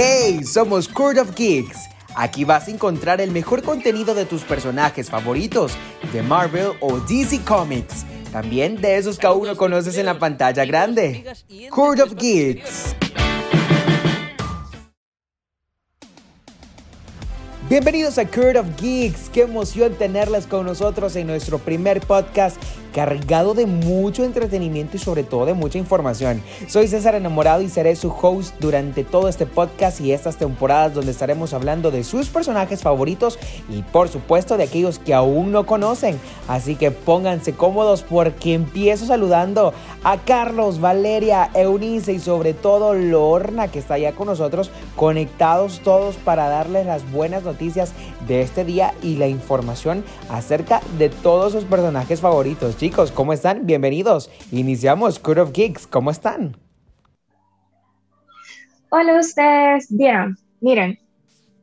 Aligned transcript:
Hey, 0.00 0.44
somos 0.44 0.86
Court 0.86 1.18
of 1.18 1.34
Geeks. 1.34 1.88
Aquí 2.14 2.44
vas 2.44 2.68
a 2.68 2.70
encontrar 2.70 3.20
el 3.20 3.32
mejor 3.32 3.64
contenido 3.64 4.14
de 4.14 4.26
tus 4.26 4.42
personajes 4.42 5.10
favoritos 5.10 5.72
de 6.12 6.22
Marvel 6.22 6.68
o 6.78 7.00
DC 7.00 7.40
Comics. 7.40 8.06
También 8.30 8.80
de 8.80 8.96
esos 8.96 9.18
que 9.18 9.26
aún 9.26 9.48
no 9.48 9.56
conoces 9.56 9.98
en 9.98 10.06
la 10.06 10.16
pantalla 10.16 10.64
grande. 10.64 11.24
Court 11.70 11.98
of 11.98 12.14
Geeks. 12.14 12.94
Bienvenidos 17.68 18.18
a 18.18 18.24
Court 18.24 18.54
of 18.54 18.66
Geeks. 18.80 19.28
Qué 19.30 19.42
emoción 19.42 19.94
tenerles 19.94 20.46
con 20.46 20.64
nosotros 20.64 21.16
en 21.16 21.26
nuestro 21.26 21.58
primer 21.58 22.00
podcast 22.02 22.56
cargado 22.98 23.54
de 23.54 23.66
mucho 23.66 24.24
entretenimiento 24.24 24.96
y 24.96 24.98
sobre 24.98 25.22
todo 25.22 25.46
de 25.46 25.54
mucha 25.54 25.78
información. 25.78 26.42
Soy 26.66 26.88
César 26.88 27.14
Enamorado 27.14 27.62
y 27.62 27.68
seré 27.68 27.94
su 27.94 28.08
host 28.10 28.56
durante 28.58 29.04
todo 29.04 29.28
este 29.28 29.46
podcast 29.46 30.00
y 30.00 30.10
estas 30.10 30.36
temporadas 30.36 30.94
donde 30.94 31.12
estaremos 31.12 31.54
hablando 31.54 31.92
de 31.92 32.02
sus 32.02 32.28
personajes 32.28 32.82
favoritos 32.82 33.38
y 33.68 33.82
por 33.82 34.08
supuesto 34.08 34.56
de 34.56 34.64
aquellos 34.64 34.98
que 34.98 35.14
aún 35.14 35.52
no 35.52 35.64
conocen. 35.64 36.18
Así 36.48 36.74
que 36.74 36.90
pónganse 36.90 37.52
cómodos 37.52 38.02
porque 38.02 38.54
empiezo 38.54 39.06
saludando 39.06 39.72
a 40.02 40.16
Carlos, 40.16 40.80
Valeria, 40.80 41.50
Eunice 41.54 42.14
y 42.14 42.18
sobre 42.18 42.52
todo 42.52 42.94
Lorna 42.94 43.68
que 43.68 43.78
está 43.78 43.94
allá 43.94 44.10
con 44.10 44.26
nosotros 44.26 44.72
conectados 44.96 45.82
todos 45.84 46.16
para 46.16 46.48
darles 46.48 46.84
las 46.84 47.08
buenas 47.12 47.44
noticias 47.44 47.92
de 48.26 48.42
este 48.42 48.64
día 48.64 48.92
y 49.04 49.18
la 49.18 49.28
información 49.28 50.02
acerca 50.28 50.80
de 50.98 51.10
todos 51.10 51.52
sus 51.52 51.62
personajes 51.62 52.20
favoritos. 52.20 52.74
¿Cómo 53.14 53.32
están? 53.32 53.66
Bienvenidos. 53.66 54.30
Iniciamos 54.50 55.18
Code 55.18 55.42
of 55.42 55.52
Geeks. 55.52 55.86
¿Cómo 55.86 56.10
están? 56.10 56.56
Hola 58.90 59.18
ustedes. 59.20 59.88
Bien, 59.90 60.36
miren, 60.60 60.98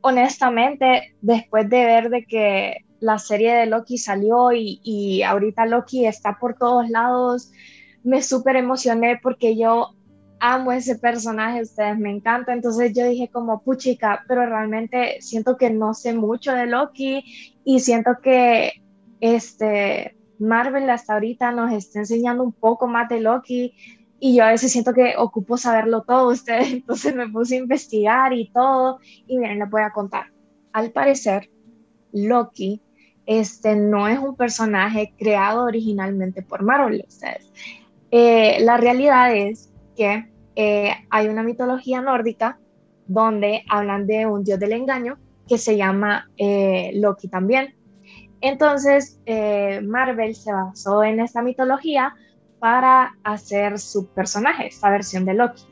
honestamente, 0.02 1.16
después 1.20 1.68
de 1.68 1.84
ver 1.84 2.10
de 2.10 2.24
que 2.24 2.76
la 3.00 3.18
serie 3.18 3.54
de 3.54 3.66
Loki 3.66 3.98
salió 3.98 4.52
y, 4.52 4.80
y 4.84 5.22
ahorita 5.22 5.66
Loki 5.66 6.06
está 6.06 6.38
por 6.38 6.54
todos 6.54 6.88
lados, 6.88 7.50
me 8.04 8.22
súper 8.22 8.56
emocioné 8.56 9.18
porque 9.20 9.56
yo 9.56 9.94
amo 10.38 10.70
ese 10.70 10.96
personaje, 10.96 11.62
ustedes 11.62 11.98
me 11.98 12.10
encanta, 12.10 12.52
entonces 12.52 12.92
yo 12.94 13.04
dije 13.04 13.28
como, 13.32 13.62
puchica, 13.62 14.24
pero 14.28 14.46
realmente 14.46 15.16
siento 15.20 15.56
que 15.56 15.70
no 15.70 15.92
sé 15.92 16.14
mucho 16.14 16.52
de 16.52 16.66
Loki 16.66 17.24
y 17.64 17.80
siento 17.80 18.18
que 18.22 18.72
este 19.20 20.15
Marvel 20.38 20.88
hasta 20.90 21.14
ahorita 21.14 21.52
nos 21.52 21.72
está 21.72 22.00
enseñando 22.00 22.42
un 22.42 22.52
poco 22.52 22.86
más 22.86 23.08
de 23.08 23.20
Loki 23.20 23.74
y 24.18 24.36
yo 24.36 24.44
a 24.44 24.50
veces 24.50 24.72
siento 24.72 24.92
que 24.92 25.14
ocupo 25.16 25.56
saberlo 25.56 26.02
todo 26.02 26.28
ustedes, 26.32 26.72
entonces 26.72 27.14
me 27.14 27.28
puse 27.28 27.56
a 27.56 27.60
investigar 27.60 28.32
y 28.32 28.50
todo 28.50 29.00
y 29.26 29.38
miren, 29.38 29.58
les 29.58 29.70
voy 29.70 29.82
a 29.82 29.90
contar. 29.90 30.26
Al 30.72 30.90
parecer, 30.90 31.50
Loki 32.12 32.82
este 33.26 33.74
no 33.74 34.06
es 34.06 34.18
un 34.18 34.36
personaje 34.36 35.12
creado 35.18 35.64
originalmente 35.64 36.42
por 36.42 36.62
Marvel, 36.62 37.04
ustedes. 37.06 37.52
Eh, 38.10 38.58
la 38.60 38.76
realidad 38.76 39.34
es 39.34 39.72
que 39.96 40.30
eh, 40.54 40.92
hay 41.10 41.26
una 41.26 41.42
mitología 41.42 42.00
nórdica 42.00 42.58
donde 43.06 43.64
hablan 43.68 44.06
de 44.06 44.26
un 44.26 44.44
dios 44.44 44.58
del 44.58 44.72
engaño 44.72 45.18
que 45.48 45.58
se 45.58 45.76
llama 45.76 46.30
eh, 46.36 46.92
Loki 46.94 47.28
también. 47.28 47.74
Entonces, 48.40 49.20
eh, 49.26 49.80
Marvel 49.82 50.34
se 50.34 50.52
basó 50.52 51.02
en 51.02 51.20
esta 51.20 51.42
mitología 51.42 52.14
para 52.58 53.16
hacer 53.22 53.78
su 53.78 54.06
personaje, 54.08 54.68
esta 54.68 54.90
versión 54.90 55.24
de 55.24 55.34
Loki. 55.34 55.64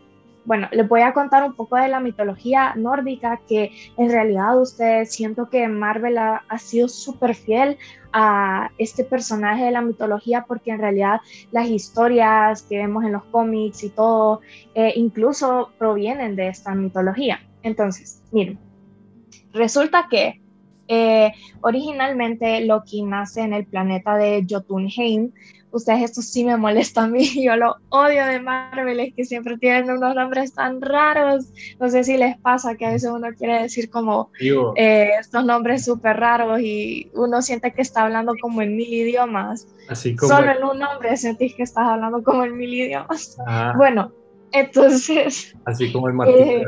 Bueno, 0.45 0.69
les 0.73 0.87
voy 0.87 1.01
a 1.01 1.15
contar 1.15 1.43
un 1.43 1.55
poco 1.55 1.77
de 1.77 1.89
la 1.89 2.01
mitología 2.01 2.75
nórdica, 2.75 3.41
que 3.49 3.73
en 3.97 4.11
realidad 4.11 4.61
ustedes 4.61 5.11
siento 5.11 5.49
que 5.49 5.67
Marvel 5.69 6.19
ha, 6.19 6.43
sido 6.59 6.89
súper 6.89 7.35
fiel 7.35 7.79
a 8.13 8.71
este 8.77 9.05
personaje 9.05 9.65
de 9.65 9.71
la 9.71 9.81
mitología, 9.81 10.45
porque 10.47 10.71
en 10.71 10.81
realidad 10.81 11.21
las 11.51 11.69
historias 11.69 12.63
que 12.63 12.77
vemos 12.77 13.05
en 13.05 13.13
los 13.13 13.25
cómics 13.25 13.85
y 13.85 13.89
todo, 13.89 14.43
eh, 14.75 14.93
incluso 14.97 15.71
provienen 15.79 16.37
de 16.37 16.49
esta 16.49 16.75
mitología. 16.75 17.41
Entonces, 17.63 18.23
miren, 18.31 18.59
resulta 19.55 20.09
que 20.11 20.44
eh, 20.89 21.33
originalmente 21.61 22.61
Loki 22.65 23.03
nace 23.03 23.43
en 23.43 23.53
el 23.53 23.67
planeta 23.67 24.17
de 24.17 24.47
Jotunheim. 24.49 25.33
Ustedes 25.71 26.03
esto 26.03 26.23
sí 26.23 26.45
me 26.45 26.57
molesta 26.57 27.03
a 27.03 27.09
mí, 27.09 27.29
yo 27.45 27.57
lo 27.57 27.77
odio 27.89 28.25
de 28.27 28.39
Marvel, 28.39 29.01
es 29.01 29.13
que 29.13 29.25
siempre 29.25 29.59
tienen 29.59 29.91
unos 29.91 30.15
nombres 30.15 30.55
tan 30.55 30.81
raros. 30.81 31.47
No 31.81 31.89
sé 31.89 32.05
si 32.05 32.17
les 32.17 32.39
pasa 32.39 32.77
que 32.77 32.87
a 32.87 32.91
veces 32.91 33.11
uno 33.11 33.27
quiere 33.37 33.63
decir 33.63 33.91
como 33.91 34.31
eh, 34.77 35.11
estos 35.19 35.45
nombres 35.45 35.85
súper 35.85 36.17
raros 36.17 36.61
y 36.61 37.11
uno 37.15 37.43
siente 37.43 37.73
que 37.73 37.83
está 37.83 38.03
hablando 38.03 38.35
como 38.41 38.63
en 38.63 38.77
mil 38.77 38.93
idiomas. 38.93 39.67
Así 39.89 40.15
como 40.15 40.33
Solo 40.33 40.53
en 40.53 40.65
un 40.65 40.79
nombre 40.79 41.17
sentís 41.17 41.55
que 41.55 41.65
estás 41.65 41.89
hablando 41.89 42.23
como 42.23 42.45
en 42.45 42.57
mil 42.57 42.73
idiomas. 42.73 43.37
Ah. 43.45 43.75
Bueno, 43.77 44.13
entonces... 44.53 45.57
Así 45.65 45.93
como 45.93 46.07
el 46.07 46.15
martillo. 46.15 46.39
Eh, 46.39 46.59
de 46.59 46.65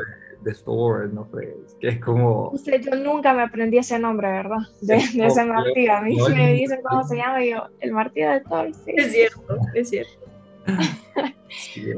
Thor, 0.55 1.13
no 1.13 1.27
sé, 1.33 1.57
que 1.81 1.89
es 1.89 2.01
como... 2.01 2.51
Usted, 2.51 2.83
yo 2.83 2.95
nunca 2.97 3.33
me 3.33 3.43
aprendí 3.43 3.79
ese 3.79 3.99
nombre, 3.99 4.29
¿verdad? 4.29 4.59
De, 4.81 4.97
ese 4.97 5.45
martillo. 5.45 5.93
A 5.93 6.01
mí 6.03 6.17
me 6.35 6.53
dicen 6.55 6.81
cómo 6.89 7.05
se 7.05 7.17
llama 7.17 7.45
y 7.45 7.51
yo, 7.51 7.65
el 7.81 7.93
martillo 7.93 8.31
de 8.31 8.41
Thor. 8.41 8.75
Sí. 8.85 8.93
Es 8.97 9.13
cierto, 9.13 9.59
es 9.75 9.89
cierto. 9.91 10.27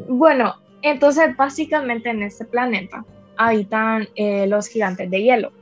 bueno, 0.08 0.54
entonces 0.82 1.36
básicamente 1.36 2.10
en 2.10 2.22
este 2.22 2.44
planeta 2.44 3.04
habitan 3.36 4.08
eh, 4.14 4.46
los 4.46 4.68
gigantes 4.68 5.10
de 5.10 5.22
hielo. 5.22 5.52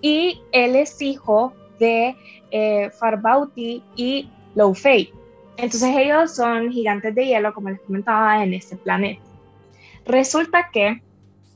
Y 0.00 0.42
él 0.52 0.76
es 0.76 1.00
hijo 1.00 1.54
de 1.78 2.14
eh, 2.50 2.90
Farbauti 2.90 3.82
y 3.96 4.28
Loufei. 4.54 5.12
Entonces 5.56 5.96
ellos 5.96 6.34
son 6.34 6.70
gigantes 6.70 7.14
de 7.14 7.26
hielo, 7.26 7.54
como 7.54 7.70
les 7.70 7.80
comentaba, 7.80 8.42
en 8.42 8.54
este 8.54 8.76
planeta. 8.76 9.22
Resulta 10.04 10.68
que 10.72 11.00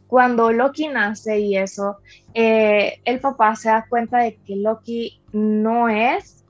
cuando 0.09 0.51
Loki 0.53 0.89
nace 0.89 1.39
y 1.39 1.57
eso, 1.57 1.99
eh, 2.33 3.01
el 3.05 3.21
papá 3.21 3.55
se 3.55 3.69
da 3.69 3.87
cuenta 3.89 4.19
de 4.19 4.37
que 4.37 4.57
Loki 4.57 5.21
no 5.33 5.89
es 5.89 6.47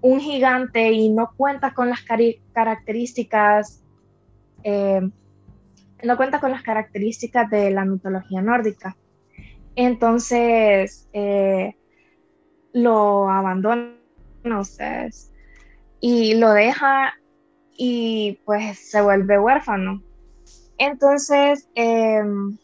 un 0.00 0.20
gigante 0.20 0.92
y 0.92 1.08
no 1.08 1.32
cuenta 1.36 1.74
con 1.74 1.90
las 1.90 2.00
características, 2.52 3.82
eh, 4.62 5.10
no 6.04 6.16
cuenta 6.16 6.38
con 6.38 6.52
las 6.52 6.62
características 6.62 7.50
de 7.50 7.70
la 7.72 7.84
mitología 7.84 8.40
nórdica. 8.42 8.96
Entonces 9.74 11.08
eh, 11.12 11.74
lo 12.72 13.28
abandona, 13.28 13.96
ustedes, 14.60 15.32
y 16.00 16.34
lo 16.34 16.52
deja 16.52 17.12
y 17.76 18.38
pues 18.44 18.78
se 18.90 19.02
vuelve 19.02 19.36
huérfano. 19.36 20.00
Entonces, 20.78 21.68
em, 21.74 22.56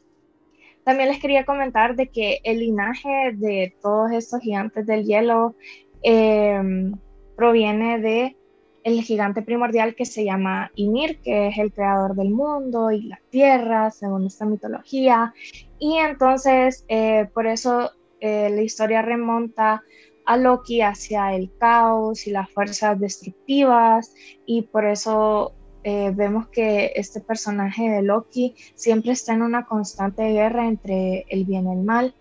también 0.84 1.08
les 1.08 1.20
quería 1.20 1.44
comentar 1.44 1.96
de 1.96 2.08
que 2.08 2.40
el 2.44 2.60
linaje 2.60 3.32
de 3.34 3.74
todos 3.82 4.12
estos 4.12 4.40
gigantes 4.40 4.86
del 4.86 5.04
hielo 5.04 5.56
em, 6.02 6.94
proviene 7.36 7.98
de 7.98 8.36
el 8.84 9.00
gigante 9.02 9.40
primordial 9.40 9.94
que 9.94 10.04
se 10.04 10.24
llama 10.24 10.70
Ymir, 10.76 11.18
que 11.20 11.48
es 11.48 11.58
el 11.58 11.72
creador 11.72 12.14
del 12.14 12.30
mundo 12.30 12.90
y 12.90 13.04
la 13.04 13.18
tierra, 13.30 13.90
según 13.90 14.26
esta 14.26 14.44
mitología. 14.44 15.32
Y 15.78 15.96
entonces, 15.96 16.84
eh, 16.88 17.26
por 17.32 17.46
eso 17.46 17.90
eh, 18.20 18.50
la 18.50 18.60
historia 18.60 19.00
remonta 19.00 19.82
a 20.26 20.36
Loki 20.36 20.82
hacia 20.82 21.34
el 21.34 21.50
caos 21.58 22.26
y 22.26 22.30
las 22.30 22.50
fuerzas 22.50 23.00
destructivas, 23.00 24.14
y 24.44 24.62
por 24.62 24.84
eso 24.84 25.54
eh, 25.86 26.12
vemos 26.16 26.48
que 26.48 26.92
este 26.96 27.20
personaje 27.20 27.90
de 27.90 28.00
Loki 28.00 28.54
siempre 28.74 29.12
está 29.12 29.34
en 29.34 29.42
una 29.42 29.66
constante 29.66 30.22
guerra 30.32 30.66
entre 30.66 31.26
el 31.28 31.44
bien 31.44 31.68
y 31.68 31.72
el 31.72 31.82
mal, 31.84 32.14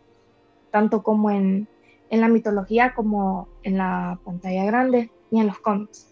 tanto 0.70 1.02
como 1.02 1.32
en, 1.32 1.70
en 2.10 2.20
la 2.20 2.28
mitología 2.28 2.94
como 2.94 3.48
en 3.64 3.78
la 3.78 4.20
pantalla 4.26 4.66
grande 4.66 5.12
y 5.32 5.40
en 5.40 5.48
los 5.48 5.60
cómics. 5.60 6.10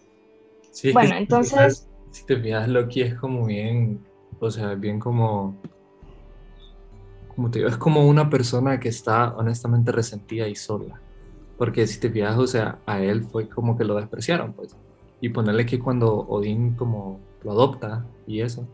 Sí, 0.70 0.92
bueno, 0.92 1.14
entonces... 1.18 1.86
si 2.10 2.24
te 2.24 2.40
fijas, 2.40 2.68
Loki 2.68 3.02
es 3.02 3.16
como 3.16 3.44
bien, 3.44 4.00
o 4.40 4.50
sea, 4.50 4.74
bien 4.74 4.98
como... 4.98 5.54
Como 7.36 7.50
te 7.50 7.58
digo, 7.58 7.68
es 7.68 7.76
como 7.76 8.08
una 8.08 8.30
persona 8.30 8.80
que 8.80 8.88
está 8.88 9.36
honestamente 9.36 9.92
resentida 9.92 10.48
y 10.48 10.54
sola. 10.54 11.02
Porque 11.58 11.86
si 11.86 12.00
te 12.00 12.08
fijas, 12.08 12.38
o 12.38 12.46
sea, 12.46 12.78
a 12.86 13.00
él 13.00 13.24
fue 13.24 13.46
como 13.46 13.76
que 13.76 13.84
lo 13.84 13.94
despreciaron, 13.96 14.54
pues. 14.54 14.74
Y 15.20 15.28
ponerle 15.28 15.66
que 15.66 15.78
cuando 15.78 16.14
Odín 16.14 16.74
como 16.76 17.20
lo 17.44 17.52
adopta 17.52 18.06
y 18.26 18.40
eso, 18.40 18.66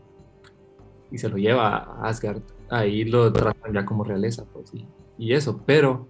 y 1.11 1.17
se 1.17 1.29
lo 1.29 1.37
lleva 1.37 1.77
a 1.77 2.07
Asgard, 2.07 2.41
ahí 2.69 3.03
lo 3.03 3.31
tratan 3.33 3.73
ya 3.73 3.85
como 3.85 4.03
realeza, 4.03 4.45
pues, 4.51 4.71
y, 5.17 5.33
eso, 5.33 5.61
pero 5.65 6.07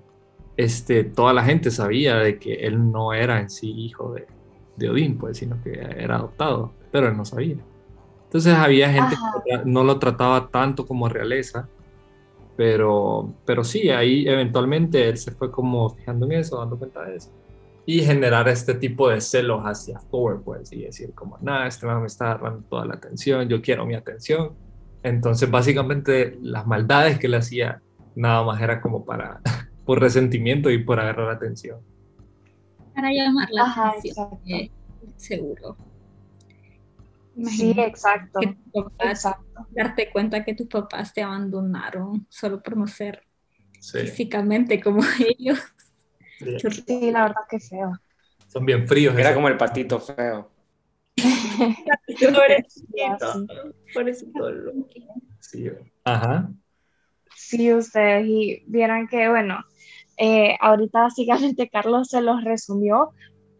este, 0.58 1.04
toda 1.04 1.34
la 1.34 1.44
gente 1.44 1.72
sabía 1.72 2.18
de 2.18 2.38
que 2.38 2.54
él 2.54 2.92
no 2.92 3.14
era 3.14 3.40
en 3.40 3.50
sí 3.50 3.72
hijo 3.72 4.14
de, 4.14 4.28
de 4.76 4.90
Odín, 4.90 5.18
pues, 5.18 5.38
sino 5.38 5.62
que 5.64 5.72
era 5.72 6.18
adoptado, 6.18 6.74
pero 6.92 7.08
él 7.08 7.18
no 7.18 7.26
sabía. 7.26 7.58
Entonces 8.26 8.54
había 8.54 8.92
gente 8.92 9.16
que 9.44 9.62
no 9.66 9.84
lo 9.84 9.98
trataba 9.98 10.50
tanto 10.50 10.86
como 10.86 11.10
realeza, 11.10 11.68
Pero, 12.58 13.34
pero 13.46 13.64
sí, 13.64 13.90
ahí 13.90 14.28
eventualmente 14.28 15.08
él 15.10 15.18
se 15.18 15.32
fue 15.32 15.50
como 15.50 15.90
fijando 15.92 16.26
en 16.26 16.34
eso, 16.34 16.58
dando 16.60 16.78
cuenta 16.78 17.04
de 17.06 17.16
eso. 17.16 17.32
Y 17.91 18.03
generar 18.03 18.47
este 18.47 18.75
tipo 18.75 19.09
de 19.09 19.19
celos 19.19 19.63
hacia 19.63 19.97
Thor, 20.12 20.44
pues, 20.44 20.71
y 20.71 20.83
decir 20.83 21.12
como, 21.15 21.39
nada, 21.39 21.65
este 21.65 21.88
man 21.88 22.01
me 22.01 22.06
está 22.06 22.38
dando 22.38 22.62
toda 22.69 22.86
la 22.86 22.94
atención, 22.94 23.50
yo 23.50 23.63
quiero 23.63 23.83
mi 23.83 23.95
atención. 23.95 24.56
Entonces, 25.01 25.50
básicamente, 25.50 26.38
las 26.39 26.68
maldades 26.68 27.18
que 27.18 27.27
le 27.27 27.38
hacía, 27.38 27.81
nada 28.15 28.44
más 28.44 28.62
era 28.62 28.80
como 28.80 29.03
para, 29.03 29.41
por 29.88 30.00
resentimiento 30.00 30.69
y 30.69 30.83
por 30.83 31.00
agarrar 31.00 31.31
atención. 31.31 31.80
Para 32.94 33.12
llamar 33.12 33.50
la 33.50 33.63
atención, 33.63 34.39
eh, 34.45 34.69
seguro. 35.15 35.75
sí, 37.45 37.74
exacto. 37.75 38.39
Darte 39.71 40.12
cuenta 40.12 40.45
que 40.45 40.53
tus 40.53 40.68
papás 40.68 41.12
te 41.12 41.24
abandonaron 41.24 42.27
solo 42.30 42.62
por 42.62 42.77
no 42.77 42.86
ser 42.86 43.24
físicamente 43.81 44.80
como 44.80 45.01
ellos. 45.39 45.57
Sí. 46.39 47.12
la 47.12 47.24
verdad 47.24 47.41
que 47.50 47.59
feo. 47.59 47.91
Son 48.47 48.65
bien 48.65 48.88
fríos. 48.88 49.18
Era 49.18 49.33
como 49.33 49.47
el 49.47 49.57
patito 49.57 50.00
feo. 50.00 50.50
Sí, 55.41 55.69
ajá. 56.03 56.50
Sí, 57.36 57.74
ustedes 57.74 58.25
y 58.27 58.63
vieran 58.68 59.07
que, 59.07 59.30
bueno, 59.30 59.63
eh, 60.18 60.56
ahorita 60.59 61.01
básicamente 61.01 61.69
Carlos 61.69 62.09
se 62.09 62.21
los 62.21 62.44
resumió. 62.44 63.12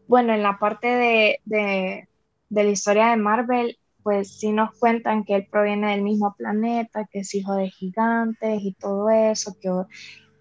Bueno, 0.08 0.34
en 0.34 0.44
la 0.44 0.60
parte 0.60 0.88
de, 0.88 1.40
de, 1.46 2.08
de, 2.50 2.64
la 2.64 2.70
historia 2.70 3.08
de 3.08 3.18
Marvel, 3.18 3.78
pues 4.04 4.40
sí 4.40 4.52
nos 4.52 4.78
cuentan 4.78 5.24
que 5.24 5.36
él 5.36 5.48
proviene 5.50 5.92
del 5.92 6.02
mismo 6.02 6.36
planeta, 6.38 7.08
que 7.12 7.20
es 7.20 7.34
hijo 7.34 7.56
de 7.56 7.70
gigantes 7.70 8.60
y 8.62 8.74
todo 8.74 9.10
eso, 9.10 9.56
que, 9.60 9.70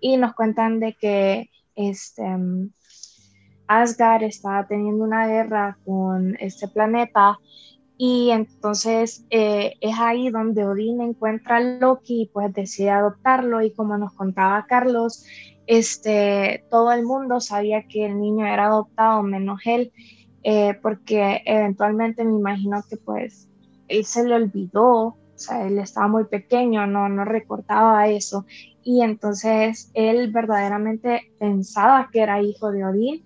y 0.01 0.17
nos 0.17 0.35
cuentan 0.35 0.81
de 0.81 0.95
que 0.95 1.51
este, 1.79 2.25
Asgard 3.69 4.25
está 4.25 4.67
teniendo 4.69 5.05
una 5.05 5.29
guerra 5.29 5.79
con 5.85 6.37
este 6.41 6.67
planeta 6.67 7.39
y 7.97 8.31
entonces 8.31 9.25
eh, 9.31 9.75
es 9.81 9.99
ahí 9.99 10.31
donde 10.31 10.67
Odín 10.67 11.01
encuentra 11.01 11.57
a 11.57 11.61
Loki 11.61 12.23
y 12.23 12.27
pues 12.27 12.53
decide 12.53 12.91
adoptarlo 12.91 13.63
y 13.63 13.73
como 13.73 13.97
nos 13.97 14.13
contaba 14.15 14.67
Carlos, 14.69 15.25
este, 15.67 16.65
todo 16.71 16.93
el 16.93 17.05
mundo 17.05 17.41
sabía 17.41 17.87
que 17.87 18.07
el 18.07 18.19
niño 18.19 18.47
era 18.47 18.67
adoptado 18.67 19.23
menos 19.23 19.61
él, 19.67 19.93
eh, 20.43 20.75
porque 20.81 21.43
eventualmente 21.45 22.25
me 22.25 22.39
imagino 22.39 22.83
que 22.89 22.97
pues 22.97 23.49
él 23.89 24.05
se 24.05 24.27
le 24.27 24.35
olvidó, 24.35 24.89
o 24.89 25.17
sea, 25.35 25.67
él 25.67 25.79
estaba 25.79 26.09
muy 26.09 26.25
pequeño, 26.25 26.87
no, 26.87 27.09
no 27.09 27.25
recordaba 27.25 28.09
eso 28.09 28.47
y 28.89 29.03
entonces 29.03 29.91
él 29.93 30.33
verdaderamente 30.33 31.31
pensaba 31.39 32.09
que 32.11 32.21
era 32.21 32.41
hijo 32.41 32.73
de 32.73 32.87
Odín 32.87 33.23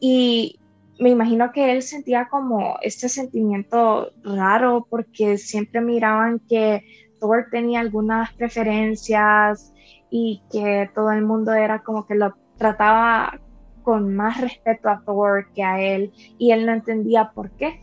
y 0.00 0.58
me 0.98 1.10
imagino 1.10 1.52
que 1.52 1.70
él 1.70 1.82
sentía 1.82 2.26
como 2.28 2.76
este 2.82 3.08
sentimiento 3.08 4.10
raro 4.24 4.84
porque 4.90 5.38
siempre 5.38 5.80
miraban 5.80 6.40
que 6.48 6.82
Thor 7.20 7.46
tenía 7.52 7.78
algunas 7.78 8.32
preferencias 8.32 9.72
y 10.10 10.42
que 10.50 10.90
todo 10.92 11.12
el 11.12 11.22
mundo 11.22 11.52
era 11.52 11.84
como 11.84 12.04
que 12.04 12.16
lo 12.16 12.34
trataba 12.58 13.38
con 13.84 14.12
más 14.12 14.40
respeto 14.40 14.88
a 14.88 15.02
Thor 15.04 15.52
que 15.54 15.62
a 15.62 15.80
él 15.80 16.12
y 16.36 16.50
él 16.50 16.66
no 16.66 16.72
entendía 16.72 17.30
por 17.32 17.52
qué. 17.52 17.80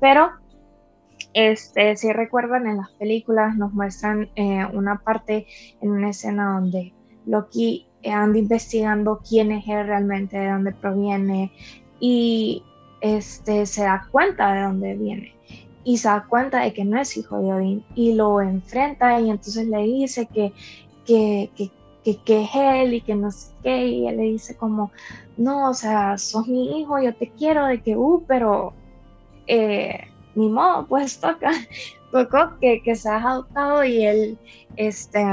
Pero 0.00 0.30
este, 1.32 1.96
si 1.96 2.12
recuerdan 2.12 2.66
en 2.66 2.78
las 2.78 2.90
películas 2.92 3.56
nos 3.56 3.72
muestran 3.72 4.30
eh, 4.34 4.64
una 4.72 4.98
parte 4.98 5.46
en 5.80 5.90
una 5.90 6.10
escena 6.10 6.54
donde 6.54 6.92
Loki 7.26 7.86
anda 8.04 8.38
investigando 8.38 9.20
quién 9.28 9.52
es 9.52 9.66
él 9.68 9.86
realmente, 9.86 10.38
de 10.38 10.50
dónde 10.50 10.72
proviene 10.72 11.52
y 12.00 12.64
este, 13.00 13.66
se 13.66 13.82
da 13.82 14.08
cuenta 14.10 14.52
de 14.54 14.62
dónde 14.62 14.94
viene 14.94 15.34
y 15.84 15.98
se 15.98 16.08
da 16.08 16.26
cuenta 16.28 16.60
de 16.60 16.72
que 16.72 16.84
no 16.84 17.00
es 17.00 17.16
hijo 17.16 17.38
de 17.40 17.52
Odín 17.52 17.84
y 17.94 18.14
lo 18.14 18.40
enfrenta 18.40 19.20
y 19.20 19.30
entonces 19.30 19.66
le 19.66 19.82
dice 19.82 20.26
que, 20.26 20.52
que, 21.06 21.50
que, 21.56 22.16
que, 22.16 22.42
es 22.42 22.50
él 22.54 22.94
y 22.94 23.00
que 23.02 23.14
no 23.14 23.30
sé 23.30 23.52
qué 23.62 23.86
y 23.86 24.08
él 24.08 24.16
le 24.16 24.22
dice 24.24 24.56
como, 24.56 24.90
no, 25.36 25.70
o 25.70 25.74
sea, 25.74 26.18
sos 26.18 26.48
mi 26.48 26.80
hijo, 26.80 26.98
yo 27.00 27.14
te 27.14 27.30
quiero 27.30 27.66
de 27.66 27.80
que, 27.80 27.96
uh, 27.96 28.24
pero... 28.26 28.72
Eh, 29.46 30.09
ni 30.34 30.48
modo, 30.48 30.86
pues 30.86 31.18
toca, 31.18 31.50
tocó 32.12 32.58
que, 32.60 32.82
que 32.82 32.94
se 32.94 33.08
ha 33.08 33.16
adoptado 33.16 33.84
y 33.84 34.04
él 34.04 34.38
este, 34.76 35.24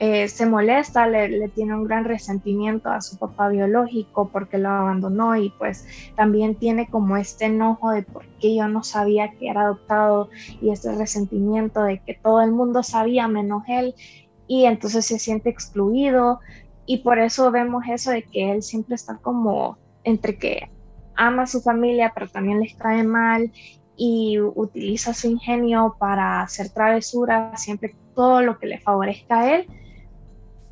eh, 0.00 0.28
se 0.28 0.46
molesta, 0.46 1.08
le, 1.08 1.48
tiene 1.48 1.74
un 1.74 1.82
gran 1.82 2.04
resentimiento 2.04 2.88
a 2.88 3.00
su 3.00 3.18
papá 3.18 3.48
biológico 3.48 4.28
porque 4.28 4.56
lo 4.56 4.68
abandonó 4.68 5.34
y 5.34 5.50
pues 5.50 5.86
también 6.14 6.54
tiene 6.54 6.88
como 6.88 7.16
este 7.16 7.46
enojo 7.46 7.90
de 7.90 8.02
por 8.04 8.24
qué 8.38 8.54
yo 8.54 8.68
no 8.68 8.84
sabía 8.84 9.32
que 9.32 9.48
era 9.48 9.62
adoptado 9.62 10.30
y 10.60 10.70
este 10.70 10.94
resentimiento 10.94 11.82
de 11.82 11.98
que 11.98 12.14
todo 12.14 12.42
el 12.42 12.52
mundo 12.52 12.84
sabía 12.84 13.26
menos 13.26 13.64
él 13.66 13.96
y 14.46 14.66
entonces 14.66 15.04
se 15.04 15.18
siente 15.18 15.50
excluido 15.50 16.38
y 16.86 16.98
por 16.98 17.18
eso 17.18 17.50
vemos 17.50 17.82
eso 17.90 18.12
de 18.12 18.22
que 18.22 18.52
él 18.52 18.62
siempre 18.62 18.94
está 18.94 19.16
como 19.16 19.78
entre 20.04 20.38
que 20.38 20.70
ama 21.16 21.42
a 21.42 21.46
su 21.48 21.60
familia 21.60 22.12
pero 22.14 22.28
también 22.28 22.60
les 22.60 22.76
cae 22.76 23.02
mal 23.02 23.50
y 23.98 24.38
utiliza 24.38 25.12
su 25.12 25.28
ingenio 25.28 25.96
para 25.98 26.40
hacer 26.40 26.70
travesuras, 26.70 27.60
siempre 27.60 27.96
todo 28.14 28.40
lo 28.42 28.58
que 28.58 28.68
le 28.68 28.78
favorezca 28.78 29.40
a 29.40 29.56
él. 29.56 29.66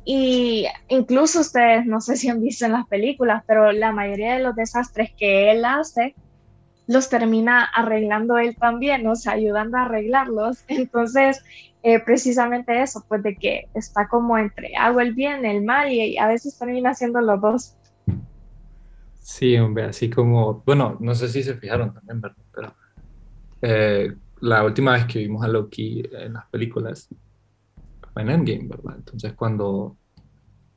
Y 0.05 0.65
incluso 0.87 1.41
ustedes, 1.41 1.85
no 1.85 1.99
sé 1.99 2.15
si 2.15 2.29
han 2.29 2.41
visto 2.41 2.65
en 2.65 2.71
las 2.71 2.87
películas, 2.87 3.43
pero 3.45 3.73
la 3.73 3.91
mayoría 3.91 4.35
de 4.35 4.43
los 4.43 4.55
desastres 4.55 5.11
que 5.11 5.51
él 5.51 5.65
hace, 5.65 6.15
los 6.87 7.09
termina 7.09 7.65
arreglando 7.65 8.37
él 8.37 8.55
también, 8.55 9.05
o 9.05 9.17
sea, 9.17 9.33
ayudando 9.33 9.77
a 9.77 9.81
arreglarlos. 9.83 10.63
Entonces, 10.69 11.43
eh, 11.83 11.99
precisamente 11.99 12.81
eso, 12.81 13.03
pues 13.09 13.21
de 13.23 13.35
que 13.35 13.67
está 13.73 14.07
como 14.07 14.37
entre 14.37 14.77
hago 14.77 15.01
el 15.01 15.13
bien, 15.13 15.45
el 15.45 15.65
mal, 15.65 15.91
y 15.91 16.17
a 16.17 16.27
veces 16.27 16.57
termina 16.57 16.91
haciendo 16.91 17.19
los 17.19 17.41
dos. 17.41 17.75
Sí, 19.19 19.57
hombre, 19.57 19.83
así 19.83 20.09
como, 20.09 20.63
bueno, 20.65 20.95
no 21.01 21.13
sé 21.13 21.27
si 21.27 21.43
se 21.43 21.55
fijaron 21.55 21.93
también, 21.93 22.21
¿verdad? 22.21 22.37
Pero 22.55 22.73
eh, 23.61 24.13
la 24.41 24.63
última 24.63 24.93
vez 24.93 25.05
que 25.05 25.19
vimos 25.19 25.43
a 25.43 25.47
Loki 25.47 26.03
en 26.11 26.33
las 26.33 26.45
películas 26.47 27.09
fue 28.13 28.21
en 28.21 28.29
Endgame, 28.29 28.67
¿verdad? 28.67 28.95
Entonces 28.97 29.33
cuando, 29.33 29.97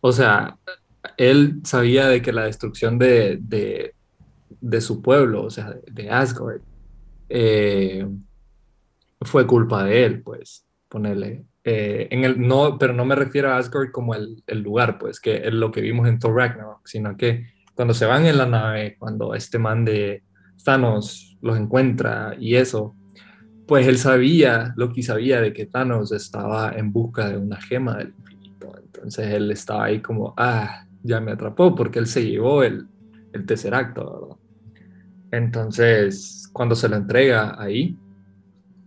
o 0.00 0.12
sea, 0.12 0.56
él 1.16 1.60
sabía 1.64 2.08
de 2.08 2.22
que 2.22 2.32
la 2.32 2.44
destrucción 2.44 2.98
de, 2.98 3.38
de, 3.40 4.80
su 4.80 5.02
pueblo, 5.02 5.44
o 5.44 5.50
sea, 5.50 5.74
de 5.90 6.10
Asgard, 6.10 6.60
eh, 7.28 8.06
fue 9.22 9.46
culpa 9.46 9.84
de 9.84 10.04
él, 10.04 10.22
pues, 10.22 10.66
ponerle. 10.88 11.44
Eh, 11.62 12.08
en 12.10 12.24
el, 12.24 12.46
no, 12.46 12.78
pero 12.78 12.94
no 12.94 13.04
me 13.04 13.14
refiero 13.14 13.50
a 13.50 13.58
Asgard 13.58 13.90
como 13.90 14.14
el, 14.14 14.42
el, 14.46 14.62
lugar, 14.62 14.98
pues, 14.98 15.20
que 15.20 15.36
es 15.36 15.52
lo 15.52 15.70
que 15.70 15.80
vimos 15.82 16.08
en 16.08 16.18
Thor 16.18 16.34
Ragnarok, 16.34 16.86
sino 16.86 17.16
que 17.16 17.46
cuando 17.74 17.94
se 17.94 18.06
van 18.06 18.26
en 18.26 18.38
la 18.38 18.46
nave, 18.46 18.96
cuando 18.98 19.34
este 19.34 19.58
man 19.58 19.84
de 19.84 20.22
Thanos 20.64 21.29
los 21.40 21.58
encuentra 21.58 22.34
y 22.38 22.56
eso, 22.56 22.94
pues 23.66 23.86
él 23.86 23.98
sabía, 23.98 24.74
Loki 24.76 25.02
sabía 25.02 25.40
de 25.40 25.52
que 25.52 25.66
Thanos 25.66 26.12
estaba 26.12 26.72
en 26.72 26.92
busca 26.92 27.28
de 27.28 27.38
una 27.38 27.60
gema 27.60 27.96
del 27.98 28.14
infinito. 28.18 28.72
Entonces 28.82 29.28
él 29.28 29.50
estaba 29.50 29.84
ahí 29.84 30.00
como, 30.00 30.34
ah, 30.36 30.86
ya 31.02 31.20
me 31.20 31.32
atrapó 31.32 31.74
porque 31.74 31.98
él 31.98 32.06
se 32.06 32.26
llevó 32.26 32.62
el, 32.62 32.86
el 33.32 33.46
tercer 33.46 33.74
acto, 33.74 34.12
¿verdad? 34.12 34.36
Entonces, 35.32 36.50
cuando 36.52 36.74
se 36.74 36.88
lo 36.88 36.96
entrega 36.96 37.54
ahí 37.60 37.96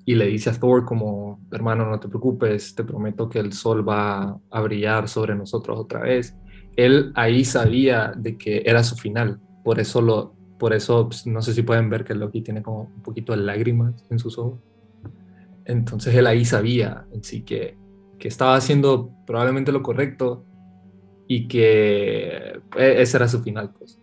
y 0.05 0.15
le 0.15 0.27
dice 0.27 0.49
a 0.49 0.53
Thor 0.53 0.83
como, 0.83 1.39
hermano, 1.51 1.89
no 1.89 1.99
te 1.99 2.09
preocupes, 2.09 2.75
te 2.75 2.83
prometo 2.83 3.29
que 3.29 3.39
el 3.39 3.53
sol 3.53 3.87
va 3.87 4.37
a 4.51 4.61
brillar 4.61 5.07
sobre 5.07 5.35
nosotros 5.35 5.79
otra 5.79 6.01
vez, 6.01 6.35
él 6.75 7.11
ahí 7.15 7.45
sabía 7.45 8.11
de 8.15 8.37
que 8.37 8.63
era 8.65 8.83
su 8.83 8.95
final, 8.95 9.39
por 9.63 9.79
eso 9.79 10.01
lo, 10.01 10.35
por 10.57 10.73
eso 10.73 11.07
pues, 11.07 11.25
no 11.27 11.41
sé 11.41 11.53
si 11.53 11.61
pueden 11.63 11.89
ver 11.89 12.03
que 12.03 12.13
Loki 12.13 12.41
tiene 12.41 12.61
como 12.61 12.83
un 12.83 13.01
poquito 13.01 13.33
de 13.33 13.39
lágrimas 13.39 14.05
en 14.09 14.19
sus 14.19 14.37
ojos. 14.37 14.59
Entonces 15.65 16.13
él 16.15 16.27
ahí 16.27 16.45
sabía 16.45 17.05
sí 17.21 17.41
que, 17.41 17.77
que 18.19 18.27
estaba 18.27 18.55
haciendo 18.55 19.11
probablemente 19.25 19.71
lo 19.71 19.81
correcto 19.81 20.45
y 21.27 21.47
que 21.47 22.59
e, 22.77 23.01
ese 23.01 23.17
era 23.17 23.27
su 23.27 23.41
final, 23.41 23.71
pues. 23.77 23.99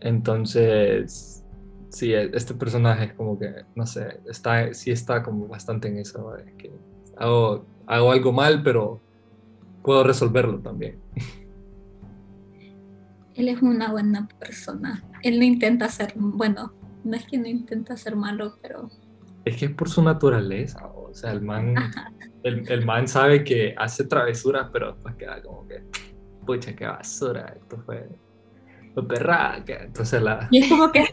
Entonces, 0.00 1.44
sí, 1.88 2.12
e, 2.12 2.30
este 2.34 2.54
personaje 2.54 3.04
es 3.06 3.12
como 3.14 3.38
que, 3.38 3.52
no 3.74 3.86
sé, 3.86 4.20
está, 4.28 4.72
sí 4.74 4.90
está 4.90 5.22
como 5.22 5.48
bastante 5.48 5.88
en 5.88 5.98
eso, 5.98 6.32
que 6.58 6.70
hago, 7.16 7.64
hago 7.86 8.12
algo 8.12 8.32
mal, 8.32 8.62
pero 8.62 9.00
puedo 9.82 10.04
resolverlo 10.04 10.58
también. 10.60 10.98
Él 13.34 13.48
es 13.48 13.62
una 13.62 13.90
buena 13.90 14.28
persona. 14.38 15.02
Él 15.22 15.38
no 15.38 15.44
intenta 15.44 15.88
ser, 15.88 16.12
bueno, 16.16 16.72
no 17.04 17.16
es 17.16 17.26
que 17.26 17.38
no 17.38 17.46
intenta 17.46 17.96
ser 17.96 18.16
malo, 18.16 18.58
pero... 18.60 18.90
Es 19.44 19.56
que 19.56 19.66
es 19.66 19.70
por 19.72 19.88
su 19.88 20.02
naturaleza, 20.02 20.86
o 20.86 21.12
sea, 21.12 21.32
el 21.32 21.42
man 21.42 21.74
el, 22.44 22.70
el, 22.70 22.84
man 22.84 23.08
sabe 23.08 23.42
que 23.42 23.74
hace 23.76 24.04
travesuras, 24.04 24.68
pero 24.72 24.96
pues 24.98 25.16
queda 25.16 25.42
como 25.42 25.66
que, 25.66 25.82
pucha, 26.46 26.74
qué 26.76 26.86
basura, 26.86 27.56
esto 27.58 27.82
fue 27.84 28.08
perra, 29.00 29.64
entonces 29.66 30.22
la... 30.22 30.48
Y 30.50 30.58
es 30.58 30.68
como 30.68 30.92
que 30.92 31.04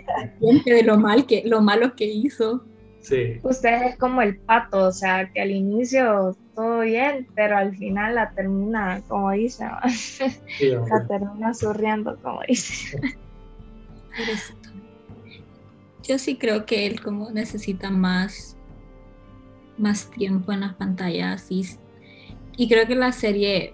de 0.65 0.83
lo, 0.83 0.97
mal 0.97 1.25
que, 1.25 1.43
lo 1.45 1.61
malo 1.61 1.95
que 1.95 2.05
hizo. 2.05 2.65
Sí. 3.01 3.39
Usted 3.43 3.87
es 3.87 3.97
como 3.97 4.21
el 4.21 4.37
pato, 4.37 4.87
o 4.87 4.91
sea, 4.91 5.31
que 5.31 5.41
al 5.41 5.51
inicio 5.51 6.35
todo 6.55 6.81
bien, 6.81 7.27
pero 7.35 7.57
al 7.57 7.75
final 7.75 8.15
la 8.15 8.31
termina, 8.31 9.01
como 9.07 9.31
dice, 9.31 9.65
la 10.89 11.07
termina 11.07 11.53
surriendo, 11.53 12.17
como 12.21 12.41
dice. 12.47 12.99
Yo 16.03 16.19
sí 16.19 16.37
creo 16.37 16.65
que 16.65 16.85
él 16.85 17.01
como 17.01 17.31
necesita 17.31 17.89
más, 17.89 18.57
más 19.77 20.09
tiempo 20.11 20.51
en 20.51 20.61
las 20.61 20.73
pantallas 20.73 21.47
y, 21.49 21.65
y 22.57 22.67
creo 22.67 22.87
que 22.87 22.95
la 22.95 23.11
serie 23.11 23.73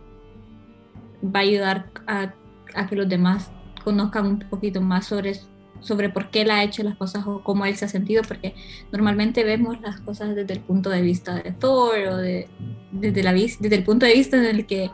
va 1.23 1.39
a 1.39 1.43
ayudar 1.43 1.89
a, 2.05 2.33
a 2.75 2.87
que 2.87 2.95
los 2.95 3.09
demás 3.09 3.49
conozcan 3.83 4.27
un 4.27 4.39
poquito 4.39 4.81
más 4.81 5.07
sobre 5.07 5.39
sobre 5.85 6.09
por 6.09 6.31
qué 6.31 6.41
él 6.41 6.51
ha 6.51 6.63
hecho 6.63 6.83
las 6.83 6.95
cosas 6.95 7.25
o 7.27 7.43
cómo 7.43 7.65
él 7.65 7.75
se 7.75 7.85
ha 7.85 7.87
sentido, 7.87 8.23
porque 8.27 8.55
normalmente 8.91 9.43
vemos 9.43 9.79
las 9.81 10.01
cosas 10.01 10.35
desde 10.35 10.53
el 10.53 10.59
punto 10.59 10.89
de 10.89 11.01
vista 11.01 11.35
de 11.35 11.51
Thor 11.51 11.95
o 12.09 12.17
de, 12.17 12.47
desde, 12.91 13.21
la, 13.21 13.33
desde 13.33 13.75
el 13.75 13.83
punto 13.83 14.05
de 14.07 14.13
vista 14.13 14.37
en 14.37 14.45
el 14.45 14.65
que, 14.65 14.89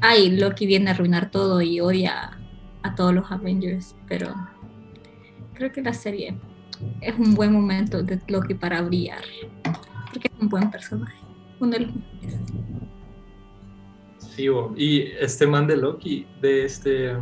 ay, 0.00 0.30
Loki 0.30 0.66
viene 0.66 0.90
a 0.90 0.94
arruinar 0.94 1.30
todo 1.30 1.60
y 1.60 1.80
odia 1.80 2.38
a 2.82 2.94
todos 2.94 3.14
los 3.14 3.30
Avengers, 3.30 3.94
pero 4.08 4.34
creo 5.52 5.70
que 5.70 5.82
la 5.82 5.92
serie 5.92 6.34
es 7.02 7.14
un 7.18 7.34
buen 7.34 7.52
momento 7.52 8.02
de 8.02 8.18
Loki 8.28 8.54
para 8.54 8.80
brillar, 8.80 9.22
porque 10.10 10.28
es 10.28 10.40
un 10.40 10.48
buen 10.48 10.70
personaje, 10.70 11.18
uno 11.60 11.72
de 11.72 11.80
los 11.80 11.94
mejores. 11.94 12.40
Sí, 14.18 14.46
y 14.76 15.02
este 15.20 15.46
man 15.46 15.66
de 15.66 15.76
Loki, 15.76 16.26
de 16.40 16.64
este 16.64 17.12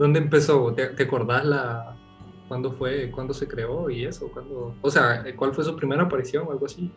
¿Dónde 0.00 0.18
empezó? 0.18 0.72
¿Te, 0.72 1.02
acordás 1.02 1.44
la, 1.44 1.94
cuándo 2.48 2.72
fue, 2.72 3.10
cuándo 3.10 3.34
se 3.34 3.46
creó 3.46 3.90
y 3.90 4.06
eso? 4.06 4.30
¿Cuándo, 4.32 4.74
o 4.80 4.90
sea, 4.90 5.22
¿cuál 5.36 5.52
fue 5.52 5.62
su 5.62 5.76
primera 5.76 6.04
aparición 6.04 6.46
o 6.48 6.52
algo 6.52 6.64
así? 6.64 6.90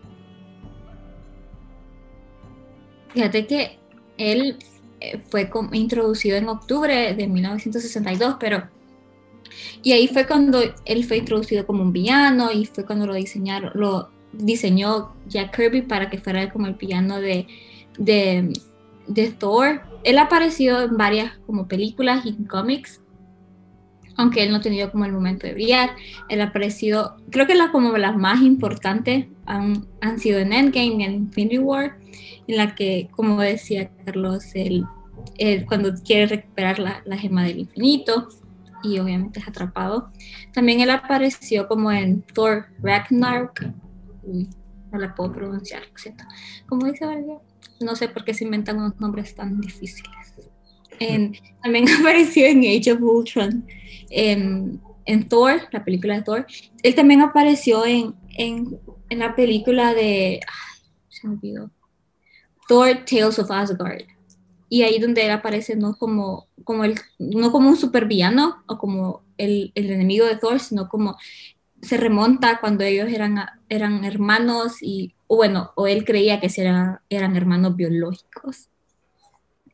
Fíjate 3.10 3.46
que 3.46 3.78
él 4.18 4.58
eh, 5.02 5.22
fue 5.30 5.52
introducido 5.74 6.38
en 6.38 6.48
octubre 6.48 7.14
de 7.14 7.28
1962, 7.28 8.38
pero... 8.40 8.70
Y 9.82 9.92
ahí 9.92 10.08
fue 10.08 10.26
cuando 10.26 10.62
él 10.86 11.04
fue 11.04 11.18
introducido 11.18 11.68
como 11.68 11.82
un 11.82 11.92
villano 11.92 12.54
y 12.54 12.66
fue 12.68 12.86
cuando 12.86 13.06
lo 13.06 13.16
diseñaron, 13.16 13.72
lo 13.76 14.12
diseñó 14.32 15.14
Jack 15.28 15.54
Kirby 15.54 15.82
para 15.82 16.10
que 16.10 16.20
fuera 16.20 16.50
como 16.50 16.68
el 16.68 16.76
villano 16.76 17.20
de, 17.20 17.48
de, 17.98 18.54
de 19.08 19.32
Thor 19.34 19.93
él 20.04 20.18
ha 20.18 20.24
aparecido 20.24 20.82
en 20.82 20.98
varias 20.98 21.38
como 21.46 21.68
películas 21.68 22.26
y 22.26 22.34
cómics, 22.46 23.02
aunque 24.18 24.44
él 24.44 24.52
no 24.52 24.58
ha 24.58 24.62
tenido 24.62 24.92
como 24.92 25.06
el 25.06 25.12
momento 25.12 25.48
de 25.48 25.54
brillar. 25.54 25.92
Él 26.30 26.42
ha 26.42 26.46
aparecido, 26.46 27.16
creo 27.32 27.48
que 27.48 27.56
las 27.56 27.72
como 27.72 27.98
las 27.98 28.16
más 28.16 28.42
importantes 28.42 29.28
han, 29.46 29.88
han 30.02 30.20
sido 30.20 30.40
en 30.40 30.54
Endgame 30.54 31.02
y 31.02 31.04
en 31.04 31.14
Infinity 31.14 31.58
War, 31.58 31.98
en 32.48 32.58
la 32.58 32.76
que, 32.76 33.10
como 33.12 33.40
decía 33.42 33.90
Carlos, 34.06 34.44
él, 34.56 34.86
cuando 35.68 35.94
quiere 35.96 36.28
recuperar 36.28 36.80
la, 36.80 37.02
la, 37.06 37.18
gema 37.18 37.44
del 37.44 37.60
infinito 37.60 38.28
y 38.84 39.00
obviamente 39.00 39.40
es 39.40 39.48
atrapado. 39.48 40.12
También 40.54 40.82
él 40.82 40.90
apareció 40.90 41.68
como 41.68 41.92
en 41.92 42.22
Thor 42.22 42.68
Ragnarok. 42.82 43.62
Uy, 44.24 44.50
no 44.92 45.00
la 45.00 45.16
puedo 45.16 45.32
pronunciar, 45.32 45.84
¿cierto? 45.96 46.26
Como 46.68 46.86
dice 46.86 47.06
Valeria 47.06 47.40
no 47.84 47.96
sé 47.96 48.08
por 48.08 48.24
qué 48.24 48.34
se 48.34 48.44
inventan 48.44 48.78
unos 48.78 49.00
nombres 49.00 49.36
tan 49.36 49.60
difíciles. 49.60 50.12
también 51.62 51.86
apareció 52.00 52.46
en 52.46 52.60
Age 52.60 52.92
of 52.94 53.02
Ultron, 53.02 53.66
en, 54.10 54.80
Thor, 55.28 55.62
la 55.72 55.84
película 55.84 56.16
de 56.16 56.22
Thor. 56.24 56.48
Él 56.82 56.96
también 56.96 57.22
apareció 57.22 57.86
en, 57.86 58.16
en, 58.38 58.80
en 59.10 59.20
la 59.20 59.36
película 59.36 59.94
de. 59.94 60.40
se 61.10 61.28
me 61.28 61.36
olvidó. 61.36 61.72
Thor 62.68 63.04
Tales 63.06 63.40
of 63.40 63.52
Asgard. 63.52 64.04
Y 64.70 64.82
ahí 64.82 65.00
donde 65.00 65.26
él 65.26 65.32
aparece 65.32 65.76
no 65.76 65.96
como, 65.98 66.48
como, 66.64 66.84
el, 66.84 66.96
no 67.20 67.52
como 67.52 67.70
un 67.70 67.78
supervillano 67.78 68.64
o 68.66 68.78
como 68.78 69.22
el, 69.38 69.72
el 69.76 69.92
enemigo 69.92 70.26
de 70.26 70.38
Thor, 70.38 70.60
sino 70.60 70.90
como 70.90 71.16
se 71.84 71.98
remonta 71.98 72.60
cuando 72.60 72.84
ellos 72.84 73.10
eran, 73.10 73.38
eran 73.70 74.04
hermanos 74.06 74.82
y 74.82 75.14
o 75.34 75.36
bueno, 75.36 75.72
o 75.74 75.88
él 75.88 76.06
creía 76.06 76.40
que 76.40 76.48
eran, 76.58 77.00
hermanos 77.10 77.76
biológicos. 77.76 78.70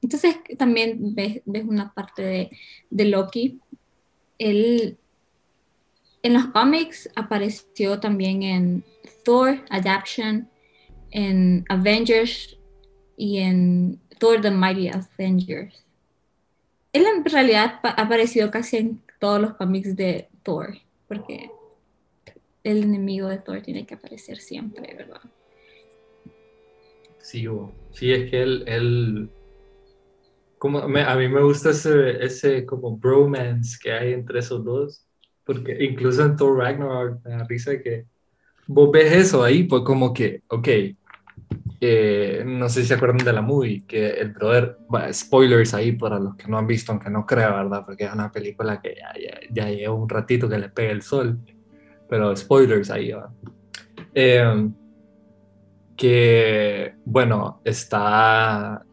Entonces 0.01 0.37
también 0.57 1.13
ves, 1.13 1.41
una 1.67 1.93
parte 1.93 2.21
de, 2.21 2.49
de, 2.89 3.03
Loki. 3.03 3.59
Él 4.37 4.97
en 6.23 6.33
los 6.33 6.45
cómics 6.45 7.09
apareció 7.13 7.99
también 7.99 8.43
en 8.43 8.85
Thor 9.25 9.65
Adaption, 9.69 10.49
en 11.11 11.65
Avengers 11.67 12.57
y 13.17 13.39
en 13.39 13.99
Thor 14.17 14.39
the 14.39 14.51
Mighty 14.51 14.87
Avengers. 14.87 15.83
Él 16.93 17.05
en 17.05 17.25
realidad 17.25 17.81
ha 17.83 18.01
aparecido 18.01 18.49
casi 18.49 18.77
en 18.77 19.01
todos 19.19 19.41
los 19.41 19.55
cómics 19.55 19.97
de 19.97 20.29
Thor, 20.41 20.77
porque 21.09 21.51
el 22.63 22.83
enemigo 22.83 23.27
de 23.27 23.39
Thor 23.39 23.61
tiene 23.61 23.85
que 23.85 23.95
aparecer 23.95 24.37
siempre, 24.37 24.95
¿verdad? 24.95 25.19
Sí, 27.91 28.11
es 28.11 28.29
que 28.31 28.41
él, 28.41 28.63
él 28.65 29.29
como 30.57 30.79
a 30.79 30.87
mí 30.87 31.27
me 31.29 31.43
gusta 31.43 31.69
ese, 31.69 32.23
ese 32.23 32.65
como 32.65 32.97
bromance 32.97 33.77
que 33.81 33.91
hay 33.91 34.13
entre 34.13 34.39
esos 34.39 34.63
dos, 34.63 35.05
porque 35.45 35.77
incluso 35.83 36.25
en 36.25 36.35
Thor 36.35 36.57
Ragnarok 36.57 37.23
me 37.23 37.31
da 37.31 37.43
risa 37.45 37.79
que 37.79 38.05
vos 38.67 38.91
ves 38.91 39.13
eso 39.13 39.43
ahí, 39.43 39.63
pues 39.63 39.83
como 39.83 40.13
que, 40.13 40.41
ok, 40.47 40.67
eh, 41.81 42.43
no 42.45 42.67
sé 42.67 42.81
si 42.81 42.87
se 42.87 42.95
acuerdan 42.95 43.23
de 43.23 43.31
la 43.31 43.41
movie, 43.41 43.85
que 43.87 44.09
el 44.09 44.31
brother, 44.33 44.77
spoilers 45.13 45.73
ahí 45.73 45.91
para 45.93 46.19
los 46.19 46.35
que 46.35 46.47
no 46.47 46.57
han 46.57 46.67
visto, 46.67 46.91
aunque 46.91 47.09
no 47.09 47.25
creo, 47.25 47.53
¿verdad? 47.53 47.83
Porque 47.85 48.05
es 48.05 48.13
una 48.13 48.31
película 48.31 48.81
que 48.81 48.95
ya, 48.95 49.13
ya, 49.13 49.39
ya 49.49 49.69
lleva 49.69 49.93
un 49.93 50.09
ratito 50.09 50.49
que 50.49 50.57
le 50.57 50.69
pega 50.69 50.91
el 50.91 51.03
sol, 51.03 51.39
pero 52.09 52.35
spoilers 52.35 52.89
ahí, 52.89 53.13
¿verdad? 53.13 53.29
Eh, 54.13 54.69
que, 55.99 56.93
bueno, 57.03 57.59
está 57.65 58.85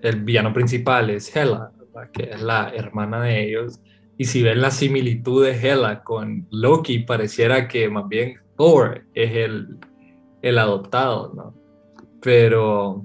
el 0.00 0.22
villano 0.22 0.52
principal 0.52 1.10
es 1.10 1.34
Hela, 1.34 1.72
que 2.12 2.30
es 2.30 2.40
la 2.40 2.70
hermana 2.72 3.20
de 3.20 3.48
ellos. 3.48 3.80
Y 4.16 4.26
si 4.26 4.42
ven 4.42 4.60
la 4.60 4.70
similitud 4.70 5.44
de 5.44 5.58
Hela 5.58 6.04
con 6.04 6.46
Loki, 6.52 7.00
pareciera 7.00 7.66
que 7.66 7.90
más 7.90 8.08
bien 8.08 8.36
Thor 8.56 9.04
es 9.12 9.32
el, 9.32 9.76
el 10.40 10.58
adoptado, 10.58 11.32
¿no? 11.34 11.54
Pero, 12.20 13.04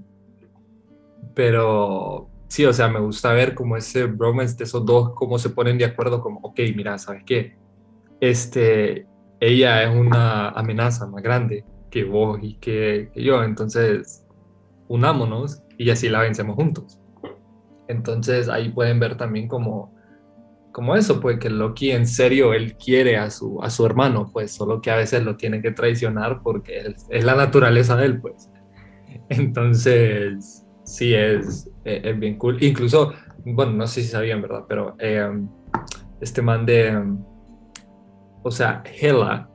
pero 1.34 2.30
sí, 2.48 2.64
o 2.64 2.74
sea, 2.74 2.88
me 2.90 3.00
gusta 3.00 3.34
ver 3.34 3.56
como 3.56 3.76
ese 3.76 4.06
bromance 4.06 4.56
de 4.56 4.66
esos 4.66 4.86
dos, 4.86 5.14
cómo 5.16 5.40
se 5.40 5.50
ponen 5.50 5.80
de 5.80 5.86
acuerdo, 5.86 6.22
como, 6.22 6.42
ok, 6.42 6.60
mira, 6.76 7.00
¿sabes 7.00 7.24
qué? 7.26 7.56
Este, 8.22 9.08
ella 9.40 9.82
es 9.82 9.96
una 9.96 10.50
amenaza 10.50 11.08
más 11.08 11.24
grande 11.24 11.64
que 11.98 12.04
vos 12.04 12.40
y 12.42 12.56
que, 12.56 13.10
yo. 13.16 13.44
Entonces, 13.44 14.26
unámonos 14.88 15.64
y 15.78 15.90
así 15.90 16.10
la 16.10 16.22
vencemos 16.22 16.56
juntos. 16.56 17.00
Entonces 17.88 18.50
ahí 18.50 18.70
pueden 18.70 19.00
ver 19.00 19.18
también 19.18 19.48
como, 19.48 19.96
como 20.72 20.96
eso, 20.96 21.20
pues 21.20 21.40
que 21.40 21.50
Loki 21.50 21.92
en 21.92 22.06
serio, 22.06 22.54
él 22.54 22.76
quiere 22.76 23.18
a 23.18 23.32
su, 23.32 23.62
a 23.64 23.70
su 23.70 23.86
hermano, 23.86 24.30
pues 24.32 24.52
solo 24.52 24.82
que 24.82 24.92
a 24.92 24.96
veces 24.96 25.24
lo 25.24 25.38
tiene 25.38 25.62
que 25.62 25.72
traicionar 25.72 26.42
porque 26.44 26.94
es, 27.10 27.24
la 27.24 27.36
naturaleza 27.36 27.96
de 27.96 28.06
él, 28.06 28.22
pues. 28.22 28.52
Entonces, 29.30 30.66
sí, 30.84 31.16
es, 31.16 31.70
es, 31.84 32.20
bien 32.20 32.38
cool. 32.38 32.62
Incluso, 32.62 33.14
bueno, 33.44 33.72
no 33.72 33.88
sé 33.88 34.02
si 34.02 34.10
sabían, 34.10 34.42
¿verdad? 34.42 34.66
Pero 34.68 34.96
eh, 35.00 35.32
este 36.22 36.42
man 36.42 36.66
de, 36.66 37.16
o 38.44 38.52
sea, 38.52 38.84
Hela 38.86 39.50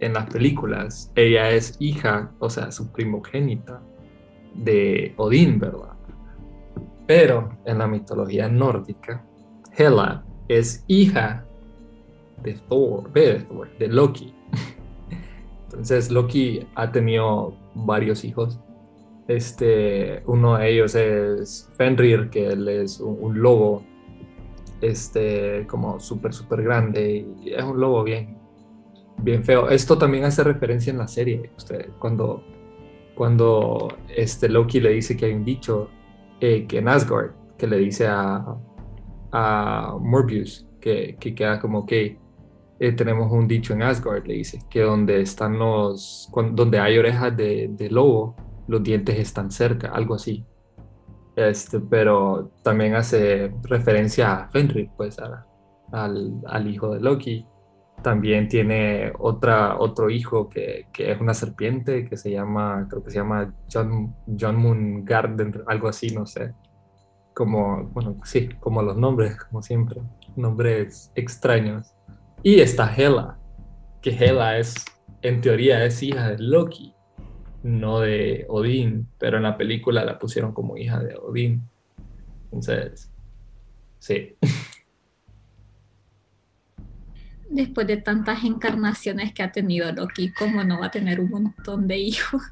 en 0.00 0.12
las 0.12 0.26
películas, 0.26 1.12
ella 1.14 1.50
es 1.50 1.76
hija, 1.78 2.32
o 2.38 2.50
sea, 2.50 2.70
su 2.70 2.92
primogénita 2.92 3.82
de 4.54 5.14
Odín, 5.16 5.58
¿verdad? 5.58 5.94
Pero 7.06 7.58
en 7.64 7.78
la 7.78 7.86
mitología 7.86 8.48
nórdica, 8.48 9.24
Hela 9.76 10.24
es 10.48 10.84
hija 10.86 11.44
de 12.42 12.54
Thor, 12.68 13.12
de, 13.12 13.44
de 13.78 13.88
Loki. 13.88 14.34
Entonces 15.64 16.10
Loki 16.10 16.66
ha 16.74 16.90
tenido 16.92 17.54
varios 17.74 18.24
hijos. 18.24 18.58
Este, 19.26 20.22
uno 20.26 20.56
de 20.56 20.70
ellos 20.70 20.94
es 20.94 21.70
Fenrir, 21.76 22.30
que 22.30 22.46
él 22.46 22.68
es 22.68 23.00
un, 23.00 23.18
un 23.20 23.42
lobo, 23.42 23.82
este, 24.80 25.66
como 25.66 26.00
súper, 26.00 26.32
súper 26.32 26.62
grande 26.62 27.26
y 27.42 27.52
es 27.52 27.62
un 27.62 27.80
lobo 27.80 28.04
bien, 28.04 28.37
bien 29.18 29.44
feo. 29.44 29.68
Esto 29.68 29.98
también 29.98 30.24
hace 30.24 30.42
referencia 30.44 30.90
en 30.90 30.98
la 30.98 31.08
serie, 31.08 31.50
usted, 31.56 31.90
cuando, 31.98 32.42
cuando 33.14 33.88
este 34.14 34.48
Loki 34.48 34.80
le 34.80 34.90
dice 34.90 35.16
que 35.16 35.26
hay 35.26 35.32
un 35.34 35.44
dicho 35.44 35.90
eh, 36.40 36.66
que 36.66 36.78
en 36.78 36.88
Asgard, 36.88 37.32
que 37.56 37.66
le 37.66 37.78
dice 37.78 38.06
a, 38.06 38.44
a 39.32 39.96
Morbius, 40.00 40.66
que, 40.80 41.16
que 41.18 41.34
queda 41.34 41.58
como 41.60 41.84
que 41.84 42.18
eh, 42.80 42.92
tenemos 42.92 43.32
un 43.32 43.48
dicho 43.48 43.72
en 43.72 43.82
Asgard, 43.82 44.24
le 44.26 44.34
dice, 44.34 44.60
que 44.70 44.82
donde 44.82 45.20
están 45.20 45.58
los, 45.58 46.30
donde 46.52 46.78
hay 46.78 46.96
orejas 46.96 47.36
de, 47.36 47.68
de, 47.72 47.90
lobo, 47.90 48.36
los 48.68 48.82
dientes 48.82 49.18
están 49.18 49.50
cerca, 49.50 49.88
algo 49.88 50.14
así. 50.14 50.44
Este, 51.34 51.80
pero 51.80 52.52
también 52.62 52.94
hace 52.94 53.52
referencia 53.62 54.32
a 54.32 54.48
Fenrir, 54.48 54.90
pues 54.96 55.18
al, 55.18 56.40
al, 56.46 56.68
hijo 56.68 56.94
de 56.94 57.00
Loki. 57.00 57.46
También 58.02 58.48
tiene 58.48 59.12
otra, 59.18 59.78
otro 59.78 60.08
hijo 60.08 60.48
que, 60.48 60.86
que, 60.92 61.10
es 61.10 61.20
una 61.20 61.34
serpiente 61.34 62.08
que 62.08 62.16
se 62.16 62.30
llama, 62.30 62.86
creo 62.88 63.02
que 63.02 63.10
se 63.10 63.18
llama 63.18 63.52
John, 63.72 64.14
John 64.38 64.56
Moon 64.56 65.04
Garden, 65.04 65.62
algo 65.66 65.88
así, 65.88 66.10
no 66.10 66.24
sé. 66.24 66.54
Como, 67.34 67.84
bueno, 67.92 68.16
sí, 68.24 68.48
como 68.60 68.82
los 68.82 68.96
nombres, 68.96 69.36
como 69.44 69.62
siempre, 69.62 70.00
nombres 70.36 71.12
extraños. 71.14 71.92
Y 72.42 72.60
está 72.60 72.94
Hela, 72.94 73.38
que 74.00 74.10
Hela 74.10 74.58
es, 74.58 74.74
en 75.22 75.40
teoría, 75.40 75.84
es 75.84 76.02
hija 76.02 76.30
de 76.30 76.38
Loki, 76.38 76.94
no 77.62 78.00
de 78.00 78.46
Odín, 78.48 79.08
pero 79.18 79.36
en 79.36 79.42
la 79.42 79.56
película 79.56 80.04
la 80.04 80.18
pusieron 80.18 80.52
como 80.52 80.76
hija 80.76 81.00
de 81.00 81.16
Odín. 81.16 81.68
Entonces, 82.44 83.10
sí. 83.98 84.36
Después 87.50 87.86
de 87.86 87.96
tantas 87.96 88.44
encarnaciones 88.44 89.32
que 89.32 89.42
ha 89.42 89.52
tenido 89.52 89.90
Loki, 89.92 90.32
¿cómo 90.32 90.64
no 90.64 90.80
va 90.80 90.86
a 90.86 90.90
tener 90.90 91.20
un 91.20 91.30
montón 91.30 91.88
de 91.88 91.98
hijos? 91.98 92.42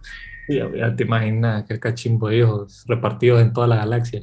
Sí, 0.48 0.58
ya 0.58 0.94
te 0.94 1.04
imaginas 1.04 1.64
que 1.64 1.74
el 1.74 1.80
cachimbo 1.80 2.28
de 2.28 2.38
hijos 2.38 2.84
repartidos 2.86 3.42
en 3.42 3.52
toda 3.52 3.66
la 3.66 3.76
galaxia. 3.76 4.22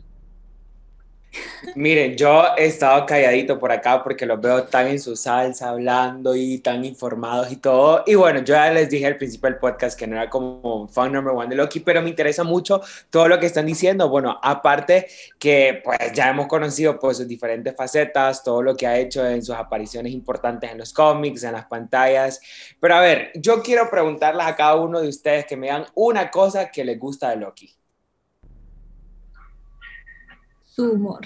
Miren, 1.75 2.15
yo 2.15 2.43
he 2.57 2.65
estado 2.65 3.05
calladito 3.05 3.57
por 3.57 3.71
acá 3.71 4.03
porque 4.03 4.25
los 4.25 4.39
veo 4.39 4.63
tan 4.65 4.87
en 4.87 4.99
su 4.99 5.15
salsa, 5.15 5.69
hablando 5.69 6.35
y 6.35 6.59
tan 6.59 6.85
informados 6.85 7.51
y 7.51 7.55
todo. 7.55 8.03
Y 8.05 8.15
bueno, 8.15 8.39
yo 8.39 8.53
ya 8.53 8.71
les 8.71 8.89
dije 8.89 9.07
al 9.07 9.17
principio 9.17 9.49
del 9.49 9.59
podcast 9.59 9.97
que 9.97 10.05
no 10.05 10.15
era 10.15 10.29
como 10.29 10.87
fan 10.87 11.11
number 11.11 11.33
one 11.33 11.47
de 11.47 11.55
Loki, 11.55 11.79
pero 11.79 12.01
me 12.01 12.09
interesa 12.09 12.43
mucho 12.43 12.81
todo 13.09 13.27
lo 13.27 13.39
que 13.39 13.47
están 13.47 13.65
diciendo. 13.65 14.09
Bueno, 14.09 14.39
aparte 14.41 15.07
que 15.39 15.81
pues 15.83 16.13
ya 16.13 16.29
hemos 16.29 16.47
conocido 16.47 16.99
pues 16.99 17.17
sus 17.17 17.27
diferentes 17.27 17.75
facetas, 17.75 18.43
todo 18.43 18.61
lo 18.61 18.75
que 18.75 18.85
ha 18.85 18.99
hecho 18.99 19.25
en 19.25 19.43
sus 19.43 19.55
apariciones 19.55 20.13
importantes 20.13 20.71
en 20.71 20.77
los 20.77 20.93
cómics, 20.93 21.43
en 21.43 21.53
las 21.53 21.65
pantallas. 21.65 22.39
Pero 22.79 22.95
a 22.95 23.01
ver, 23.01 23.31
yo 23.35 23.63
quiero 23.63 23.89
preguntarles 23.89 24.45
a 24.45 24.55
cada 24.55 24.75
uno 24.75 25.01
de 25.01 25.07
ustedes 25.07 25.45
que 25.45 25.57
me 25.57 25.67
digan 25.67 25.85
una 25.95 26.29
cosa 26.29 26.69
que 26.69 26.83
les 26.83 26.99
gusta 26.99 27.29
de 27.31 27.37
Loki 27.37 27.73
su 30.73 30.91
humor. 30.91 31.21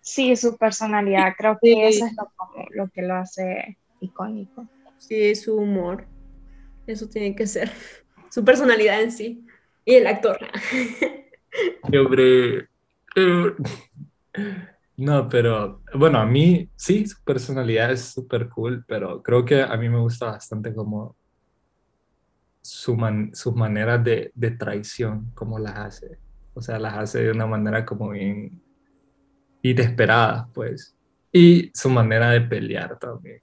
Sí, 0.00 0.34
su 0.36 0.56
personalidad, 0.56 1.34
creo 1.36 1.58
que 1.60 1.86
eso 1.86 2.06
es 2.06 2.12
lo, 2.70 2.88
que 2.88 3.02
lo 3.02 3.16
hace 3.16 3.76
icónico. 4.00 4.66
Sí, 4.96 5.34
su 5.34 5.56
humor, 5.56 6.06
eso 6.86 7.08
tiene 7.10 7.36
que 7.36 7.46
ser, 7.46 7.70
su 8.30 8.42
personalidad 8.42 9.02
en 9.02 9.12
sí, 9.12 9.46
y 9.84 9.96
el 9.96 10.06
actor. 10.06 10.38
Hombre, 11.82 12.68
eh, 13.16 13.54
no, 14.96 15.28
pero 15.28 15.82
bueno, 15.94 16.18
a 16.18 16.24
mí 16.24 16.70
sí, 16.74 17.06
su 17.06 17.22
personalidad 17.22 17.92
es 17.92 18.00
súper 18.00 18.48
cool, 18.48 18.82
pero 18.88 19.22
creo 19.22 19.44
que 19.44 19.60
a 19.60 19.76
mí 19.76 19.90
me 19.90 20.00
gusta 20.00 20.26
bastante 20.26 20.74
como 20.74 21.16
su 22.62 22.96
sus 23.34 23.54
maneras 23.54 24.02
de, 24.02 24.32
de 24.34 24.50
traición, 24.52 25.32
como 25.34 25.58
las 25.58 25.76
hace 25.76 26.18
o 26.58 26.62
sea, 26.62 26.76
las 26.80 26.94
hace 26.98 27.22
de 27.22 27.30
una 27.30 27.46
manera 27.46 27.86
como 27.86 28.10
bien 28.10 28.60
inesperada, 29.62 30.48
pues. 30.52 30.92
Y 31.32 31.70
su 31.72 31.88
manera 31.88 32.30
de 32.30 32.40
pelear 32.40 32.98
también. 32.98 33.40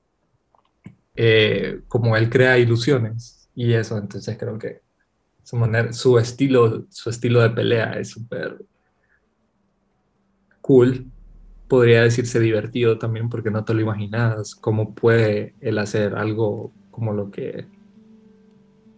Eh, 1.16 1.80
como 1.88 2.18
él 2.18 2.30
crea 2.30 2.58
ilusiones 2.58 3.50
y 3.56 3.72
eso, 3.72 3.98
entonces 3.98 4.38
creo 4.38 4.60
que 4.60 4.82
su, 5.44 5.56
manera, 5.56 5.94
su, 5.94 6.20
estilo, 6.20 6.86
su 6.90 7.10
estilo 7.10 7.42
de 7.42 7.52
pelea 7.52 7.94
es 7.94 8.10
súper 8.10 8.58
cool. 10.60 11.10
Podría 11.70 12.04
decirse 12.04 12.42
divertido 12.42 12.98
también 12.98 13.30
porque 13.30 13.50
no 13.50 13.64
te 13.64 13.74
lo 13.74 13.80
imaginas 13.80 14.56
cómo 14.56 14.94
puede 14.94 15.56
él 15.62 15.78
hacer 15.78 16.16
algo 16.16 16.74
como 16.92 17.14
lo 17.14 17.32
que 17.32 17.66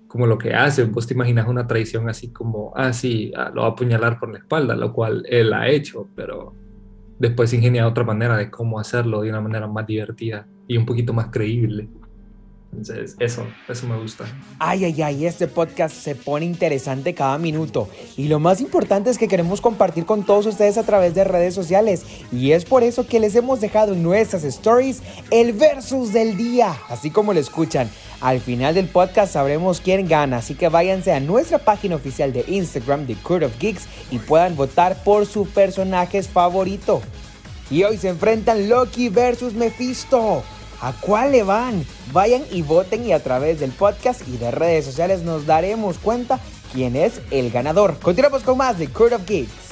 como 0.07 0.27
lo 0.27 0.37
que 0.37 0.53
hace. 0.53 0.83
Vos 0.85 1.07
te 1.07 1.13
imaginas 1.13 1.47
una 1.47 1.67
traición 1.67 2.09
así 2.09 2.31
como, 2.31 2.73
ah, 2.75 2.93
sí, 2.93 3.31
ah, 3.35 3.51
lo 3.53 3.61
va 3.61 3.67
a 3.67 3.71
apuñalar 3.71 4.19
por 4.19 4.31
la 4.31 4.39
espalda, 4.39 4.75
lo 4.75 4.93
cual 4.93 5.23
él 5.29 5.53
ha 5.53 5.67
hecho, 5.69 6.07
pero 6.15 6.53
después 7.19 7.53
ingenia 7.53 7.87
otra 7.87 8.03
manera 8.03 8.37
de 8.37 8.49
cómo 8.49 8.79
hacerlo 8.79 9.21
de 9.21 9.29
una 9.29 9.41
manera 9.41 9.67
más 9.67 9.85
divertida 9.87 10.47
y 10.67 10.77
un 10.77 10.85
poquito 10.85 11.13
más 11.13 11.27
creíble. 11.27 11.89
Entonces, 12.71 13.15
eso, 13.19 13.45
eso 13.67 13.87
me 13.87 13.97
gusta. 13.97 14.25
Ay, 14.59 14.85
ay, 14.85 15.01
ay, 15.01 15.25
este 15.25 15.47
podcast 15.47 15.95
se 15.95 16.15
pone 16.15 16.45
interesante 16.45 17.15
cada 17.15 17.37
minuto. 17.37 17.89
Y 18.17 18.27
lo 18.27 18.39
más 18.39 18.61
importante 18.61 19.09
es 19.09 19.17
que 19.17 19.27
queremos 19.27 19.61
compartir 19.61 20.05
con 20.05 20.25
todos 20.25 20.45
ustedes 20.45 20.77
a 20.77 20.83
través 20.83 21.15
de 21.15 21.23
redes 21.23 21.55
sociales. 21.55 22.05
Y 22.31 22.51
es 22.51 22.65
por 22.65 22.83
eso 22.83 23.07
que 23.07 23.19
les 23.19 23.35
hemos 23.35 23.61
dejado 23.61 23.93
en 23.93 24.03
nuestras 24.03 24.43
stories 24.43 25.01
el 25.31 25.53
versus 25.53 26.13
del 26.13 26.37
día, 26.37 26.77
así 26.89 27.09
como 27.09 27.33
lo 27.33 27.39
escuchan. 27.39 27.89
Al 28.19 28.39
final 28.41 28.75
del 28.75 28.87
podcast 28.87 29.33
sabremos 29.33 29.79
quién 29.79 30.07
gana, 30.07 30.37
así 30.37 30.55
que 30.55 30.69
váyanse 30.69 31.13
a 31.13 31.19
nuestra 31.19 31.59
página 31.59 31.95
oficial 31.95 32.33
de 32.33 32.45
Instagram 32.47 33.05
de 33.05 33.15
Court 33.15 33.43
of 33.43 33.57
Geeks 33.59 33.87
y 34.11 34.17
puedan 34.19 34.55
votar 34.55 35.03
por 35.03 35.25
su 35.25 35.47
personaje 35.47 36.21
favorito. 36.23 37.01
Y 37.69 37.83
hoy 37.83 37.97
se 37.97 38.09
enfrentan 38.09 38.69
Loki 38.69 39.09
versus 39.09 39.53
Mephisto. 39.53 40.43
¿A 40.79 40.93
cuál 40.93 41.31
le 41.31 41.43
van? 41.43 41.85
Vayan 42.11 42.43
y 42.51 42.61
voten 42.61 43.05
y 43.05 43.11
a 43.11 43.23
través 43.23 43.59
del 43.59 43.71
podcast 43.71 44.21
y 44.27 44.37
de 44.37 44.51
redes 44.51 44.85
sociales 44.85 45.23
nos 45.23 45.45
daremos 45.45 45.97
cuenta 45.97 46.39
quién 46.71 46.95
es 46.95 47.21
el 47.31 47.49
ganador. 47.49 47.97
Continuamos 47.99 48.43
con 48.43 48.57
más 48.57 48.77
de 48.77 48.87
Court 48.87 49.13
of 49.13 49.25
Geeks. 49.25 49.66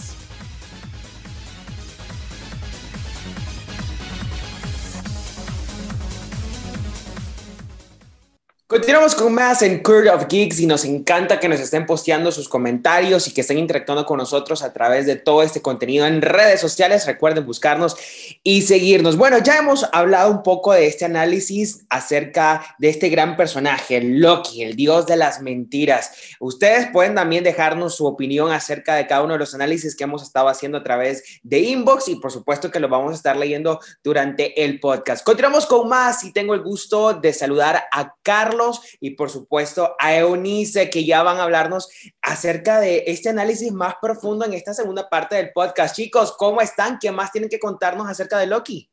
Continuamos 8.76 9.16
con 9.16 9.34
más 9.34 9.62
en 9.62 9.82
Curve 9.82 10.10
of 10.10 10.26
Geeks 10.28 10.60
y 10.60 10.68
nos 10.68 10.84
encanta 10.84 11.40
que 11.40 11.48
nos 11.48 11.62
estén 11.62 11.86
posteando 11.86 12.30
sus 12.30 12.50
comentarios 12.50 13.26
y 13.26 13.34
que 13.34 13.40
estén 13.40 13.58
interactuando 13.58 14.06
con 14.06 14.18
nosotros 14.18 14.62
a 14.64 14.74
través 14.74 15.06
de 15.06 15.16
todo 15.16 15.44
este 15.44 15.62
contenido 15.62 16.06
en 16.06 16.22
redes 16.22 16.60
sociales. 16.60 17.06
Recuerden 17.06 17.46
buscarnos 17.46 17.96
y 18.44 18.64
seguirnos. 18.64 19.16
Bueno, 19.16 19.38
ya 19.38 19.56
hemos 19.60 19.88
hablado 19.94 20.30
un 20.30 20.44
poco 20.44 20.74
de 20.74 20.88
este 20.88 21.06
análisis 21.06 21.86
acerca 21.90 22.76
de 22.78 22.90
este 22.90 23.08
gran 23.08 23.38
personaje, 23.38 24.02
Loki, 24.02 24.64
el 24.64 24.76
dios 24.76 25.06
de 25.06 25.16
las 25.16 25.42
mentiras. 25.42 26.12
Ustedes 26.42 26.90
pueden 26.92 27.16
también 27.16 27.46
dejarnos 27.46 27.96
su 27.96 28.06
opinión 28.06 28.52
acerca 28.52 28.96
de 28.96 29.08
cada 29.08 29.24
uno 29.24 29.36
de 29.36 29.40
los 29.40 29.56
análisis 29.56 29.96
que 29.96 30.04
hemos 30.04 30.22
estado 30.22 30.50
haciendo 30.50 30.80
a 30.80 30.84
través 30.84 31.40
de 31.44 31.60
inbox 31.60 32.10
y 32.10 32.16
por 32.18 32.34
supuesto 32.34 32.70
que 32.70 32.82
lo 32.82 32.90
vamos 32.90 33.14
a 33.14 33.16
estar 33.16 33.38
leyendo 33.38 33.80
durante 34.04 34.66
el 34.66 34.82
podcast. 34.82 35.24
Continuamos 35.24 35.66
con 35.66 35.88
más 35.88 36.26
y 36.26 36.34
tengo 36.34 36.54
el 36.54 36.62
gusto 36.62 37.14
de 37.14 37.32
saludar 37.32 37.86
a 37.90 38.14
Carlos 38.22 38.64
y 38.99 39.12
por 39.12 39.30
supuesto 39.30 39.95
a 39.99 40.15
Eunice 40.15 40.89
que 40.89 41.06
ya 41.06 41.23
van 41.23 41.38
a 41.38 41.43
hablarnos 41.43 41.89
acerca 42.21 42.80
de 42.80 43.04
este 43.08 43.30
análisis 43.30 43.71
más 43.71 43.95
profundo 44.01 44.45
en 44.45 44.54
esta 44.54 44.73
segunda 44.73 45.10
parte 45.10 45.36
del 45.36 45.51
podcast. 45.54 45.95
Chicos, 45.95 46.36
¿cómo 46.38 46.62
están? 46.62 46.97
¿Qué 46.99 47.12
más 47.12 47.32
tienen 47.32 47.49
que 47.49 47.60
contarnos 47.60 48.08
acerca 48.08 48.38
de 48.39 48.47
Loki? 48.47 48.89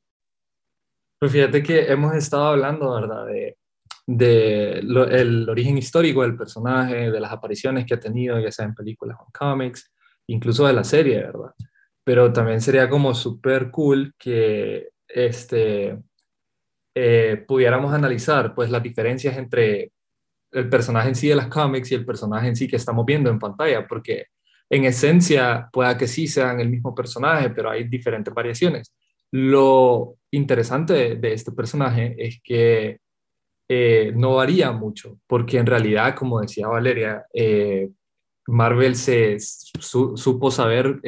Pues 1.18 1.32
fíjate 1.32 1.62
que 1.62 1.90
hemos 1.90 2.14
estado 2.14 2.46
hablando, 2.46 2.94
¿verdad? 2.94 3.26
De, 3.26 3.56
de 4.06 4.78
el 4.78 5.48
origen 5.48 5.78
histórico 5.78 6.22
del 6.22 6.36
personaje, 6.36 7.10
de 7.10 7.20
las 7.20 7.32
apariciones 7.32 7.86
que 7.86 7.94
ha 7.94 8.00
tenido, 8.00 8.38
ya 8.40 8.50
sea 8.50 8.64
en 8.64 8.74
películas 8.74 9.18
o 9.20 9.24
en 9.26 9.32
cómics, 9.32 9.92
incluso 10.26 10.66
de 10.66 10.72
la 10.72 10.84
serie, 10.84 11.18
¿verdad? 11.18 11.54
Pero 12.04 12.32
también 12.32 12.60
sería 12.60 12.88
como 12.88 13.14
súper 13.14 13.70
cool 13.70 14.14
que 14.18 14.90
este, 15.06 15.98
eh, 16.94 17.44
pudiéramos 17.48 17.94
analizar 17.94 18.54
pues 18.54 18.70
las 18.70 18.82
diferencias 18.82 19.36
entre 19.38 19.92
el 20.50 20.68
personaje 20.68 21.08
en 21.08 21.14
sí 21.14 21.28
de 21.28 21.36
las 21.36 21.48
cómics 21.48 21.90
y 21.90 21.94
el 21.94 22.04
personaje 22.04 22.48
en 22.48 22.56
sí 22.56 22.68
que 22.68 22.76
estamos 22.76 23.06
viendo 23.06 23.30
en 23.30 23.38
pantalla, 23.38 23.86
porque 23.86 24.26
en 24.68 24.84
esencia 24.84 25.68
pueda 25.72 25.96
que 25.96 26.06
sí 26.06 26.26
sean 26.26 26.60
el 26.60 26.68
mismo 26.68 26.94
personaje, 26.94 27.50
pero 27.50 27.70
hay 27.70 27.84
diferentes 27.84 28.32
variaciones. 28.32 28.94
Lo 29.30 30.16
interesante 30.30 31.16
de, 31.16 31.32
este 31.32 31.52
personaje 31.52 32.14
es 32.18 32.40
que 32.44 32.98
eh, 33.68 34.12
no 34.14 34.34
varía 34.36 34.72
mucho, 34.72 35.18
porque 35.26 35.58
en 35.58 35.66
realidad, 35.66 36.14
como 36.14 36.40
decía 36.40 36.68
Valeria, 36.68 37.24
eh, 37.32 37.88
Marvel 38.48 38.96
se 38.96 39.38
supo 39.38 40.50
saber 40.50 41.00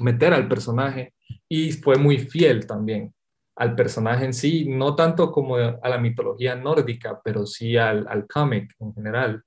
meter 0.00 0.32
al 0.32 0.48
personaje 0.48 1.12
y 1.48 1.72
fue 1.72 1.96
muy 1.96 2.18
fiel 2.18 2.66
también 2.66 3.12
al 3.60 3.76
personaje 3.76 4.24
en 4.24 4.34
sí, 4.34 4.66
no 4.68 4.96
tanto 4.96 5.30
como 5.30 5.56
a 5.56 5.88
la 5.88 5.98
mitología 5.98 6.56
nórdica, 6.56 7.20
pero 7.22 7.46
sí 7.46 7.76
al, 7.76 8.06
al 8.08 8.26
cómic 8.26 8.74
en 8.80 8.92
general. 8.94 9.42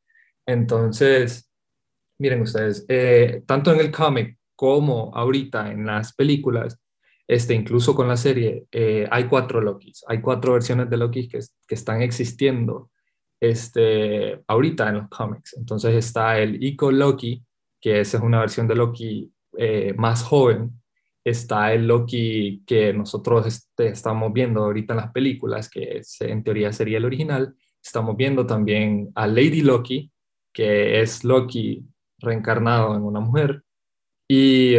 Entonces, 0.45 1.53
Miren 2.23 2.41
ustedes, 2.41 2.85
eh, 2.87 3.43
tanto 3.45 3.73
en 3.73 3.79
el 3.79 3.91
cómic 3.91 4.37
como 4.55 5.11
ahorita 5.15 5.71
en 5.71 5.85
las 5.85 6.13
películas, 6.13 6.79
este, 7.27 7.53
incluso 7.53 7.95
con 7.95 8.07
la 8.07 8.17
serie, 8.17 8.65
eh, 8.71 9.07
hay 9.09 9.25
cuatro 9.25 9.61
Lokis, 9.61 10.05
hay 10.07 10.21
cuatro 10.21 10.53
versiones 10.53 10.89
de 10.89 10.97
Loki 10.97 11.27
que, 11.27 11.39
que 11.67 11.75
están 11.75 12.01
existiendo 12.01 12.91
este, 13.39 14.41
ahorita 14.47 14.89
en 14.89 14.95
los 14.95 15.09
cómics. 15.09 15.55
Entonces 15.57 15.95
está 15.95 16.39
el 16.39 16.63
Ico 16.63 16.91
Loki, 16.91 17.43
que 17.81 17.99
esa 18.01 18.17
es 18.17 18.23
una 18.23 18.39
versión 18.39 18.67
de 18.67 18.75
Loki 18.75 19.33
eh, 19.57 19.93
más 19.97 20.23
joven. 20.23 20.81
Está 21.23 21.73
el 21.73 21.87
Loki 21.87 22.63
que 22.65 22.93
nosotros 22.93 23.69
estamos 23.77 24.33
viendo 24.33 24.63
ahorita 24.63 24.93
en 24.93 24.97
las 24.97 25.11
películas, 25.11 25.69
que 25.69 26.01
en 26.19 26.43
teoría 26.43 26.73
sería 26.73 26.97
el 26.97 27.05
original. 27.05 27.55
Estamos 27.81 28.17
viendo 28.17 28.45
también 28.45 29.11
a 29.15 29.27
Lady 29.27 29.61
Loki, 29.61 30.11
que 30.51 31.01
es 31.01 31.23
Loki 31.23 31.85
reencarnado 32.19 32.95
en 32.95 33.03
una 33.03 33.19
mujer. 33.19 33.63
Y 34.27 34.75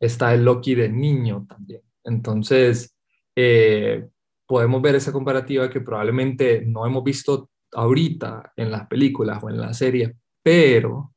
está 0.00 0.34
el 0.34 0.44
Loki 0.44 0.74
de 0.74 0.88
niño 0.88 1.46
también. 1.48 1.82
Entonces, 2.04 2.96
eh, 3.36 4.08
podemos 4.46 4.80
ver 4.80 4.94
esa 4.96 5.12
comparativa 5.12 5.68
que 5.70 5.80
probablemente 5.80 6.64
no 6.66 6.86
hemos 6.86 7.04
visto 7.04 7.50
ahorita 7.72 8.52
en 8.56 8.70
las 8.70 8.86
películas 8.86 9.42
o 9.42 9.50
en 9.50 9.60
la 9.60 9.74
serie, 9.74 10.16
pero 10.42 11.12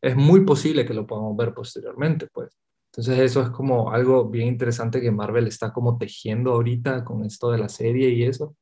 es 0.00 0.16
muy 0.16 0.40
posible 0.44 0.84
que 0.86 0.94
lo 0.94 1.06
podamos 1.06 1.36
ver 1.36 1.52
posteriormente, 1.54 2.28
pues. 2.32 2.61
Entonces 2.92 3.20
eso 3.20 3.40
es 3.40 3.48
como 3.48 3.90
algo 3.90 4.28
bien 4.28 4.48
interesante 4.48 5.00
que 5.00 5.10
Marvel 5.10 5.46
está 5.46 5.72
como 5.72 5.96
tejiendo 5.96 6.52
ahorita 6.52 7.04
con 7.04 7.24
esto 7.24 7.50
de 7.50 7.56
la 7.56 7.70
serie 7.70 8.10
y 8.10 8.24
eso. 8.24 8.54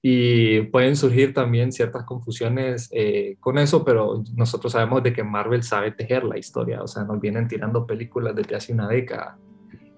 Y 0.00 0.62
pueden 0.66 0.94
surgir 0.94 1.34
también 1.34 1.72
ciertas 1.72 2.04
confusiones 2.04 2.88
eh, 2.92 3.36
con 3.40 3.58
eso, 3.58 3.84
pero 3.84 4.22
nosotros 4.36 4.72
sabemos 4.72 5.02
de 5.02 5.12
que 5.12 5.24
Marvel 5.24 5.64
sabe 5.64 5.90
tejer 5.90 6.22
la 6.22 6.38
historia, 6.38 6.80
o 6.80 6.86
sea, 6.86 7.02
nos 7.02 7.20
vienen 7.20 7.48
tirando 7.48 7.84
películas 7.84 8.36
desde 8.36 8.54
hace 8.54 8.72
una 8.72 8.86
década. 8.86 9.36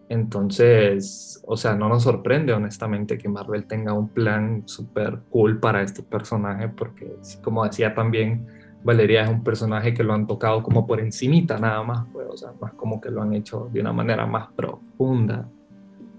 Entonces, 0.08 1.42
o 1.46 1.58
sea, 1.58 1.74
no 1.74 1.90
nos 1.90 2.04
sorprende 2.04 2.54
honestamente 2.54 3.18
que 3.18 3.28
Marvel 3.28 3.66
tenga 3.66 3.92
un 3.92 4.08
plan 4.08 4.62
súper 4.66 5.18
cool 5.28 5.60
para 5.60 5.82
este 5.82 6.02
personaje, 6.02 6.70
porque 6.70 7.18
como 7.42 7.66
decía 7.66 7.94
también 7.94 8.46
Valeria, 8.88 9.22
es 9.22 9.28
un 9.30 9.44
personaje 9.44 9.94
que 9.94 10.02
lo 10.02 10.14
han 10.14 10.26
tocado 10.26 10.62
como 10.62 10.86
por 10.86 11.00
encimita 11.00 11.58
nada 11.58 11.82
más, 11.82 12.06
pues, 12.12 12.26
o 12.28 12.36
sea, 12.36 12.52
más 12.60 12.72
como 12.72 13.00
que 13.00 13.10
lo 13.10 13.22
han 13.22 13.32
hecho 13.34 13.68
de 13.72 13.80
una 13.80 13.92
manera 13.92 14.26
más 14.26 14.48
profunda. 14.56 15.48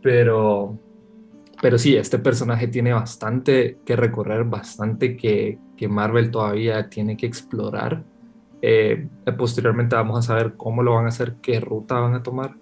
Pero, 0.02 0.78
pero 1.62 1.78
sí, 1.78 1.96
este 1.96 2.20
personaje 2.20 2.68
tiene 2.68 2.94
bastante 2.94 3.80
que 3.86 3.96
recorrer, 3.96 4.44
bastante 4.46 5.18
que, 5.18 5.58
que 5.76 5.88
Marvel 5.88 6.32
todavía 6.32 6.90
tiene 6.90 7.18
que 7.18 7.26
explorar. 7.26 8.04
Eh, 8.62 9.08
posteriormente 9.38 9.96
vamos 9.96 10.20
a 10.20 10.22
saber 10.22 10.54
cómo 10.56 10.84
lo 10.84 10.96
van 10.96 11.06
a 11.06 11.10
hacer, 11.10 11.36
qué 11.42 11.60
ruta 11.60 12.00
van 12.00 12.16
a 12.16 12.24
tomar 12.24 12.56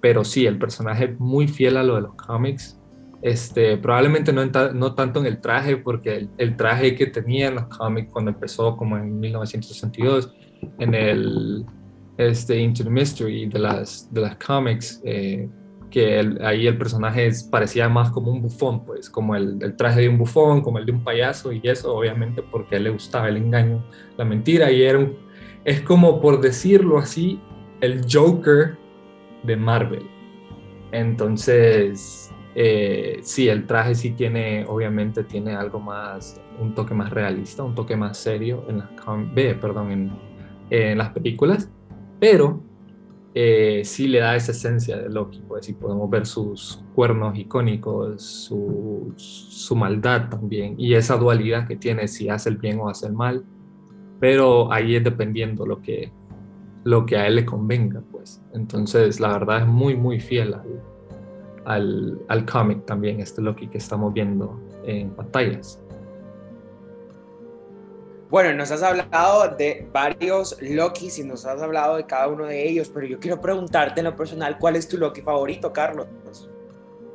pero 0.00 0.24
sí, 0.24 0.46
el 0.46 0.58
personaje 0.58 1.16
muy 1.18 1.48
fiel 1.48 1.76
a 1.76 1.82
lo 1.82 1.96
de 1.96 2.02
los 2.02 2.14
cómics. 2.14 2.77
Este, 3.20 3.76
probablemente 3.78 4.32
no, 4.32 4.94
tanto 4.94 5.20
en 5.20 5.26
el 5.26 5.40
traje, 5.40 5.76
porque 5.76 6.28
el, 6.36 6.56
traje 6.56 6.94
que 6.94 7.06
tenía 7.06 7.48
en 7.48 7.56
los 7.56 7.64
cómics 7.64 8.12
cuando 8.12 8.30
empezó 8.30 8.76
como 8.76 8.96
en 8.96 9.18
1962, 9.18 10.32
en 10.78 10.94
el 10.94 11.66
este, 12.16 12.58
Into 12.58 12.84
the 12.84 12.90
Mystery 12.90 13.46
de 13.46 13.58
las, 13.58 14.12
de 14.12 14.20
las 14.20 14.36
cómics, 14.36 15.00
eh, 15.04 15.48
que 15.90 16.36
ahí 16.42 16.66
el 16.66 16.76
personaje 16.76 17.30
parecía 17.50 17.88
más 17.88 18.10
como 18.10 18.30
un 18.30 18.42
bufón, 18.42 18.84
pues 18.84 19.08
como 19.10 19.34
el, 19.34 19.58
el, 19.62 19.74
traje 19.74 20.02
de 20.02 20.08
un 20.08 20.18
bufón, 20.18 20.60
como 20.60 20.78
el 20.78 20.86
de 20.86 20.92
un 20.92 21.02
payaso, 21.02 21.50
y 21.50 21.60
eso 21.64 21.94
obviamente 21.96 22.42
porque 22.42 22.78
le 22.78 22.90
gustaba 22.90 23.28
el 23.28 23.38
engaño, 23.38 23.84
la 24.16 24.24
mentira, 24.24 24.70
y 24.70 24.82
era 24.82 24.98
un, 24.98 25.16
es 25.64 25.80
como 25.80 26.20
por 26.20 26.40
decirlo 26.40 26.98
así, 26.98 27.40
el 27.80 28.04
Joker 28.10 28.76
de 29.44 29.56
Marvel. 29.56 30.06
Entonces, 30.92 32.32
eh, 32.54 33.20
sí, 33.22 33.48
el 33.48 33.66
traje 33.66 33.94
sí 33.94 34.10
tiene, 34.10 34.64
obviamente 34.66 35.24
tiene 35.24 35.54
algo 35.54 35.80
más, 35.80 36.40
un 36.60 36.74
toque 36.74 36.94
más 36.94 37.10
realista, 37.10 37.62
un 37.62 37.74
toque 37.74 37.96
más 37.96 38.16
serio 38.18 38.64
en 38.68 38.78
las, 38.78 38.88
perdón, 39.60 40.10
en, 40.70 40.98
las 40.98 41.10
películas, 41.10 41.70
pero 42.20 42.60
eh, 43.34 43.82
sí 43.84 44.08
le 44.08 44.18
da 44.18 44.36
esa 44.36 44.52
esencia 44.52 44.96
de 44.96 45.08
Loki, 45.08 45.42
pues 45.46 45.66
sí 45.66 45.72
podemos 45.72 46.10
ver 46.10 46.26
sus 46.26 46.84
cuernos 46.94 47.38
icónicos, 47.38 48.22
su, 48.22 49.14
maldad 49.76 50.28
también, 50.28 50.74
y 50.78 50.94
esa 50.94 51.16
dualidad 51.16 51.66
que 51.66 51.76
tiene 51.76 52.08
si 52.08 52.28
hace 52.28 52.50
el 52.50 52.56
bien 52.56 52.80
o 52.80 52.88
hace 52.88 53.06
el 53.06 53.12
mal, 53.12 53.44
pero 54.20 54.72
ahí 54.72 54.96
es 54.96 55.04
dependiendo 55.04 55.64
lo 55.64 55.80
que, 55.80 56.10
lo 56.84 57.06
que 57.06 57.16
a 57.16 57.26
él 57.26 57.36
le 57.36 57.44
convenga, 57.44 58.02
pues. 58.10 58.42
Entonces, 58.52 59.20
la 59.20 59.32
verdad 59.32 59.60
es 59.60 59.66
muy, 59.66 59.94
muy 59.94 60.20
fiel 60.20 60.54
al, 61.68 62.18
al, 62.28 62.46
cómic 62.46 62.86
también, 62.86 63.20
este 63.20 63.42
Loki 63.42 63.68
que 63.68 63.76
estamos 63.76 64.12
viendo 64.14 64.58
en 64.84 65.10
pantallas. 65.10 65.78
Bueno, 68.30 68.54
nos 68.54 68.70
has 68.70 68.82
hablado 68.82 69.54
de 69.56 69.86
varios 69.92 70.56
Lokis 70.62 71.18
y 71.18 71.24
nos 71.24 71.44
has 71.44 71.60
hablado 71.60 71.96
de 71.96 72.04
cada 72.04 72.28
uno 72.28 72.46
de 72.46 72.66
ellos, 72.68 72.90
pero 72.92 73.06
yo 73.06 73.20
quiero 73.20 73.40
preguntarte 73.40 74.00
en 74.00 74.04
lo 74.04 74.16
personal, 74.16 74.58
¿cuál 74.58 74.76
es 74.76 74.88
tu 74.88 74.96
Loki 74.96 75.20
favorito, 75.20 75.72
Carlos? 75.72 76.06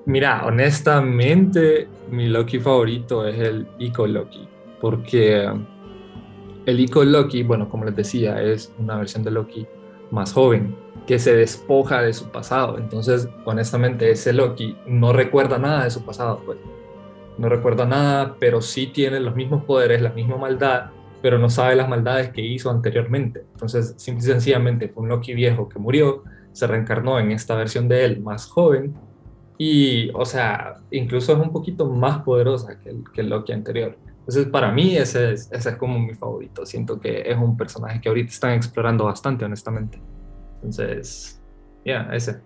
Mira, 0.05 0.45
honestamente, 0.45 1.87
mi 2.09 2.27
Loki 2.27 2.59
favorito 2.59 3.27
es 3.27 3.39
el 3.39 3.67
Ico 3.79 4.05
Loki, 4.05 4.47
porque 4.79 5.49
el 6.65 6.79
Ico 6.79 7.03
Loki, 7.03 7.41
bueno, 7.41 7.69
como 7.69 7.85
les 7.85 7.95
decía, 7.95 8.39
es 8.41 8.71
una 8.77 8.97
versión 8.97 9.23
de 9.23 9.31
Loki 9.31 9.65
más 10.11 10.31
joven 10.31 10.82
que 11.07 11.19
se 11.19 11.35
despoja 11.35 12.01
de 12.01 12.13
su 12.13 12.29
pasado. 12.29 12.77
Entonces, 12.77 13.27
honestamente, 13.45 14.09
ese 14.11 14.33
Loki 14.33 14.77
no 14.85 15.13
recuerda 15.13 15.57
nada 15.57 15.83
de 15.83 15.91
su 15.91 16.03
pasado, 16.03 16.41
pues. 16.45 16.57
No 17.37 17.49
recuerda 17.49 17.85
nada, 17.85 18.35
pero 18.39 18.61
sí 18.61 18.87
tiene 18.87 19.19
los 19.19 19.35
mismos 19.35 19.63
poderes, 19.65 20.01
la 20.01 20.11
misma 20.11 20.37
maldad, 20.37 20.91
pero 21.21 21.39
no 21.39 21.49
sabe 21.49 21.75
las 21.75 21.89
maldades 21.89 22.29
que 22.29 22.41
hizo 22.41 22.69
anteriormente. 22.69 23.45
Entonces, 23.53 23.95
simple 23.97 24.23
y 24.23 24.27
sencillamente 24.27 24.87
fue 24.89 25.03
un 25.03 25.09
Loki 25.09 25.33
viejo 25.33 25.67
que 25.67 25.79
murió, 25.79 26.23
se 26.51 26.67
reencarnó 26.67 27.19
en 27.19 27.31
esta 27.31 27.55
versión 27.55 27.87
de 27.87 28.05
él 28.05 28.21
más 28.21 28.45
joven 28.45 28.93
y, 29.57 30.11
o 30.13 30.25
sea, 30.25 30.75
incluso 30.91 31.33
es 31.33 31.39
un 31.39 31.51
poquito 31.51 31.89
más 31.89 32.19
poderosa 32.23 32.79
que 32.79 33.21
el, 33.21 33.29
Loki 33.29 33.51
anterior. 33.51 33.97
Entonces, 34.19 34.47
para 34.47 34.71
mí, 34.71 34.95
es, 34.95 35.15
ese 35.15 35.49
es 35.51 35.75
como 35.77 35.99
mi 35.99 36.13
favorito. 36.13 36.65
Siento 36.65 36.99
que 36.99 37.23
es 37.25 37.37
un 37.37 37.57
personaje 37.57 37.99
que 37.99 38.09
ahorita 38.09 38.29
están 38.29 38.51
explorando 38.53 39.05
bastante, 39.05 39.43
honestamente. 39.43 39.99
Entonces, 40.63 41.39
ya, 41.85 42.05
yeah, 42.05 42.15
ese. 42.15 42.41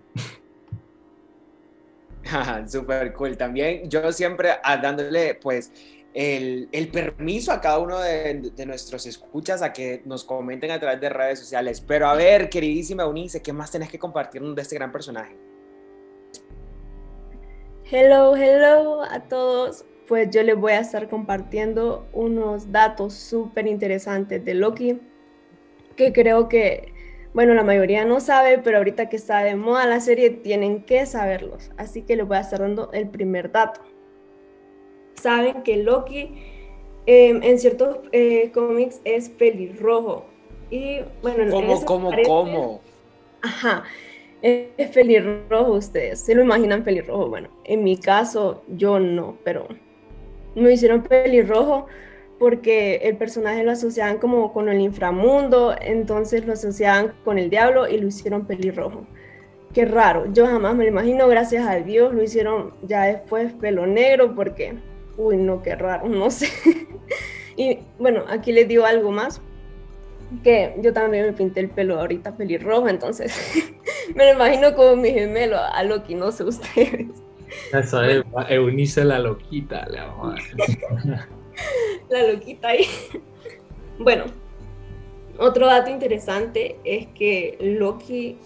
Súper 2.68 3.12
cool. 3.14 3.36
También 3.36 3.88
yo 3.88 4.12
siempre 4.12 4.50
ah, 4.62 4.76
dándole, 4.76 5.34
pues, 5.36 5.72
el, 6.12 6.68
el, 6.72 6.88
permiso 6.88 7.52
a 7.52 7.60
cada 7.60 7.78
uno 7.78 8.00
de, 8.00 8.50
de, 8.54 8.66
nuestros 8.66 9.06
escuchas 9.06 9.62
a 9.62 9.72
que 9.72 10.02
nos 10.04 10.24
comenten 10.24 10.70
a 10.70 10.80
través 10.80 11.00
de 11.00 11.08
redes 11.08 11.38
sociales. 11.38 11.80
Pero 11.80 12.08
a 12.08 12.14
ver, 12.14 12.48
queridísima 12.48 13.06
Unice, 13.06 13.40
¿qué 13.40 13.52
más 13.52 13.70
tenés 13.70 13.88
que 13.88 13.98
compartirnos 13.98 14.54
de 14.56 14.62
este 14.62 14.74
gran 14.74 14.90
personaje? 14.90 15.36
Hello, 17.90 18.36
hello 18.36 19.02
a 19.02 19.20
todos 19.28 19.84
pues 20.08 20.30
yo 20.30 20.42
les 20.42 20.56
voy 20.56 20.72
a 20.72 20.80
estar 20.80 21.08
compartiendo 21.08 22.08
unos 22.12 22.72
datos 22.72 23.12
súper 23.12 23.66
interesantes 23.66 24.42
de 24.42 24.54
Loki, 24.54 25.00
que 25.96 26.12
creo 26.12 26.48
que, 26.48 26.94
bueno, 27.34 27.54
la 27.54 27.62
mayoría 27.62 28.04
no 28.04 28.20
sabe, 28.20 28.58
pero 28.58 28.78
ahorita 28.78 29.08
que 29.08 29.16
está 29.16 29.42
de 29.44 29.54
moda 29.56 29.86
la 29.86 30.00
serie 30.00 30.30
tienen 30.30 30.82
que 30.82 31.06
saberlos. 31.06 31.70
Así 31.76 32.02
que 32.02 32.16
les 32.16 32.26
voy 32.26 32.36
a 32.36 32.40
estar 32.40 32.60
dando 32.60 32.90
el 32.92 33.08
primer 33.08 33.52
dato. 33.52 33.80
Saben 35.14 35.62
que 35.62 35.76
Loki 35.76 36.34
em, 37.06 37.42
en 37.42 37.58
ciertos 37.58 37.98
eh, 38.12 38.50
cómics 38.52 39.00
es 39.04 39.28
pelirrojo. 39.28 40.26
Y 40.70 41.00
bueno, 41.22 41.50
¿Cómo, 41.50 41.84
cómo, 41.84 42.10
cómo? 42.24 42.80
Ajá 43.42 43.84
es 44.42 44.90
pelirrojo 44.90 45.72
ustedes, 45.72 46.20
se 46.20 46.34
lo 46.34 46.42
imaginan 46.42 46.84
pelirrojo. 46.84 47.28
Bueno, 47.28 47.48
en 47.64 47.82
mi 47.82 47.96
caso 47.96 48.62
yo 48.68 49.00
no, 49.00 49.36
pero 49.44 49.66
me 50.54 50.72
hicieron 50.72 51.02
pelirrojo 51.02 51.86
porque 52.38 52.96
el 53.02 53.16
personaje 53.16 53.64
lo 53.64 53.72
asociaban 53.72 54.18
como 54.18 54.52
con 54.52 54.68
el 54.68 54.80
inframundo, 54.80 55.74
entonces 55.80 56.46
lo 56.46 56.52
asociaban 56.52 57.12
con 57.24 57.38
el 57.38 57.50
diablo 57.50 57.88
y 57.88 57.98
lo 57.98 58.06
hicieron 58.06 58.46
pelirrojo. 58.46 59.06
Qué 59.74 59.84
raro, 59.84 60.32
yo 60.32 60.46
jamás 60.46 60.74
me 60.74 60.84
lo 60.84 60.90
imagino, 60.90 61.28
gracias 61.28 61.66
a 61.66 61.76
Dios 61.76 62.14
lo 62.14 62.22
hicieron 62.22 62.72
ya 62.82 63.02
después 63.02 63.52
pelo 63.54 63.86
negro 63.86 64.34
porque, 64.34 64.74
uy, 65.16 65.36
no, 65.36 65.62
qué 65.62 65.74
raro, 65.74 66.08
no 66.08 66.30
sé. 66.30 66.48
y 67.56 67.78
bueno, 67.98 68.24
aquí 68.28 68.52
les 68.52 68.68
digo 68.68 68.84
algo 68.84 69.10
más, 69.10 69.42
que 70.44 70.74
yo 70.80 70.92
también 70.92 71.26
me 71.26 71.32
pinté 71.32 71.60
el 71.60 71.70
pelo 71.70 71.98
ahorita 71.98 72.36
pelirrojo, 72.36 72.88
entonces 72.88 73.34
me 74.14 74.26
lo 74.26 74.32
imagino 74.34 74.74
como 74.74 74.96
mi 74.96 75.10
gemelo 75.10 75.58
a 75.58 75.82
Loki, 75.82 76.14
no 76.14 76.30
sé 76.30 76.44
ustedes. 76.44 77.08
Eso 77.72 78.02
es, 78.02 78.24
Eunice 78.48 79.04
la 79.04 79.18
loquita, 79.18 79.86
la 79.88 80.14
La 82.08 82.32
loquita 82.32 82.68
ahí. 82.68 82.86
Bueno, 83.98 84.24
otro 85.38 85.66
dato 85.66 85.90
interesante 85.90 86.78
es 86.84 87.06
que 87.08 87.56
Loki 87.60 88.38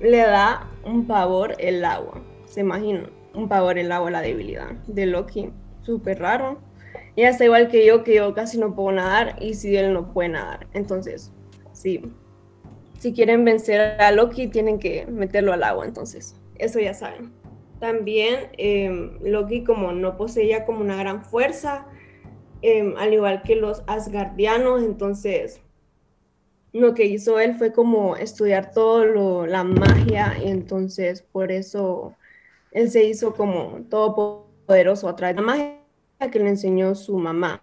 le 0.00 0.18
da 0.18 0.70
un 0.84 1.06
pavor 1.06 1.54
el 1.58 1.84
agua. 1.84 2.22
Se 2.46 2.60
imagina, 2.60 3.08
un 3.34 3.48
pavor 3.48 3.78
el 3.78 3.92
agua, 3.92 4.10
la 4.10 4.20
debilidad 4.20 4.72
de 4.86 5.06
Loki. 5.06 5.50
Súper 5.82 6.18
raro. 6.18 6.58
Y 7.16 7.24
hasta 7.24 7.44
igual 7.44 7.68
que 7.68 7.84
yo, 7.84 8.04
que 8.04 8.14
yo 8.16 8.34
casi 8.34 8.58
no 8.58 8.74
puedo 8.74 8.92
nadar 8.92 9.36
y 9.40 9.54
si 9.54 9.76
él 9.76 9.92
no 9.92 10.12
puede 10.12 10.30
nadar. 10.30 10.66
Entonces, 10.72 11.32
sí. 11.72 12.02
Si 12.98 13.12
quieren 13.12 13.44
vencer 13.44 14.00
a 14.00 14.12
Loki, 14.12 14.46
tienen 14.46 14.78
que 14.78 15.06
meterlo 15.06 15.52
al 15.52 15.62
agua. 15.62 15.84
Entonces, 15.84 16.36
eso 16.56 16.80
ya 16.80 16.94
saben. 16.94 17.32
También 17.80 18.48
em, 18.58 19.18
Loki, 19.22 19.64
como 19.64 19.92
no 19.92 20.16
poseía 20.16 20.64
como 20.64 20.80
una 20.80 20.96
gran 20.96 21.24
fuerza, 21.24 21.86
em, 22.62 22.96
al 22.96 23.12
igual 23.12 23.42
que 23.42 23.56
los 23.56 23.82
Asgardianos, 23.86 24.82
entonces 24.82 25.60
lo 26.72 26.94
que 26.94 27.04
hizo 27.04 27.38
él 27.38 27.54
fue 27.54 27.72
como 27.72 28.16
estudiar 28.16 28.72
todo 28.72 29.04
lo, 29.04 29.46
la 29.46 29.62
magia 29.62 30.38
y 30.42 30.48
entonces 30.48 31.22
por 31.22 31.52
eso 31.52 32.16
él 32.70 32.90
se 32.90 33.04
hizo 33.04 33.34
como 33.34 33.80
todo 33.90 34.46
poderoso 34.66 35.08
a 35.08 35.16
través 35.16 35.36
de 35.36 35.42
la 35.42 35.46
magia 35.46 35.82
que 36.30 36.38
le 36.38 36.48
enseñó 36.48 36.94
su 36.94 37.18
mamá, 37.18 37.62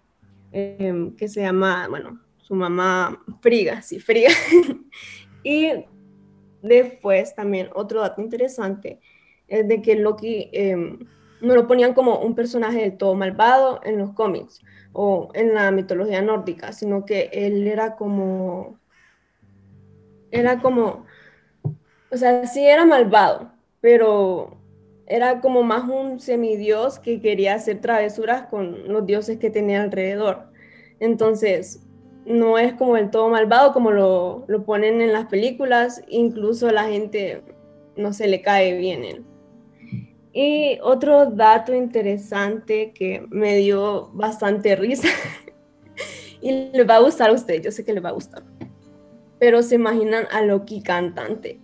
em, 0.52 1.16
que 1.16 1.28
se 1.28 1.40
llama, 1.40 1.88
bueno, 1.88 2.20
su 2.38 2.54
mamá 2.54 3.22
Friga, 3.40 3.82
sí, 3.82 3.98
Friga. 3.98 4.30
y 5.42 5.70
después 6.62 7.34
también 7.34 7.70
otro 7.74 8.00
dato 8.00 8.20
interesante 8.20 9.00
es 9.48 9.66
de 9.66 9.82
que 9.82 9.96
Loki 9.96 10.50
em, 10.52 10.98
no 11.40 11.54
lo 11.54 11.66
ponían 11.66 11.94
como 11.94 12.18
un 12.20 12.34
personaje 12.34 12.82
del 12.82 12.96
todo 12.96 13.14
malvado 13.14 13.80
en 13.82 13.98
los 13.98 14.12
cómics 14.12 14.60
o 14.92 15.30
en 15.34 15.54
la 15.54 15.70
mitología 15.70 16.22
nórdica, 16.22 16.72
sino 16.72 17.04
que 17.04 17.30
él 17.32 17.66
era 17.66 17.96
como 17.96 18.80
era 20.30 20.60
como, 20.60 21.06
o 22.10 22.16
sea, 22.16 22.46
sí 22.46 22.66
era 22.66 22.84
malvado, 22.84 23.52
pero 23.80 24.56
era 25.06 25.40
como 25.40 25.62
más 25.62 25.88
un 25.88 26.20
semidios 26.20 26.98
que 26.98 27.20
quería 27.20 27.54
hacer 27.54 27.80
travesuras 27.80 28.46
con 28.46 28.88
los 28.88 29.04
dioses 29.06 29.38
que 29.38 29.50
tenía 29.50 29.82
alrededor. 29.82 30.50
Entonces, 31.00 31.84
no 32.24 32.58
es 32.58 32.74
como 32.74 32.96
el 32.96 33.10
todo 33.10 33.28
malvado 33.28 33.72
como 33.72 33.90
lo, 33.90 34.44
lo 34.46 34.64
ponen 34.64 35.00
en 35.00 35.12
las 35.12 35.26
películas, 35.26 36.02
incluso 36.08 36.70
la 36.70 36.84
gente 36.84 37.42
no 37.96 38.12
se 38.12 38.28
le 38.28 38.40
cae 38.40 38.76
bien 38.76 39.04
él. 39.04 39.24
Y 40.32 40.78
otro 40.82 41.26
dato 41.26 41.74
interesante 41.74 42.92
que 42.92 43.26
me 43.30 43.56
dio 43.56 44.10
bastante 44.12 44.76
risa 44.76 45.08
y 46.40 46.70
le 46.72 46.84
va 46.84 46.96
a 46.96 47.00
gustar 47.00 47.30
a 47.30 47.32
usted, 47.32 47.60
yo 47.62 47.72
sé 47.72 47.84
que 47.84 47.92
le 47.92 48.00
va 48.00 48.10
a 48.10 48.12
gustar 48.12 48.44
pero 49.40 49.62
se 49.62 49.74
imaginan 49.74 50.28
a 50.30 50.42
Loki 50.42 50.82
cantante. 50.82 51.58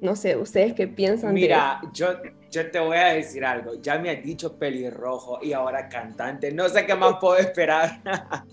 No 0.00 0.14
sé, 0.14 0.36
¿ustedes 0.36 0.74
qué 0.74 0.86
piensan? 0.86 1.32
Mira, 1.32 1.80
yo, 1.92 2.08
yo 2.50 2.70
te 2.70 2.78
voy 2.78 2.98
a 2.98 3.14
decir 3.14 3.44
algo. 3.44 3.72
Ya 3.80 3.98
me 3.98 4.10
has 4.10 4.22
dicho 4.22 4.56
pelirrojo 4.58 5.40
y 5.42 5.54
ahora 5.54 5.88
cantante. 5.88 6.52
No 6.52 6.68
sé 6.68 6.86
qué 6.86 6.94
más 6.94 7.14
puedo 7.18 7.38
esperar. 7.38 8.02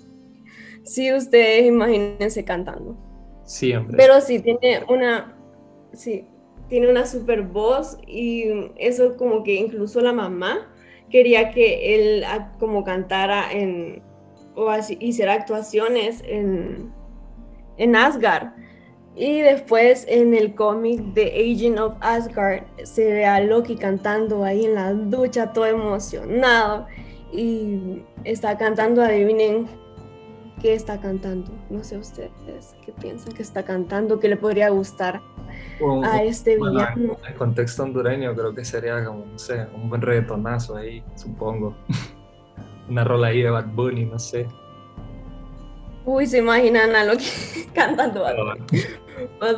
sí, 0.84 1.14
ustedes 1.14 1.66
imagínense 1.66 2.44
cantando. 2.46 2.98
Siempre. 3.44 3.98
Pero 3.98 4.22
sí, 4.22 4.40
tiene 4.40 4.84
una, 4.90 5.38
sí, 5.94 6.26
tiene 6.70 6.90
una 6.90 7.06
super 7.06 7.44
voz 7.44 7.98
y 8.08 8.72
eso 8.78 9.18
como 9.18 9.44
que 9.44 9.56
incluso 9.56 10.02
la 10.02 10.14
mamá 10.14 10.68
quería 11.10 11.52
que 11.52 11.96
él 11.96 12.26
como 12.60 12.84
cantara 12.84 13.52
en, 13.52 14.02
o 14.56 14.70
así, 14.70 14.98
hiciera 15.00 15.34
actuaciones 15.34 16.24
en, 16.26 16.92
en 17.78 17.96
Asgard. 17.96 18.50
Y 19.18 19.40
después 19.40 20.06
en 20.10 20.34
el 20.34 20.56
cómic 20.56 21.00
de 21.14 21.28
Agent 21.28 21.80
of 21.80 21.94
Asgard 22.02 22.64
se 22.84 23.06
ve 23.06 23.26
a 23.26 23.40
Loki 23.40 23.78
cantando 23.78 24.44
ahí 24.44 24.66
en 24.66 24.76
la 24.76 24.92
ducha, 24.92 25.54
todo 25.54 25.66
emocionado. 25.66 26.86
Y 27.32 28.02
está 28.26 28.58
cantando, 28.58 29.02
adivinen 29.02 29.68
qué 30.66 30.74
está 30.74 31.00
cantando. 31.00 31.52
No 31.70 31.84
sé 31.84 31.96
ustedes 31.96 32.76
qué 32.84 32.92
piensan 32.92 33.34
que 33.34 33.44
está 33.44 33.62
cantando, 33.62 34.20
qué 34.20 34.28
le 34.28 34.36
podría 34.36 34.70
gustar 34.70 35.22
a 36.04 36.24
este 36.24 36.56
villano. 36.56 37.18
En 37.24 37.26
el 37.28 37.36
contexto 37.36 37.84
hondureño 37.84 38.34
creo 38.34 38.56
que 38.56 38.66
sería 38.66 39.06
como, 39.06 39.28
no 39.28 39.38
sé, 39.38 39.68
un 39.76 39.90
buen 39.90 40.02
reggaetonazo 40.02 40.76
ahí, 40.76 41.04
supongo. 41.14 41.76
Una 42.90 43.04
rola 43.04 43.28
ahí 43.28 43.44
de 43.44 43.52
Bad 43.52 43.68
Bunny, 43.76 44.06
no 44.06 44.18
sé. 44.18 44.48
Uy, 46.04 46.26
se 46.26 46.40
imaginan 46.40 46.96
a 46.96 47.04
lo 47.04 47.16
que 47.16 47.26
cantando 47.76 48.26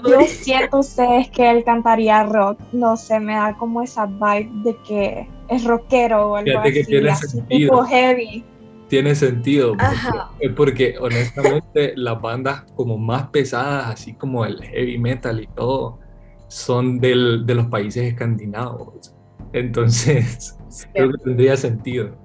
Yo 0.09 0.21
siento 0.27 0.79
ustedes 0.79 1.29
que 1.29 1.49
él 1.49 1.63
cantaría 1.63 2.23
rock, 2.23 2.59
no 2.73 2.97
sé, 2.97 3.21
me 3.21 3.35
da 3.35 3.55
como 3.57 3.81
esa 3.81 4.07
vibe 4.07 4.51
de 4.65 4.75
que 4.85 5.29
es 5.47 5.63
rockero 5.63 6.31
o 6.31 6.35
algo 6.35 6.59
así, 6.59 6.83
tiene 6.83 7.15
sentido. 7.15 7.81
heavy. 7.85 8.43
Tiene 8.87 9.15
sentido, 9.15 9.73
porque, 9.75 10.49
porque 10.55 10.95
honestamente 10.99 11.93
las 11.97 12.21
bandas 12.21 12.63
como 12.75 12.97
más 12.97 13.29
pesadas, 13.29 13.87
así 13.87 14.13
como 14.13 14.45
el 14.45 14.63
heavy 14.63 14.97
metal 14.97 15.41
y 15.41 15.47
todo, 15.47 15.99
son 16.47 16.99
del, 16.99 17.45
de 17.45 17.55
los 17.55 17.67
países 17.67 18.03
escandinavos. 18.05 19.13
Entonces, 19.53 20.57
creo 20.93 21.11
que 21.11 21.17
tendría 21.17 21.57
sentido. 21.57 22.15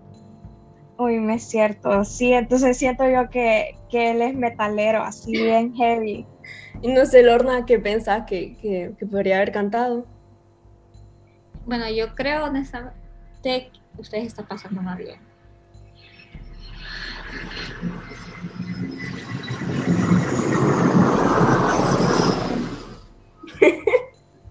Uy, 0.99 1.19
me 1.19 1.35
es 1.35 1.43
cierto. 1.43 2.05
Sí, 2.05 2.33
entonces 2.33 2.77
siento 2.77 3.09
yo 3.09 3.29
que, 3.29 3.77
él 3.93 4.23
es 4.23 4.35
metalero, 4.35 5.03
así 5.03 5.33
bien 5.33 5.75
heavy. 5.75 6.27
Y 6.81 6.93
no 6.93 7.07
sé, 7.07 7.23
Lorna, 7.23 7.67
¿qué 7.67 7.79
pensás 7.79 8.25
que, 8.27 8.57
que, 8.61 9.07
podría 9.07 9.37
haber 9.37 9.53
cantado? 9.53 10.07
Bueno, 11.67 11.91
yo 11.91 12.15
creo 12.15 12.45
honestamente 12.45 12.95
que 13.43 13.71
ustedes 13.99 14.27
están 14.27 14.47
pasando 14.47 14.83
más 14.83 14.99
bien. 14.99 15.32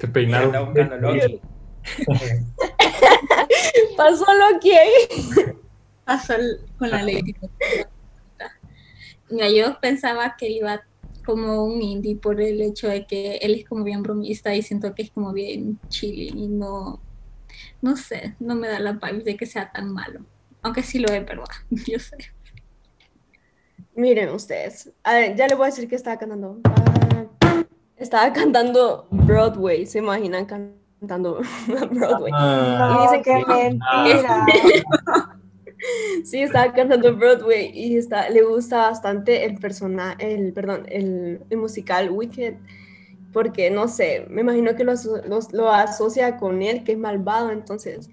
Te 0.02 0.08
peinaron. 0.08 0.74
Pasó 3.98 4.26
Loki 4.34 4.72
ahí 4.72 5.56
pasó 6.06 6.34
con 6.78 6.90
la 6.90 7.04
ley. 7.04 7.36
Mira, 9.30 9.50
yo 9.50 9.80
pensaba 9.80 10.36
que 10.38 10.50
iba 10.50 10.84
como 11.26 11.64
un 11.64 11.82
indie 11.82 12.16
por 12.16 12.42
el 12.42 12.62
hecho 12.62 12.88
de 12.88 13.06
que 13.06 13.38
él 13.38 13.56
es 13.56 13.68
como 13.68 13.84
bien 13.84 14.04
bromista 14.04 14.54
y 14.56 14.62
siento 14.62 14.94
que 14.96 15.04
es 15.04 15.12
como 15.12 15.32
bien 15.32 15.80
chilling 15.88 16.38
y 16.38 16.48
no, 16.48 17.00
no 17.82 17.96
sé, 17.96 18.36
no 18.40 18.56
me 18.56 18.68
da 18.68 18.80
la 18.80 18.94
vibe 18.94 19.24
de 19.24 19.38
que 19.38 19.46
sea 19.46 19.72
tan 19.72 19.94
malo. 19.94 20.22
Aunque 20.64 20.84
sí 20.84 21.00
lo 21.00 21.12
es, 21.14 21.24
pero 21.24 21.44
yo 21.70 22.00
sé. 22.00 22.18
Miren 23.96 24.30
ustedes, 24.30 24.92
ya 25.06 25.48
le 25.48 25.56
voy 25.56 25.66
a 25.66 25.68
decir 25.68 25.88
que 25.88 25.96
estaba 25.96 26.18
cantando. 26.18 26.60
Estaba 28.02 28.34
cantando 28.34 29.08
Broadway, 29.12 29.86
¿se 29.86 30.00
imaginan 30.00 30.46
cantando 30.46 31.42
Broadway? 31.92 32.32
Ah. 32.36 32.98
y 32.98 33.02
dicen 33.04 33.24
que 33.24 33.46
mentira. 33.46 34.46
Sí, 36.26 36.44
estaba 36.44 36.72
cantando 36.74 37.16
Broadway 37.18 37.72
y 37.74 37.98
está, 37.98 38.30
le 38.30 38.44
gusta 38.44 38.90
bastante 38.90 39.46
el 39.46 39.58
personaje, 39.58 40.36
el, 40.36 40.54
perdón, 40.54 40.86
el, 40.88 41.42
musical 41.58 42.12
Wicked, 42.12 42.54
porque 43.34 43.72
no 43.72 43.88
sé, 43.88 44.28
me 44.30 44.42
imagino 44.42 44.76
que 44.76 44.84
lo, 44.84 44.94
lo, 45.54 45.72
asocia 45.72 46.38
con 46.38 46.62
él, 46.62 46.84
que 46.84 46.92
es 46.92 47.00
malvado, 47.00 47.50
entonces, 47.50 48.12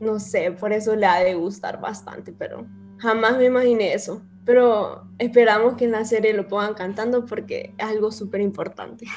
no 0.00 0.18
sé, 0.18 0.50
por 0.50 0.72
eso 0.72 0.96
le 0.96 1.06
ha 1.06 1.20
de 1.20 1.34
gustar 1.34 1.80
bastante, 1.80 2.32
pero 2.32 2.66
jamás 2.98 3.38
me 3.38 3.44
imaginé 3.44 3.94
eso. 3.94 4.20
Pero 4.44 5.04
esperamos 5.18 5.74
que 5.74 5.84
en 5.86 5.92
la 5.92 6.04
serie 6.04 6.34
lo 6.34 6.46
pongan 6.48 6.74
cantando 6.74 7.24
porque 7.24 7.72
es 7.78 7.86
algo 7.86 8.10
súper 8.12 8.40
importante. 8.40 9.06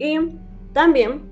Y 0.00 0.16
también, 0.72 1.22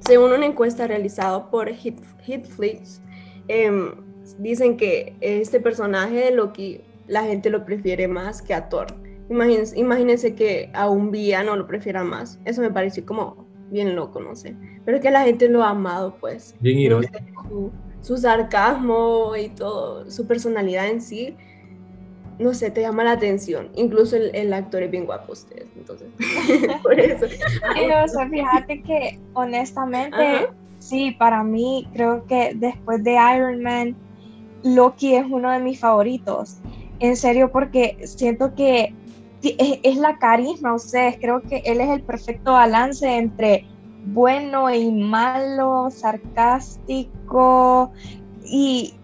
según 0.00 0.32
una 0.32 0.44
encuesta 0.44 0.88
realizada 0.88 1.48
por 1.50 1.68
Hit, 1.68 2.00
Hitflix, 2.26 3.00
eh, 3.46 3.70
dicen 4.38 4.76
que 4.76 5.14
este 5.20 5.60
personaje 5.60 6.16
de 6.16 6.30
Loki 6.32 6.80
la 7.06 7.22
gente 7.22 7.50
lo 7.50 7.64
prefiere 7.64 8.08
más 8.08 8.42
que 8.42 8.54
a 8.54 8.68
Thor. 8.68 8.86
Imagínense, 9.30 9.78
imagínense 9.78 10.34
que 10.34 10.70
a 10.74 10.88
un 10.88 11.10
villano 11.10 11.56
lo 11.56 11.66
prefiera 11.66 12.04
más. 12.04 12.38
Eso 12.44 12.60
me 12.60 12.70
pareció 12.70 13.04
como 13.06 13.46
bien 13.70 13.94
loco, 13.96 14.20
no 14.20 14.36
sé. 14.36 14.56
Pero 14.84 14.96
es 14.98 15.02
que 15.02 15.10
la 15.10 15.22
gente 15.24 15.48
lo 15.48 15.62
ha 15.62 15.70
amado, 15.70 16.16
pues. 16.20 16.54
Bien 16.60 16.78
irónico. 16.78 17.18
su, 18.00 18.16
sarcasmo 18.16 19.34
y 19.36 19.48
todo, 19.50 20.10
su 20.10 20.26
personalidad 20.26 20.88
en 20.88 21.00
sí, 21.00 21.36
no 22.42 22.54
sé, 22.54 22.70
te 22.70 22.82
llama 22.82 23.04
la 23.04 23.12
atención. 23.12 23.68
Incluso 23.74 24.16
el, 24.16 24.52
actor 24.52 24.82
es 24.82 24.90
bien 24.90 25.06
guapo, 25.06 25.32
ustedes, 25.32 25.66
entonces. 25.76 26.08
por 26.82 26.98
eso. 26.98 27.26
o 27.26 28.08
sea, 28.08 28.28
fíjate 28.28 28.82
que 28.82 29.18
honestamente, 29.34 30.48
sí, 30.78 31.12
para 31.12 31.42
mí, 31.42 31.88
creo 31.92 32.24
que 32.26 32.52
después 32.54 33.02
de 33.04 33.16
Iron 33.34 33.62
Man 33.62 33.96
Loki 34.62 35.14
es 35.14 35.26
uno 35.28 35.50
de 35.50 35.60
mis 35.60 35.78
favoritos. 35.78 36.58
En 37.00 37.16
serio, 37.16 37.50
porque 37.50 37.98
siento 38.04 38.54
que 38.54 38.94
es, 39.42 39.96
la 39.96 40.18
carisma, 40.18 40.74
ustedes, 40.74 41.16
creo 41.20 41.42
que 41.42 41.62
él 41.64 41.80
es 41.80 41.90
el 41.90 42.02
perfecto 42.02 42.52
balance 42.52 43.06
entre 43.06 43.66
bueno 44.06 44.72
y 44.72 44.90
malo, 44.92 45.88
sarcástico 45.90 47.92
y, 48.44 48.94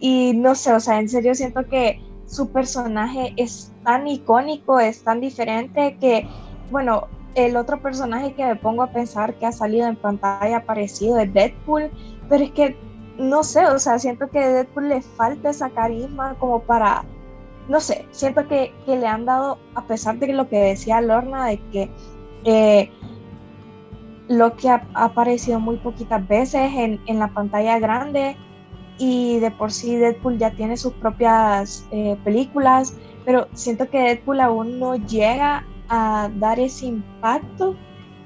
y 0.00 0.32
no 0.34 0.54
sé, 0.54 0.72
o 0.72 0.80
sea, 0.80 0.98
en 0.98 1.08
serio 1.08 1.34
siento 1.34 1.66
que 1.66 2.00
su 2.30 2.48
personaje 2.50 3.34
es 3.36 3.72
tan 3.82 4.06
icónico, 4.06 4.78
es 4.78 5.02
tan 5.02 5.20
diferente 5.20 5.96
que, 6.00 6.28
bueno, 6.70 7.08
el 7.34 7.56
otro 7.56 7.82
personaje 7.82 8.34
que 8.34 8.44
me 8.44 8.56
pongo 8.56 8.84
a 8.84 8.92
pensar 8.92 9.34
que 9.34 9.46
ha 9.46 9.52
salido 9.52 9.88
en 9.88 9.96
pantalla 9.96 10.64
parecido 10.64 11.18
es 11.18 11.32
Deadpool, 11.32 11.90
pero 12.28 12.44
es 12.44 12.52
que 12.52 12.76
no 13.18 13.42
sé, 13.42 13.66
o 13.66 13.78
sea, 13.78 13.98
siento 13.98 14.30
que 14.30 14.38
a 14.38 14.48
Deadpool 14.48 14.88
le 14.88 15.02
falta 15.02 15.50
esa 15.50 15.70
carisma 15.70 16.36
como 16.38 16.60
para, 16.60 17.04
no 17.68 17.80
sé, 17.80 18.06
siento 18.12 18.46
que, 18.46 18.72
le 18.86 19.06
han 19.06 19.24
dado, 19.24 19.58
a 19.74 19.82
pesar 19.82 20.18
de 20.18 20.32
lo 20.32 20.48
que 20.48 20.58
decía 20.58 21.00
Lorna, 21.00 21.46
de 21.46 21.58
que 21.70 21.90
eh, 22.44 22.90
lo 24.28 24.56
que 24.56 24.70
ha, 24.70 24.86
aparecido 24.94 25.58
muy 25.58 25.78
poquitas 25.78 26.26
veces 26.28 26.70
en, 26.74 27.18
la 27.18 27.28
pantalla 27.28 27.80
grande 27.80 28.36
y 29.00 29.40
de 29.40 29.50
por 29.50 29.72
sí 29.72 29.96
Deadpool 29.96 30.36
ya 30.36 30.50
tiene 30.50 30.76
sus 30.76 30.92
propias 30.92 31.86
eh, 31.90 32.18
películas, 32.22 32.94
pero 33.24 33.48
siento 33.54 33.88
que 33.88 33.98
Deadpool 33.98 34.40
aún 34.40 34.78
no 34.78 34.94
llega 34.94 35.64
a 35.88 36.30
dar 36.36 36.60
ese 36.60 36.86
impacto 36.86 37.74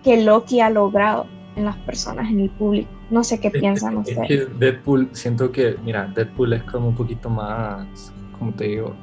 que 0.02 0.22
Loki 0.22 0.60
ha 0.60 0.70
logrado 0.70 1.26
en 1.54 1.64
las 1.64 1.76
personas, 1.78 2.28
en 2.28 2.40
el 2.40 2.50
público. 2.50 2.90
No 3.08 3.22
sé 3.22 3.38
qué 3.38 3.52
piensan 3.52 3.98
ustedes. 3.98 4.58
Deadpool, 4.58 5.08
siento 5.12 5.52
que, 5.52 5.76
mira, 5.84 6.10
Deadpool 6.12 6.54
es 6.54 6.64
como 6.64 6.88
un 6.88 6.96
poquito 6.96 7.30
más, 7.30 8.12
como 8.36 8.52
te 8.52 8.64
digo, 8.64 8.94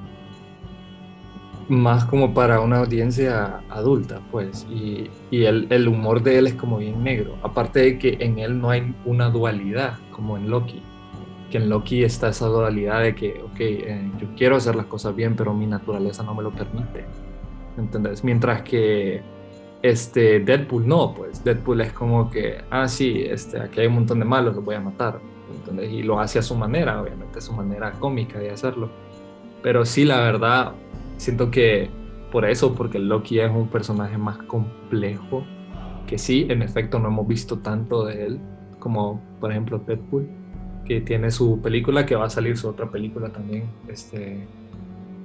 más 1.69 2.03
como 2.03 2.33
para 2.33 2.59
una 2.59 2.79
audiencia 2.79 3.61
adulta, 3.69 4.19
pues, 4.29 4.67
y, 4.69 5.09
y 5.31 5.45
el, 5.45 5.67
el, 5.69 5.87
humor 5.87 6.21
de 6.21 6.37
él 6.37 6.47
es 6.47 6.55
como 6.55 6.79
bien 6.79 7.01
negro, 7.01 7.37
aparte 7.43 7.79
de 7.79 7.97
que 7.97 8.17
en 8.19 8.39
él 8.39 8.59
no 8.59 8.69
hay 8.69 8.93
una 9.05 9.29
dualidad 9.29 9.93
como 10.11 10.35
en 10.35 10.49
Loki, 10.49 10.83
que 11.51 11.57
en 11.57 11.69
Loki 11.69 12.03
está 12.03 12.29
esa 12.29 12.47
dualidad 12.47 13.01
de 13.01 13.13
que, 13.13 13.41
ok, 13.43 13.59
eh, 13.59 14.11
yo 14.19 14.27
quiero 14.35 14.55
hacer 14.55 14.75
las 14.75 14.87
cosas 14.87 15.15
bien, 15.15 15.35
pero 15.35 15.53
mi 15.53 15.67
naturaleza 15.67 16.23
no 16.23 16.33
me 16.33 16.41
lo 16.41 16.51
permite. 16.51 17.05
¿entendés? 17.77 18.23
Mientras 18.23 18.61
que 18.63 19.21
este 19.81 20.39
Deadpool 20.39 20.87
no, 20.87 21.13
pues 21.13 21.43
Deadpool 21.43 21.81
es 21.81 21.93
como 21.93 22.29
que, 22.29 22.61
ah, 22.69 22.87
sí, 22.87 23.23
este, 23.27 23.59
aquí 23.59 23.81
hay 23.81 23.87
un 23.87 23.95
montón 23.95 24.19
de 24.19 24.25
malos, 24.25 24.55
los 24.55 24.63
voy 24.63 24.75
a 24.75 24.79
matar, 24.79 25.19
¿entendés? 25.55 25.91
Y 25.91 26.03
lo 26.03 26.19
hace 26.19 26.39
a 26.39 26.41
su 26.41 26.55
manera, 26.55 27.01
obviamente, 27.01 27.41
su 27.41 27.53
manera 27.53 27.91
cómica 27.93 28.39
de 28.39 28.51
hacerlo. 28.51 28.89
Pero 29.63 29.85
sí, 29.85 30.05
la 30.05 30.21
verdad, 30.21 30.73
siento 31.17 31.51
que 31.51 31.89
por 32.31 32.45
eso, 32.45 32.73
porque 32.73 32.99
Loki 32.99 33.39
es 33.39 33.51
un 33.51 33.67
personaje 33.67 34.17
más 34.17 34.37
complejo, 34.39 35.43
que 36.07 36.17
sí, 36.17 36.47
en 36.49 36.61
efecto, 36.61 36.99
no 36.99 37.07
hemos 37.07 37.27
visto 37.27 37.59
tanto 37.59 38.05
de 38.05 38.25
él, 38.25 38.39
como 38.79 39.21
por 39.39 39.51
ejemplo 39.51 39.79
Deadpool, 39.79 40.27
que 40.85 41.01
tiene 41.01 41.31
su 41.31 41.61
película, 41.61 42.05
que 42.05 42.15
va 42.15 42.25
a 42.25 42.29
salir 42.29 42.57
su 42.57 42.67
otra 42.67 42.89
película 42.89 43.29
también, 43.29 43.65
este, 43.87 44.45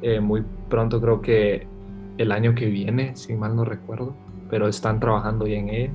eh, 0.03 0.21
muy 0.21 0.45
pronto 0.69 1.01
creo 1.01 1.21
que 1.21 1.67
el 2.19 2.33
año 2.33 2.55
que 2.55 2.67
viene, 2.67 3.17
si 3.17 3.35
mal 3.35 3.57
no 3.57 3.65
recuerdo, 3.65 4.15
pero 4.49 4.69
están 4.69 5.01
trabajando 5.01 5.47
ya 5.47 5.57
en 5.57 5.69
ella. 5.69 5.93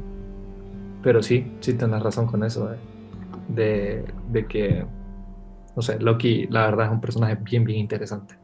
Pero 1.03 1.23
sí, 1.23 1.51
sí 1.61 1.73
tienes 1.73 2.01
razón 2.03 2.27
con 2.27 2.43
eso, 2.43 2.71
eh, 2.71 2.77
de, 3.47 4.05
de 4.31 4.45
que, 4.45 4.85
no 5.75 5.81
sé, 5.81 5.99
Loki 5.99 6.47
la 6.47 6.65
verdad 6.65 6.87
es 6.87 6.91
un 6.91 7.01
personaje 7.01 7.37
bien, 7.41 7.63
bien 7.63 7.79
interesante. 7.79 8.35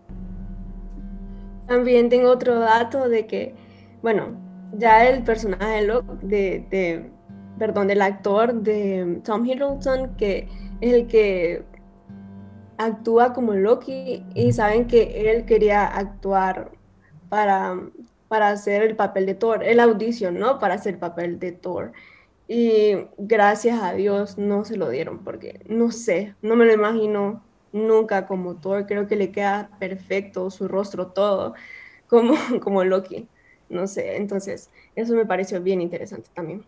También 1.67 2.09
tengo 2.09 2.31
otro 2.31 2.59
dato 2.59 3.09
de 3.09 3.27
que, 3.27 3.53
bueno, 4.01 4.37
ya 4.77 5.07
el 5.07 5.23
personaje 5.23 5.85
de, 6.21 6.65
de, 6.69 7.11
perdón, 7.59 7.87
del 7.87 8.01
actor 8.01 8.53
de 8.53 9.21
Tom 9.23 9.45
Hiddleston, 9.45 10.15
que 10.15 10.47
el 10.81 11.07
que 11.07 11.63
actúa 12.77 13.33
como 13.33 13.53
Loki, 13.53 14.23
y 14.35 14.53
saben 14.53 14.87
que 14.87 15.31
él 15.31 15.45
quería 15.45 15.85
actuar 15.85 16.71
para, 17.29 17.79
para 18.27 18.49
hacer 18.49 18.83
el 18.83 18.95
papel 18.95 19.25
de 19.25 19.35
Thor. 19.35 19.63
El 19.63 19.79
audición, 19.79 20.39
¿no? 20.39 20.59
Para 20.59 20.75
hacer 20.75 20.95
el 20.95 20.99
papel 20.99 21.39
de 21.39 21.51
Thor. 21.51 21.91
Y 22.47 23.07
gracias 23.17 23.81
a 23.81 23.93
Dios 23.93 24.37
no 24.37 24.63
se 24.63 24.77
lo 24.77 24.89
dieron 24.89 25.19
porque 25.19 25.59
no 25.67 25.91
sé, 25.91 26.35
no 26.41 26.55
me 26.55 26.65
lo 26.65 26.73
imagino 26.73 27.43
nunca 27.73 28.25
como 28.27 28.55
Thor. 28.55 28.85
Creo 28.87 29.07
que 29.07 29.15
le 29.17 29.31
queda 29.31 29.69
perfecto 29.79 30.49
su 30.49 30.67
rostro 30.67 31.07
todo 31.07 31.53
como, 32.07 32.35
como 32.61 32.83
Loki. 32.83 33.27
No 33.69 33.87
sé, 33.87 34.15
entonces 34.17 34.69
eso 34.95 35.13
me 35.15 35.25
pareció 35.25 35.61
bien 35.61 35.81
interesante 35.81 36.29
también. 36.33 36.63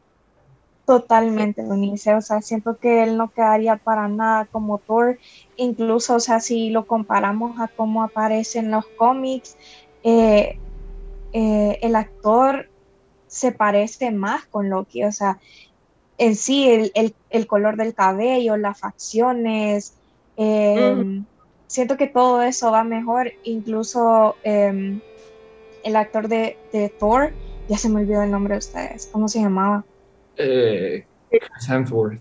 Totalmente, 0.90 1.62
Eunice. 1.62 2.16
O 2.16 2.22
sea, 2.22 2.42
siento 2.42 2.80
que 2.80 3.04
él 3.04 3.16
no 3.16 3.32
quedaría 3.32 3.76
para 3.76 4.08
nada 4.08 4.46
como 4.46 4.80
Thor. 4.80 5.20
Incluso, 5.56 6.16
o 6.16 6.20
sea, 6.20 6.40
si 6.40 6.72
lo 6.72 6.88
comparamos 6.88 7.60
a 7.60 7.68
cómo 7.68 8.02
aparece 8.02 8.58
en 8.58 8.72
los 8.72 8.88
cómics, 8.98 9.56
eh, 10.04 10.58
eh, 11.32 11.78
el 11.84 11.96
actor 11.96 12.72
se 13.28 13.52
parece 13.52 14.10
más 14.10 14.48
con 14.48 14.72
Loki, 14.72 15.04
o 15.04 15.12
sea, 15.12 15.38
en 16.18 16.36
sí 16.36 16.92
el, 16.96 17.46
color 17.46 17.78
del 17.78 17.94
cabello, 17.94 18.58
las 18.58 18.80
facciones, 18.80 19.94
em, 20.38 21.24
siento 21.68 21.98
que 21.98 22.08
todo 22.08 22.42
eso 22.42 22.72
va 22.72 22.84
mejor, 22.84 23.32
incluso 23.44 24.38
em, 24.42 25.02
el 25.84 25.96
actor 25.96 26.28
de, 26.30 26.58
Thor, 26.98 27.32
ya 27.68 27.78
se 27.78 27.90
me 27.90 28.02
olvidó 28.02 28.24
el 28.24 28.32
nombre 28.32 28.56
de 28.56 28.58
ustedes, 28.58 29.08
¿cómo 29.12 29.28
se 29.28 29.40
llamaba? 29.40 29.86
Eh, 30.40 31.06
Chris 31.30 31.70
Hemsworth. 31.70 32.20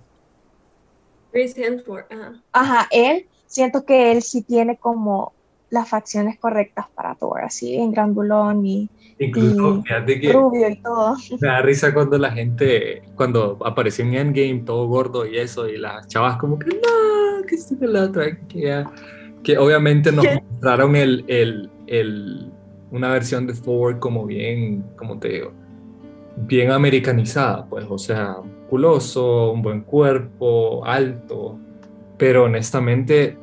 Chris 1.33 1.57
Hemsworth, 1.57 2.11
ajá. 2.13 2.43
Ajá, 2.53 2.89
él, 2.91 3.27
siento 3.47 3.85
que 3.85 4.13
él 4.13 4.23
sí 4.23 4.43
tiene 4.43 4.77
como 4.77 5.33
las 5.71 5.89
facciones 5.89 6.39
correctas 6.39 6.87
para 6.95 7.15
Thor, 7.15 7.43
así 7.43 7.77
en 7.77 7.93
grandulón 7.93 8.65
y, 8.65 8.91
Incluso, 9.19 9.83
que 9.85 10.33
rubio 10.33 10.69
y 10.69 10.77
todo. 10.77 11.17
Me 11.41 11.49
da 11.49 11.61
risa 11.61 11.93
cuando 11.93 12.19
la 12.19 12.31
gente, 12.31 13.03
cuando 13.17 13.59
apareció 13.65 14.05
en 14.05 14.15
Endgame 14.15 14.63
todo 14.65 14.87
gordo 14.87 15.27
y 15.27 15.39
eso, 15.39 15.69
y 15.69 15.77
las 15.77 16.07
chavas 16.09 16.37
como 16.39 16.59
que 16.59 16.69
no, 16.69 17.45
que 17.47 17.57
esto 17.57 17.79
que 17.79 17.87
la 17.87 18.05
otra, 18.05 18.39
que, 18.49 18.85
que 19.43 19.59
obviamente 19.59 20.13
nos 20.13 20.25
mostraron 20.51 20.97
el, 20.97 21.25
el, 21.29 21.71
el, 21.89 22.53
una 22.91 23.11
versión 23.11 23.47
de 23.47 23.55
Thor 23.55 23.99
como 23.99 24.25
bien, 24.25 24.85
como 24.97 25.19
te 25.19 25.29
digo, 25.29 25.53
bien 26.47 26.71
americanizada, 26.71 27.67
pues, 27.67 27.87
o 27.89 27.99
sea, 27.99 28.37
musculoso, 28.43 29.53
un 29.53 29.63
buen 29.63 29.83
cuerpo, 29.83 30.85
alto, 30.85 31.59
pero 32.17 32.45
honestamente 32.45 33.37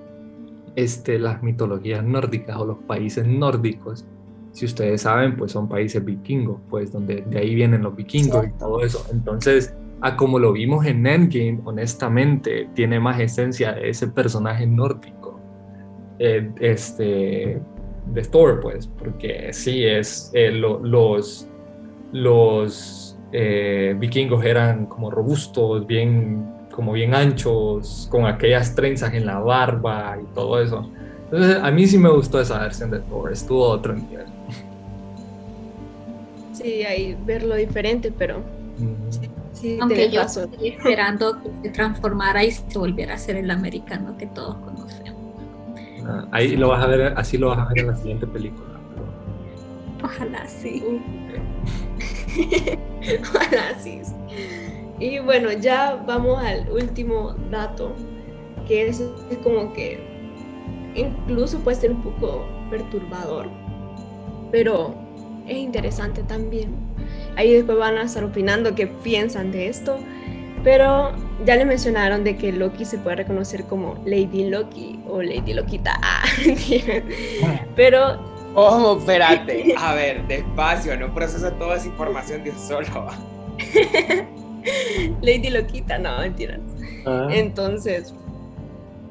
este, 0.75 1.17
las 1.19 1.41
mitologías 1.41 2.03
nórdicas 2.03 2.57
o 2.57 2.65
los 2.65 2.77
países 2.79 3.25
nórdicos, 3.25 4.05
si 4.51 4.65
ustedes 4.65 5.01
saben, 5.01 5.35
pues 5.35 5.51
son 5.51 5.67
países 5.67 6.03
vikingos, 6.03 6.59
pues 6.69 6.91
donde 6.91 7.23
de 7.27 7.39
ahí 7.39 7.55
vienen 7.55 7.81
los 7.83 7.95
vikingos 7.95 8.47
y 8.47 8.51
todo 8.51 8.81
eso. 8.81 9.05
Entonces, 9.11 9.75
a 10.01 10.15
como 10.15 10.39
lo 10.39 10.53
vimos 10.53 10.85
en 10.85 11.05
Endgame, 11.05 11.59
honestamente, 11.65 12.69
tiene 12.73 12.99
más 12.99 13.19
esencia 13.19 13.73
de 13.73 13.89
ese 13.89 14.07
personaje 14.07 14.65
nórdico, 14.65 15.39
eh, 16.19 16.49
este, 16.59 17.61
de 18.13 18.21
Thor, 18.31 18.59
pues, 18.61 18.87
porque 18.87 19.51
sí, 19.51 19.83
es, 19.85 20.31
eh, 20.33 20.51
los, 20.51 21.49
los 22.11 23.17
eh, 23.31 23.95
vikingos 23.97 24.45
eran 24.45 24.85
como 24.85 25.11
robustos, 25.11 25.85
bien 25.85 26.53
como 26.71 26.91
bien 26.91 27.15
anchos, 27.15 28.07
con 28.11 28.25
aquellas 28.25 28.75
trenzas 28.75 29.13
en 29.13 29.25
la 29.25 29.39
barba 29.39 30.17
y 30.21 30.25
todo 30.35 30.61
eso. 30.61 30.89
Entonces, 31.25 31.57
a 31.61 31.71
mí 31.71 31.87
sí 31.87 31.97
me 31.97 32.09
gustó 32.09 32.39
esa 32.39 32.59
versión 32.59 32.91
de 32.91 32.99
Thor, 32.99 33.31
estuvo 33.31 33.63
otro 33.63 33.93
nivel. 33.93 34.25
Sí, 36.51 36.83
ahí 36.83 37.17
verlo 37.25 37.55
diferente, 37.55 38.13
pero 38.17 38.41
sí, 39.53 39.77
Aunque 39.81 40.09
yo 40.09 40.21
estoy 40.21 40.69
esperando 40.69 41.41
que 41.41 41.49
se 41.63 41.69
transformara 41.69 42.43
y 42.43 42.51
se 42.51 42.77
volviera 42.77 43.15
a 43.15 43.17
ser 43.17 43.37
el 43.37 43.51
americano 43.51 44.17
que 44.17 44.27
todos 44.27 44.55
conocemos. 44.57 45.21
Ah, 46.05 46.25
ahí 46.31 46.55
lo 46.55 46.69
vas 46.69 46.83
a 46.83 46.87
ver, 46.87 47.13
así 47.17 47.37
lo 47.37 47.49
vas 47.49 47.59
a 47.59 47.65
ver 47.69 47.79
en 47.79 47.87
la 47.87 47.95
siguiente 47.95 48.27
película. 48.27 48.74
Ojalá 50.05 50.47
sí. 50.47 50.83
Ojalá 53.21 53.79
sí. 53.79 54.01
Y 54.99 55.19
bueno, 55.19 55.51
ya 55.51 56.01
vamos 56.05 56.41
al 56.41 56.69
último 56.69 57.35
dato, 57.49 57.93
que 58.67 58.87
es, 58.87 59.03
como 59.43 59.73
que 59.73 59.99
incluso 60.95 61.59
puede 61.59 61.77
ser 61.77 61.91
un 61.91 62.01
poco 62.01 62.45
perturbador, 62.69 63.49
pero 64.51 64.93
es 65.47 65.57
interesante 65.57 66.23
también. 66.23 66.73
Ahí 67.35 67.51
después 67.51 67.77
van 67.77 67.97
a 67.97 68.03
estar 68.03 68.23
opinando 68.23 68.75
qué 68.75 68.87
piensan 68.87 69.51
de 69.51 69.67
esto, 69.67 69.99
pero 70.63 71.11
ya 71.45 71.55
le 71.57 71.65
mencionaron 71.65 72.23
de 72.23 72.37
que 72.37 72.53
Loki 72.53 72.85
se 72.85 72.97
puede 72.97 73.17
reconocer 73.17 73.65
como 73.65 73.95
Lady 74.05 74.49
Loki 74.49 74.99
o 75.09 75.21
Lady 75.21 75.53
Lokita, 75.53 75.99
ah, 76.01 76.23
pero 77.75 78.34
¿Cómo? 78.55 78.97
Espérate. 78.97 79.75
A 79.77 79.93
ver, 79.93 80.25
despacio, 80.27 80.97
no 80.97 81.13
procesa 81.13 81.51
toda 81.51 81.75
esa 81.75 81.87
información 81.87 82.43
de 82.43 82.51
un 82.51 82.57
solo. 82.57 82.87
Lady 85.21 85.49
Loquita, 85.49 85.99
no, 85.99 86.19
mentira. 86.19 86.57
Ah. 87.05 87.27
Entonces, 87.29 88.13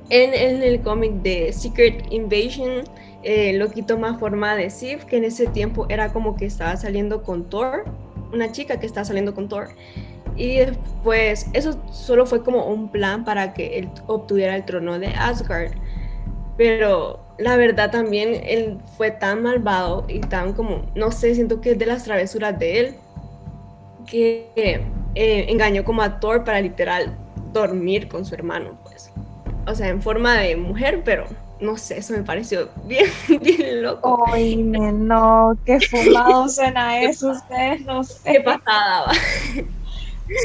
en, 0.09 0.63
el 0.63 0.81
cómic 0.81 1.13
de 1.23 1.53
Secret 1.53 2.11
Invasion, 2.11 2.85
eh, 3.23 3.53
Loki 3.53 3.83
toma 3.83 4.19
forma 4.19 4.57
de 4.57 4.71
Sif, 4.71 5.05
que 5.05 5.19
en 5.19 5.25
ese 5.25 5.47
tiempo 5.47 5.87
era 5.91 6.13
como 6.13 6.37
que 6.37 6.47
estaba 6.47 6.77
saliendo 6.77 7.23
con 7.23 7.49
Thor, 7.49 7.85
una 8.33 8.51
chica 8.51 8.81
que 8.81 8.87
estaba 8.87 9.05
saliendo 9.05 9.35
con 9.35 9.49
Thor. 9.49 9.69
Y 10.37 10.57
después, 10.57 11.47
eso 11.53 11.79
solo 11.93 12.27
fue 12.27 12.43
como 12.43 12.67
un 12.67 12.91
plan 12.91 13.25
para 13.25 13.55
que 13.55 13.79
él 13.79 13.91
obtuviera 14.07 14.57
el 14.57 14.65
trono 14.65 14.99
de 14.99 15.09
Asgard. 15.09 15.73
Pero 16.57 17.24
la 17.39 17.57
verdad 17.57 17.91
también 17.91 18.41
él 18.45 18.79
fue 18.97 19.11
tan 19.11 19.43
malvado 19.43 20.05
y 20.09 20.21
tan 20.21 20.53
como, 20.53 20.91
no 20.95 21.11
sé, 21.11 21.35
siento 21.35 21.61
que 21.61 21.73
es 21.73 21.79
de 21.79 21.87
las 21.87 22.05
travesuras 22.05 22.59
de 22.59 22.81
él, 22.81 22.95
que 24.07 24.49
eh, 25.15 25.47
engañó 25.49 25.85
como 25.85 26.03
a 26.03 26.21
Thor 26.21 26.45
para 26.45 26.61
literal 26.61 27.17
dormir 27.53 28.09
con 28.09 28.25
su 28.25 28.35
hermano, 28.35 28.79
pues. 28.85 29.11
O 29.67 29.75
sea, 29.75 29.89
en 29.89 30.03
forma 30.03 30.35
de 30.35 30.57
mujer, 30.57 31.03
pero 31.05 31.25
no 31.61 31.77
sé, 31.77 31.99
eso 31.99 32.13
me 32.13 32.23
pareció 32.23 32.69
bien, 32.85 33.07
bien 33.41 33.83
loco. 33.83 34.25
Ay, 34.27 34.57
no, 34.57 35.57
qué 35.65 35.81
fumado 35.81 36.49
suena 36.49 37.01
eso, 37.01 37.31
ustedes 37.31 37.85
no 37.85 38.05
sé. 38.05 38.33
Qué 38.33 38.41
pasada, 38.41 39.07
va. 39.07 39.13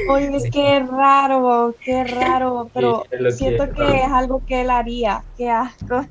Oye, 0.09 0.49
qué 0.51 0.79
raro, 0.79 1.73
qué 1.83 2.03
raro, 2.03 2.69
pero 2.73 3.03
siento 3.31 3.71
que 3.71 4.03
es 4.03 4.11
algo 4.11 4.43
que 4.45 4.61
él 4.61 4.69
haría, 4.69 5.23
qué 5.37 5.49
asco. 5.49 6.05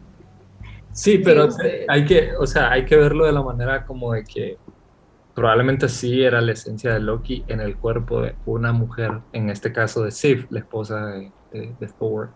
Sí, 0.93 1.18
pero 1.18 1.49
hay 1.89 2.05
que, 2.05 2.32
o 2.36 2.47
sea, 2.47 2.70
hay 2.72 2.84
que 2.84 2.97
verlo 2.97 3.26
de 3.26 3.32
la 3.32 3.43
manera 3.43 3.86
como 3.86 4.12
de 4.12 4.24
que 4.24 4.59
probablemente 5.34 5.89
sí 5.89 6.22
era 6.22 6.41
la 6.41 6.53
esencia 6.53 6.93
de 6.93 6.99
Loki 6.99 7.45
en 7.47 7.61
el 7.61 7.76
cuerpo 7.76 8.22
de 8.22 8.34
una 8.45 8.72
mujer, 8.72 9.20
en 9.32 9.51
este 9.51 9.72
caso 9.72 10.03
de 10.03 10.11
Sif, 10.11 10.51
la 10.51 10.59
esposa 10.59 11.07
de, 11.07 11.30
de, 11.53 11.86
Thor. 11.99 12.30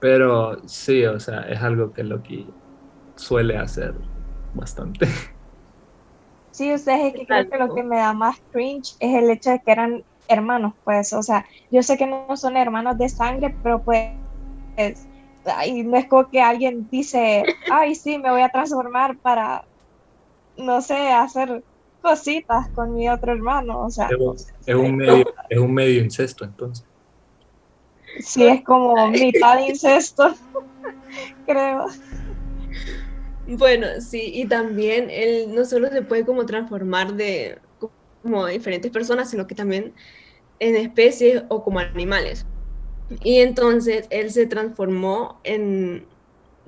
Pero 0.00 0.60
sí, 0.68 1.04
o 1.06 1.18
sea, 1.18 1.40
es 1.42 1.62
algo 1.62 1.92
que 1.92 2.04
Loki 2.04 2.46
suele 3.16 3.56
hacer 3.56 3.94
bastante. 4.54 5.06
Sí, 6.52 6.74
ustedes 6.74 7.06
es 7.06 7.14
que 7.14 7.26
creo 7.26 7.48
que 7.48 7.58
lo 7.58 7.74
que 7.74 7.82
me 7.82 7.96
da 7.96 8.12
más 8.12 8.36
cringe 8.50 8.96
es 8.98 9.22
el 9.22 9.30
hecho 9.30 9.50
de 9.50 9.60
que 9.60 9.70
eran 9.70 10.04
hermanos, 10.28 10.74
pues, 10.84 11.12
o 11.12 11.22
sea, 11.22 11.46
yo 11.70 11.82
sé 11.82 11.96
que 11.96 12.06
no 12.06 12.36
son 12.36 12.56
hermanos 12.56 12.98
de 12.98 13.08
sangre, 13.08 13.54
pero 13.62 13.82
pues, 13.82 14.10
ay, 15.56 15.82
no 15.82 15.96
es 15.96 16.06
como 16.06 16.28
que 16.28 16.40
alguien 16.40 16.88
dice, 16.90 17.44
ay, 17.70 17.94
sí, 17.94 18.18
me 18.18 18.30
voy 18.30 18.42
a 18.42 18.48
transformar 18.48 19.16
para, 19.18 19.64
no 20.56 20.80
sé, 20.80 21.10
hacer 21.10 21.62
cositas 22.02 22.68
con 22.70 22.94
mi 22.94 23.08
otro 23.08 23.32
hermano, 23.32 23.80
o 23.80 23.90
sea. 23.90 24.08
Es 24.66 24.74
un, 24.74 24.96
medio, 24.96 25.24
es 25.48 25.58
un 25.58 25.72
medio 25.72 26.02
incesto, 26.02 26.44
entonces. 26.44 26.84
Sí, 28.20 28.46
es 28.46 28.62
como 28.64 29.08
mitad 29.08 29.58
incesto, 29.60 30.34
creo. 31.46 31.86
Bueno, 33.46 33.86
sí, 34.00 34.30
y 34.34 34.46
también 34.46 35.08
él 35.10 35.54
no 35.54 35.64
solo 35.64 35.88
se 35.88 36.02
puede 36.02 36.24
como 36.24 36.46
transformar 36.46 37.14
de 37.14 37.58
como 38.22 38.46
diferentes 38.46 38.90
personas, 38.90 39.30
sino 39.30 39.46
que 39.46 39.54
también 39.54 39.94
en 40.58 40.76
especies 40.76 41.42
o 41.48 41.64
como 41.64 41.78
animales. 41.80 42.46
Y 43.22 43.38
entonces 43.38 44.06
él 44.10 44.30
se 44.30 44.46
transformó 44.46 45.40
en, 45.44 46.06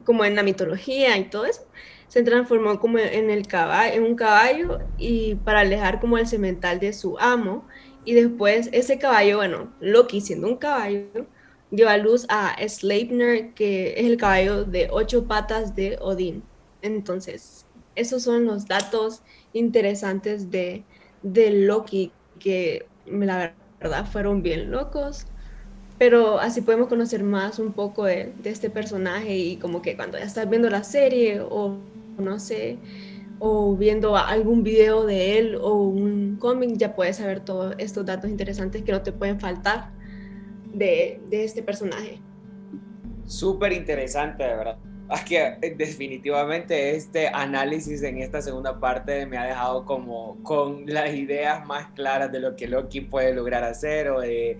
como 0.04 0.24
en 0.24 0.34
la 0.34 0.42
mitología 0.42 1.16
y 1.16 1.24
todo 1.24 1.44
eso, 1.44 1.62
se 2.08 2.22
transformó 2.22 2.78
como 2.78 2.98
en, 2.98 3.30
el 3.30 3.46
caballo, 3.46 3.94
en 3.94 4.02
un 4.02 4.16
caballo 4.16 4.80
y 4.98 5.36
para 5.36 5.60
alejar 5.60 6.00
como 6.00 6.18
el 6.18 6.26
cemental 6.26 6.78
de 6.78 6.92
su 6.92 7.18
amo. 7.18 7.66
Y 8.04 8.14
después 8.14 8.68
ese 8.72 8.98
caballo, 8.98 9.38
bueno, 9.38 9.72
Loki 9.80 10.20
siendo 10.20 10.48
un 10.48 10.56
caballo, 10.56 11.26
dio 11.70 11.88
a 11.88 11.96
luz 11.96 12.26
a 12.28 12.56
Sleipner, 12.68 13.54
que 13.54 13.94
es 13.96 14.04
el 14.04 14.18
caballo 14.18 14.64
de 14.64 14.88
ocho 14.90 15.26
patas 15.26 15.74
de 15.74 15.96
Odín. 16.00 16.42
Entonces, 16.82 17.64
esos 17.94 18.24
son 18.24 18.44
los 18.44 18.66
datos 18.66 19.22
interesantes 19.52 20.50
de, 20.50 20.84
de 21.22 21.50
Loki 21.50 22.12
que 22.38 22.86
la 23.06 23.54
verdad 23.80 24.06
fueron 24.06 24.42
bien 24.42 24.70
locos, 24.70 25.26
pero 26.02 26.40
así 26.40 26.62
podemos 26.62 26.88
conocer 26.88 27.22
más 27.22 27.60
un 27.60 27.72
poco 27.74 28.06
de, 28.06 28.32
este 28.42 28.70
personaje 28.70 29.36
y 29.36 29.56
como 29.58 29.82
que 29.82 29.94
cuando 29.94 30.18
ya 30.18 30.24
estás 30.24 30.50
viendo 30.50 30.68
la 30.68 30.82
serie 30.82 31.40
o 31.40 31.76
no 32.18 32.40
sé, 32.40 32.76
o 33.38 33.76
viendo 33.76 34.16
algún 34.16 34.64
video 34.64 35.06
de 35.06 35.38
él 35.38 35.54
o 35.54 35.74
un 35.74 36.38
cómic, 36.40 36.72
ya 36.76 36.96
puedes 36.96 37.18
saber 37.18 37.38
todos 37.38 37.76
estos 37.78 38.04
datos 38.04 38.28
interesantes 38.28 38.82
que 38.82 38.90
no 38.90 39.02
te 39.02 39.12
pueden 39.12 39.38
faltar 39.38 39.92
de, 40.74 41.20
de 41.30 41.44
este 41.44 41.62
personaje. 41.62 42.18
Súper 43.24 43.72
interesante, 43.72 44.42
de 44.42 44.56
verdad 44.56 44.78
que 45.28 45.58
eh, 45.60 45.74
definitivamente 45.76 46.96
este 46.96 47.28
análisis 47.28 48.02
en 48.02 48.18
esta 48.18 48.40
segunda 48.40 48.78
parte 48.78 49.26
me 49.26 49.36
ha 49.38 49.44
dejado 49.44 49.84
como 49.84 50.42
con 50.42 50.86
las 50.86 51.14
ideas 51.14 51.66
más 51.66 51.88
claras 51.92 52.32
de 52.32 52.40
lo 52.40 52.56
que 52.56 52.66
Loki 52.66 53.02
puede 53.02 53.34
lograr 53.34 53.64
hacer 53.64 54.10
o 54.10 54.20
de 54.20 54.58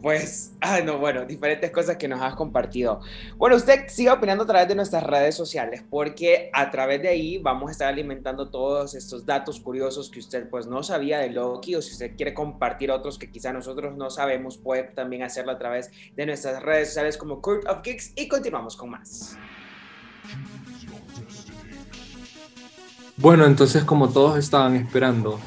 pues, 0.00 0.52
ah, 0.60 0.80
no, 0.80 0.98
bueno, 0.98 1.24
diferentes 1.24 1.70
cosas 1.70 1.96
que 1.96 2.08
nos 2.08 2.20
has 2.20 2.34
compartido. 2.34 3.00
Bueno, 3.36 3.56
usted 3.56 3.88
siga 3.88 4.14
opinando 4.14 4.44
a 4.44 4.46
través 4.46 4.68
de 4.68 4.74
nuestras 4.74 5.02
redes 5.02 5.34
sociales, 5.34 5.82
porque 5.88 6.50
a 6.52 6.70
través 6.70 7.02
de 7.02 7.08
ahí 7.08 7.38
vamos 7.38 7.68
a 7.68 7.72
estar 7.72 7.88
alimentando 7.88 8.50
todos 8.50 8.94
estos 8.94 9.26
datos 9.26 9.60
curiosos 9.60 10.10
que 10.10 10.18
usted 10.18 10.48
pues 10.48 10.66
no 10.66 10.82
sabía 10.82 11.18
de 11.18 11.30
Loki, 11.30 11.74
o 11.74 11.82
si 11.82 11.92
usted 11.92 12.16
quiere 12.16 12.34
compartir 12.34 12.90
otros 12.90 13.18
que 13.18 13.30
quizá 13.30 13.52
nosotros 13.52 13.96
no 13.96 14.10
sabemos, 14.10 14.58
puede 14.58 14.84
también 14.84 15.22
hacerlo 15.22 15.52
a 15.52 15.58
través 15.58 15.90
de 16.16 16.26
nuestras 16.26 16.62
redes 16.62 16.88
sociales 16.88 17.16
como 17.16 17.40
Court 17.40 17.66
of 17.68 17.82
Geeks 17.82 18.12
y 18.16 18.28
continuamos 18.28 18.76
con 18.76 18.90
más. 18.90 19.36
Bueno, 23.16 23.44
entonces 23.44 23.84
como 23.84 24.08
todos 24.08 24.38
estaban 24.38 24.76
esperando 24.76 25.38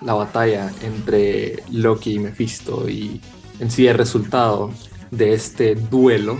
la 0.00 0.14
batalla 0.14 0.70
entre 0.82 1.62
Loki 1.70 2.14
y 2.14 2.18
Mephisto 2.20 2.88
y 2.88 3.20
en 3.60 3.70
sí 3.70 3.86
el 3.86 3.96
resultado 3.96 4.72
de 5.10 5.34
este 5.34 5.74
duelo, 5.74 6.38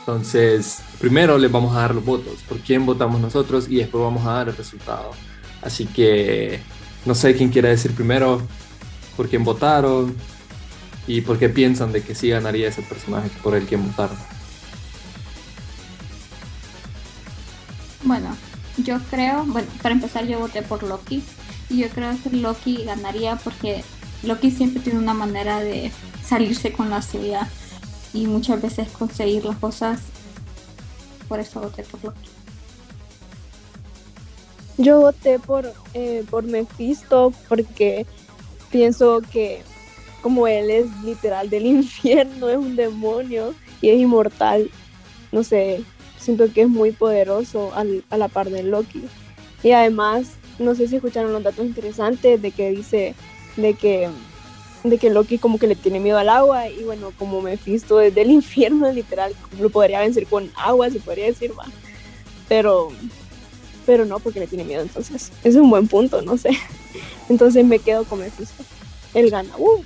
entonces 0.00 0.80
primero 0.98 1.38
les 1.38 1.52
vamos 1.52 1.76
a 1.76 1.80
dar 1.80 1.94
los 1.94 2.04
votos, 2.04 2.40
por 2.48 2.58
quién 2.58 2.84
votamos 2.84 3.20
nosotros 3.20 3.68
y 3.68 3.76
después 3.76 4.02
vamos 4.02 4.26
a 4.26 4.32
dar 4.32 4.48
el 4.48 4.56
resultado. 4.56 5.12
Así 5.60 5.86
que 5.86 6.60
no 7.04 7.14
sé 7.14 7.36
quién 7.36 7.50
quiere 7.50 7.68
decir 7.68 7.94
primero 7.94 8.42
por 9.16 9.28
quién 9.28 9.44
votaron 9.44 10.16
y 11.06 11.20
por 11.20 11.38
qué 11.38 11.48
piensan 11.48 11.92
de 11.92 12.02
que 12.02 12.14
sí 12.14 12.30
ganaría 12.30 12.68
ese 12.68 12.82
personaje 12.82 13.30
por 13.42 13.54
el 13.54 13.66
que 13.66 13.76
votaron. 13.76 14.16
Bueno, 18.04 18.36
yo 18.78 18.98
creo, 19.10 19.44
bueno, 19.44 19.68
para 19.82 19.94
empezar 19.94 20.26
yo 20.26 20.40
voté 20.40 20.62
por 20.62 20.82
Loki 20.82 21.22
y 21.68 21.78
yo 21.78 21.88
creo 21.88 22.16
que 22.22 22.30
Loki 22.30 22.84
ganaría 22.84 23.36
porque 23.36 23.84
Loki 24.22 24.50
siempre 24.50 24.82
tiene 24.82 24.98
una 24.98 25.14
manera 25.14 25.60
de 25.60 25.90
salirse 26.24 26.72
con 26.72 26.90
la 26.90 27.02
suya 27.02 27.48
y 28.12 28.26
muchas 28.26 28.62
veces 28.62 28.88
conseguir 28.90 29.44
las 29.44 29.56
cosas. 29.56 30.00
Por 31.28 31.40
eso 31.40 31.60
voté 31.60 31.82
por 31.82 32.04
Loki. 32.04 32.30
Yo 34.78 35.00
voté 35.00 35.38
por, 35.38 35.72
eh, 35.94 36.24
por 36.30 36.44
Mephisto 36.44 37.32
porque 37.48 38.06
pienso 38.70 39.20
que 39.20 39.62
como 40.22 40.46
él 40.46 40.70
es 40.70 40.86
literal 41.04 41.50
del 41.50 41.66
infierno, 41.78 42.48
es 42.48 42.56
un 42.56 42.76
demonio 42.76 43.54
y 43.80 43.90
es 43.90 44.00
inmortal, 44.00 44.70
no 45.32 45.42
sé, 45.42 45.84
siento 46.18 46.50
que 46.52 46.62
es 46.62 46.68
muy 46.68 46.92
poderoso 46.92 47.72
a 47.74 48.16
la 48.16 48.28
par 48.28 48.48
de 48.48 48.62
Loki. 48.62 49.02
Y 49.62 49.72
además, 49.72 50.32
no 50.58 50.74
sé 50.74 50.88
si 50.88 50.96
escucharon 50.96 51.32
los 51.32 51.42
datos 51.42 51.64
interesantes 51.64 52.40
de 52.40 52.50
que 52.52 52.70
dice 52.70 53.14
de 53.56 53.74
que, 53.74 54.08
de 54.84 54.98
que 54.98 55.10
Loki 55.10 55.38
como 55.38 55.58
que 55.58 55.66
le 55.66 55.76
tiene 55.76 56.00
miedo 56.00 56.18
al 56.18 56.28
agua 56.28 56.68
y 56.68 56.82
bueno, 56.84 57.12
como 57.18 57.40
Mephisto 57.42 57.98
desde 57.98 58.22
el 58.22 58.30
infierno, 58.40 58.90
literal, 58.90 59.34
lo 59.58 59.70
podría 59.70 60.00
vencer 60.00 60.26
con 60.26 60.50
agua, 60.56 60.90
se 60.90 61.00
podría 61.00 61.26
decir, 61.26 61.52
más. 61.54 61.68
Pero, 62.48 62.88
pero 63.86 64.04
no, 64.04 64.18
porque 64.18 64.40
le 64.40 64.46
tiene 64.46 64.64
miedo, 64.64 64.82
entonces, 64.82 65.32
es 65.44 65.54
un 65.54 65.70
buen 65.70 65.88
punto, 65.88 66.22
no 66.22 66.36
sé. 66.36 66.50
Entonces 67.28 67.64
me 67.64 67.78
quedo 67.78 68.04
con 68.04 68.18
Mephisto. 68.18 68.64
Él 69.14 69.30
gana. 69.30 69.50
Uh. 69.56 69.82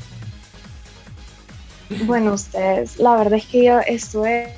Bueno, 2.07 2.33
ustedes, 2.33 2.99
la 2.99 3.15
verdad 3.17 3.35
es 3.35 3.47
que 3.47 3.65
yo 3.65 3.79
estuve 3.81 4.53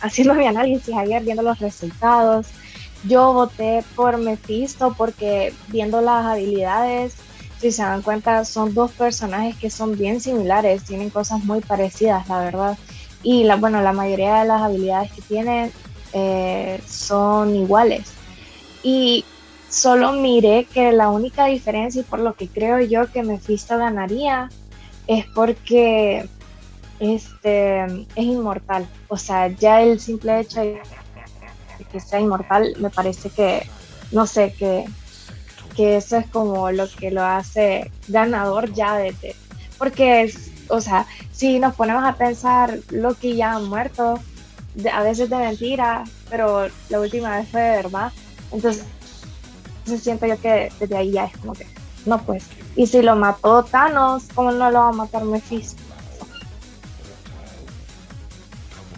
haciendo 0.00 0.34
mi 0.34 0.46
análisis 0.46 0.94
ayer, 0.94 1.22
viendo 1.22 1.42
los 1.42 1.58
resultados, 1.60 2.48
yo 3.04 3.32
voté 3.32 3.84
por 3.94 4.18
Mephisto 4.18 4.94
porque 4.96 5.52
viendo 5.68 6.00
las 6.00 6.26
habilidades, 6.26 7.14
si 7.60 7.72
se 7.72 7.82
dan 7.82 8.02
cuenta, 8.02 8.44
son 8.44 8.74
dos 8.74 8.92
personajes 8.92 9.56
que 9.56 9.70
son 9.70 9.96
bien 9.96 10.20
similares, 10.20 10.84
tienen 10.84 11.10
cosas 11.10 11.44
muy 11.44 11.60
parecidas, 11.60 12.28
la 12.28 12.38
verdad. 12.38 12.78
Y 13.22 13.44
la, 13.44 13.56
bueno, 13.56 13.82
la 13.82 13.92
mayoría 13.92 14.40
de 14.40 14.48
las 14.48 14.62
habilidades 14.62 15.10
que 15.12 15.22
tienen 15.22 15.72
eh, 16.12 16.80
son 16.86 17.54
iguales. 17.56 18.12
Y 18.82 19.24
solo 19.68 20.12
miré 20.12 20.66
que 20.72 20.92
la 20.92 21.08
única 21.08 21.46
diferencia 21.46 22.00
y 22.00 22.04
por 22.04 22.20
lo 22.20 22.34
que 22.34 22.48
creo 22.48 22.80
yo 22.80 23.10
que 23.10 23.22
Mephisto 23.22 23.76
ganaría 23.78 24.48
es 25.06 25.26
porque 25.34 26.28
este 27.00 27.84
es 27.84 28.06
inmortal. 28.16 28.86
O 29.08 29.16
sea, 29.16 29.48
ya 29.48 29.82
el 29.82 29.98
simple 30.00 30.40
hecho 30.40 30.60
de 30.60 30.80
que 31.90 32.00
sea 32.00 32.20
inmortal 32.20 32.74
me 32.78 32.90
parece 32.90 33.30
que, 33.30 33.66
no 34.12 34.26
sé, 34.26 34.54
que, 34.58 34.84
que 35.76 35.98
eso 35.98 36.16
es 36.16 36.26
como 36.28 36.70
lo 36.72 36.88
que 36.88 37.10
lo 37.10 37.22
hace 37.22 37.90
ganador 38.08 38.72
ya 38.72 38.96
de, 38.96 39.14
porque 39.78 40.22
es, 40.22 40.50
o 40.68 40.80
sea, 40.80 41.06
si 41.32 41.58
nos 41.58 41.74
ponemos 41.74 42.04
a 42.04 42.16
pensar 42.16 42.78
Loki 42.90 43.36
ya 43.36 43.52
ha 43.52 43.58
muerto, 43.60 44.18
a 44.92 45.02
veces 45.02 45.30
de 45.30 45.36
mentira, 45.36 46.04
pero 46.30 46.68
la 46.88 47.00
última 47.00 47.36
vez 47.36 47.48
fue 47.48 47.60
de 47.60 47.76
verdad. 47.76 48.12
Entonces, 48.52 48.84
se 49.84 49.98
siento 49.98 50.26
yo 50.26 50.40
que 50.40 50.70
desde 50.80 50.96
ahí 50.96 51.12
ya 51.12 51.26
es 51.26 51.36
como 51.38 51.52
que, 51.52 51.66
no 52.04 52.22
pues. 52.22 52.44
Y 52.74 52.86
si 52.86 53.02
lo 53.02 53.16
mató 53.16 53.62
Thanos, 53.64 54.24
¿cómo 54.34 54.50
no 54.50 54.70
lo 54.70 54.80
va 54.80 54.88
a 54.88 54.92
matar 54.92 55.24
Mephisto? 55.24 55.82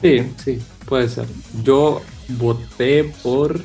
Sí, 0.01 0.33
sí, 0.45 0.63
puede 0.87 1.09
ser. 1.09 1.27
Yo 1.63 2.03
voté 2.29 3.05
por 3.23 3.61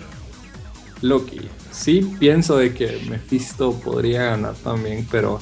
Loki. 1.01 1.49
Sí 1.73 2.15
pienso 2.19 2.57
de 2.57 2.73
que 2.73 3.01
Mephisto 3.09 3.73
podría 3.79 4.25
ganar 4.25 4.53
también, 4.55 5.07
pero 5.09 5.41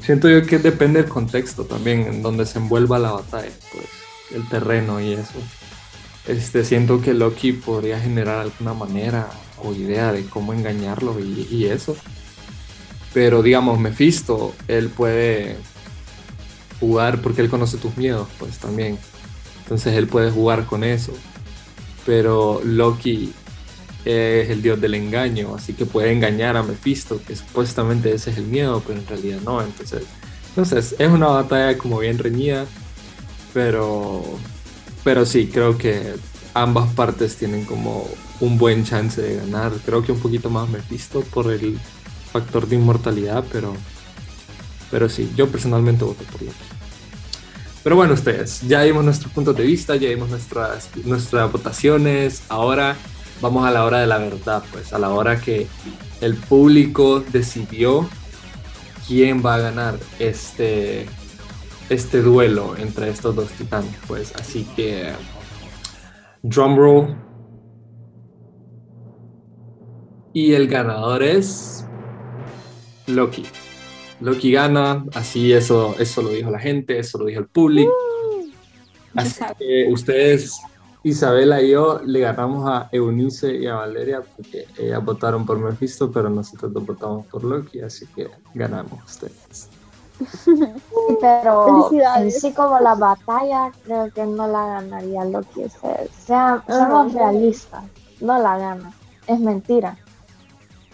siento 0.00 0.28
yo 0.28 0.46
que 0.46 0.58
depende 0.58 1.02
del 1.02 1.10
contexto 1.10 1.64
también, 1.64 2.02
en 2.02 2.22
donde 2.22 2.46
se 2.46 2.58
envuelva 2.58 2.98
la 2.98 3.12
batalla, 3.12 3.50
pues, 3.72 3.86
el 4.32 4.48
terreno 4.48 5.00
y 5.00 5.12
eso. 5.12 5.34
Este, 6.28 6.64
siento 6.64 7.00
que 7.00 7.14
Loki 7.14 7.52
podría 7.52 7.98
generar 7.98 8.38
alguna 8.38 8.74
manera 8.74 9.28
o 9.62 9.72
idea 9.74 10.12
de 10.12 10.24
cómo 10.26 10.52
engañarlo 10.52 11.18
y, 11.18 11.66
eso. 11.66 11.96
Pero 13.12 13.42
digamos, 13.42 13.80
Mephisto, 13.80 14.54
él 14.68 14.88
puede 14.88 15.56
jugar 16.78 17.20
porque 17.20 17.42
él 17.42 17.50
conoce 17.50 17.76
tus 17.76 17.96
miedos, 17.96 18.28
pues 18.38 18.58
también. 18.58 18.98
Entonces 19.64 19.94
él 19.94 20.06
puede 20.06 20.30
jugar 20.30 20.66
con 20.66 20.84
eso. 20.84 21.12
Pero 22.06 22.60
Loki 22.64 23.32
es 24.04 24.50
el 24.50 24.62
dios 24.62 24.80
del 24.80 24.94
engaño, 24.94 25.54
así 25.54 25.74
que 25.74 25.86
puede 25.86 26.12
engañar 26.12 26.56
a 26.56 26.62
Mephisto, 26.62 27.20
que 27.26 27.36
supuestamente 27.36 28.12
ese 28.12 28.30
es 28.30 28.38
el 28.38 28.46
miedo, 28.46 28.82
pero 28.86 28.98
en 28.98 29.06
realidad 29.06 29.40
no. 29.44 29.60
Entonces, 29.62 30.04
entonces 30.50 30.94
es 30.98 31.08
una 31.08 31.28
batalla 31.28 31.76
como 31.76 31.98
bien 31.98 32.18
reñida, 32.18 32.66
pero, 33.52 34.22
pero 35.04 35.26
sí, 35.26 35.48
creo 35.52 35.76
que 35.76 36.14
ambas 36.54 36.92
partes 36.94 37.36
tienen 37.36 37.64
como 37.64 38.08
un 38.40 38.58
buen 38.58 38.84
chance 38.84 39.20
de 39.20 39.36
ganar. 39.36 39.72
Creo 39.84 40.02
que 40.02 40.12
un 40.12 40.20
poquito 40.20 40.50
más 40.50 40.68
Mephisto 40.68 41.20
por 41.22 41.52
el 41.52 41.78
factor 42.32 42.66
de 42.66 42.76
inmortalidad, 42.76 43.44
pero, 43.52 43.74
pero 44.90 45.08
sí, 45.08 45.30
yo 45.36 45.48
personalmente 45.48 46.04
voto 46.04 46.24
por 46.24 46.42
Loki. 46.42 46.56
Pero 47.82 47.96
bueno, 47.96 48.12
ustedes, 48.12 48.60
ya 48.68 48.82
dimos 48.82 49.04
nuestros 49.04 49.32
puntos 49.32 49.56
de 49.56 49.64
vista, 49.64 49.96
ya 49.96 50.10
dimos 50.10 50.28
nuestras, 50.28 50.90
nuestras 51.04 51.50
votaciones. 51.50 52.42
Ahora 52.48 52.94
vamos 53.40 53.66
a 53.66 53.70
la 53.70 53.84
hora 53.84 54.00
de 54.00 54.06
la 54.06 54.18
verdad, 54.18 54.62
pues 54.72 54.92
a 54.92 54.98
la 54.98 55.10
hora 55.10 55.40
que 55.40 55.66
el 56.20 56.36
público 56.36 57.20
decidió 57.20 58.08
quién 59.06 59.44
va 59.44 59.56
a 59.56 59.58
ganar 59.58 59.98
este, 60.18 61.06
este 61.88 62.22
duelo 62.22 62.76
entre 62.76 63.10
estos 63.10 63.34
dos 63.34 63.50
titanes. 63.50 63.94
Pues 64.06 64.34
así 64.36 64.66
que, 64.76 65.12
drumroll. 66.42 67.16
Y 70.32 70.52
el 70.52 70.68
ganador 70.68 71.22
es 71.22 71.84
Loki. 73.06 73.44
Loki 74.20 74.52
gana, 74.52 75.04
así 75.14 75.52
eso, 75.52 75.96
eso 75.98 76.22
lo 76.22 76.28
dijo 76.28 76.50
la 76.50 76.58
gente, 76.58 76.98
eso 76.98 77.18
lo 77.18 77.24
dijo 77.24 77.40
el 77.40 77.46
público. 77.46 77.90
Uh, 77.90 79.18
así 79.18 79.40
que 79.58 79.88
ustedes, 79.90 80.60
Isabela 81.02 81.62
y 81.62 81.70
yo, 81.70 82.00
le 82.04 82.20
ganamos 82.20 82.68
a 82.68 82.88
Eunice 82.92 83.56
y 83.56 83.66
a 83.66 83.76
Valeria 83.76 84.22
porque 84.36 84.66
ellas 84.76 85.04
votaron 85.04 85.46
por 85.46 85.58
Mephisto, 85.58 86.10
pero 86.10 86.28
nosotros 86.28 86.72
votamos 86.84 87.26
por 87.26 87.42
Loki, 87.42 87.80
así 87.80 88.06
que 88.08 88.30
ganamos 88.54 89.02
ustedes. 89.04 89.70
pero 91.20 91.90
sí 92.30 92.52
como 92.52 92.78
la 92.80 92.94
batalla 92.94 93.72
creo 93.84 94.12
que 94.12 94.26
no 94.26 94.46
la 94.46 94.66
ganaría 94.66 95.24
Loki. 95.24 95.62
sea, 95.70 96.62
seamos 96.66 97.14
realistas, 97.14 97.84
no 98.20 98.38
la 98.38 98.58
gana. 98.58 98.92
Es 99.26 99.40
mentira. 99.40 99.96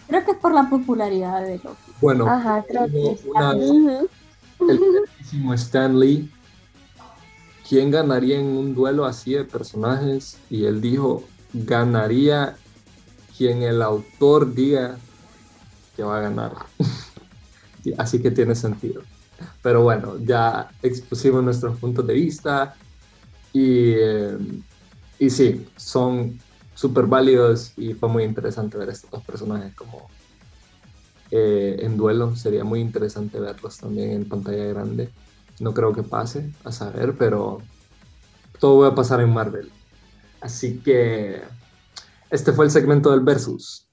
Creo 0.07 0.23
que 0.23 0.31
es 0.31 0.37
por 0.37 0.53
la 0.53 0.69
popularidad 0.69 1.41
de 1.41 1.57
Loki. 1.57 1.91
Bueno, 1.99 2.25
el 2.69 4.63
queridísimo 4.63 5.53
Stan 5.53 5.99
Lee, 5.99 6.31
¿quién 7.67 7.91
ganaría 7.91 8.39
en 8.39 8.45
un 8.45 8.73
duelo 8.73 9.05
así 9.05 9.33
de 9.33 9.43
personajes? 9.43 10.37
Y 10.49 10.65
él 10.65 10.81
dijo, 10.81 11.23
ganaría 11.53 12.55
quien 13.37 13.63
el 13.63 13.81
autor 13.81 14.53
diga 14.53 14.97
que 15.95 16.03
va 16.03 16.17
a 16.17 16.21
ganar. 16.21 16.53
así 17.97 18.21
que 18.21 18.31
tiene 18.31 18.55
sentido. 18.55 19.01
Pero 19.61 19.83
bueno, 19.83 20.17
ya 20.19 20.71
expusimos 20.81 21.43
nuestros 21.43 21.77
puntos 21.77 22.05
de 22.07 22.13
vista 22.13 22.75
y, 23.53 23.91
eh, 23.91 24.37
y 25.19 25.29
sí, 25.29 25.67
son 25.75 26.39
súper 26.73 27.05
válidos 27.05 27.73
y 27.77 27.93
fue 27.93 28.09
muy 28.09 28.23
interesante 28.23 28.77
ver 28.77 28.89
estos 28.89 29.09
dos 29.09 29.23
personajes 29.23 29.73
como 29.75 30.09
eh, 31.31 31.77
en 31.79 31.97
duelo. 31.97 32.35
Sería 32.35 32.63
muy 32.63 32.79
interesante 32.79 33.39
verlos 33.39 33.77
también 33.77 34.11
en 34.11 34.29
pantalla 34.29 34.65
grande. 34.65 35.09
No 35.59 35.73
creo 35.73 35.93
que 35.93 36.03
pase, 36.03 36.51
a 36.63 36.71
saber, 36.71 37.15
pero 37.17 37.59
todo 38.59 38.79
va 38.79 38.89
a 38.89 38.95
pasar 38.95 39.21
en 39.21 39.33
Marvel. 39.33 39.71
Así 40.41 40.79
que 40.79 41.41
este 42.29 42.53
fue 42.53 42.65
el 42.65 42.71
segmento 42.71 43.11
del 43.11 43.21
versus. 43.21 43.86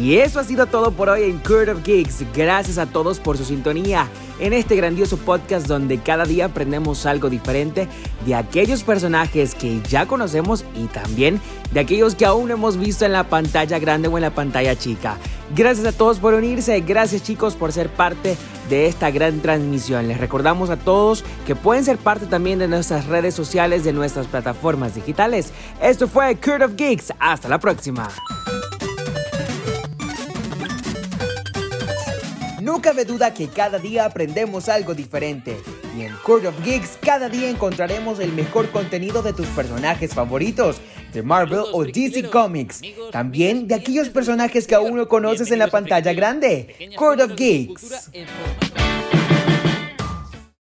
Y 0.00 0.18
eso 0.18 0.40
ha 0.40 0.44
sido 0.44 0.66
todo 0.66 0.90
por 0.90 1.08
hoy 1.08 1.22
en 1.24 1.38
Court 1.38 1.70
of 1.70 1.82
Geeks. 1.82 2.24
Gracias 2.34 2.76
a 2.76 2.86
todos 2.86 3.18
por 3.18 3.38
su 3.38 3.44
sintonía 3.44 4.08
en 4.38 4.52
este 4.52 4.76
grandioso 4.76 5.16
podcast 5.16 5.66
donde 5.66 5.98
cada 5.98 6.24
día 6.24 6.46
aprendemos 6.46 7.06
algo 7.06 7.30
diferente 7.30 7.88
de 8.26 8.34
aquellos 8.34 8.82
personajes 8.82 9.54
que 9.54 9.80
ya 9.88 10.06
conocemos 10.06 10.64
y 10.74 10.86
también 10.86 11.40
de 11.72 11.80
aquellos 11.80 12.14
que 12.14 12.26
aún 12.26 12.50
hemos 12.50 12.76
visto 12.76 13.06
en 13.06 13.12
la 13.12 13.24
pantalla 13.24 13.78
grande 13.78 14.08
o 14.08 14.18
en 14.18 14.22
la 14.22 14.34
pantalla 14.34 14.76
chica. 14.76 15.16
Gracias 15.54 15.86
a 15.86 15.92
todos 15.92 16.18
por 16.18 16.34
unirse, 16.34 16.80
gracias 16.80 17.22
chicos 17.22 17.54
por 17.54 17.72
ser 17.72 17.88
parte 17.88 18.36
de 18.68 18.86
esta 18.88 19.10
gran 19.10 19.40
transmisión. 19.40 20.08
Les 20.08 20.18
recordamos 20.18 20.68
a 20.68 20.76
todos 20.76 21.24
que 21.46 21.54
pueden 21.54 21.84
ser 21.84 21.96
parte 21.96 22.26
también 22.26 22.58
de 22.58 22.68
nuestras 22.68 23.06
redes 23.06 23.34
sociales, 23.34 23.84
de 23.84 23.92
nuestras 23.92 24.26
plataformas 24.26 24.94
digitales. 24.94 25.52
Esto 25.80 26.06
fue 26.08 26.36
Court 26.36 26.62
of 26.62 26.72
Geeks, 26.76 27.14
hasta 27.18 27.48
la 27.48 27.58
próxima. 27.58 28.08
No 32.66 32.82
cabe 32.82 33.04
duda 33.04 33.32
que 33.32 33.46
cada 33.46 33.78
día 33.78 34.04
aprendemos 34.04 34.68
algo 34.68 34.92
diferente. 34.92 35.56
Y 35.96 36.02
en 36.02 36.12
Court 36.24 36.46
of 36.46 36.64
Geeks 36.64 36.98
cada 37.00 37.28
día 37.28 37.48
encontraremos 37.48 38.18
el 38.18 38.32
mejor 38.32 38.72
contenido 38.72 39.22
de 39.22 39.32
tus 39.32 39.46
personajes 39.46 40.12
favoritos, 40.12 40.80
de 41.12 41.22
Marvel 41.22 41.60
o 41.72 41.84
DC 41.84 42.28
Comics. 42.28 42.80
También 43.12 43.68
de 43.68 43.76
aquellos 43.76 44.08
personajes 44.08 44.66
que 44.66 44.74
aún 44.74 44.96
no 44.96 45.06
conoces 45.06 45.52
en 45.52 45.60
la 45.60 45.68
pantalla 45.68 46.12
grande. 46.12 46.90
Court 46.96 47.20
of 47.20 47.36
Geeks. 47.36 48.10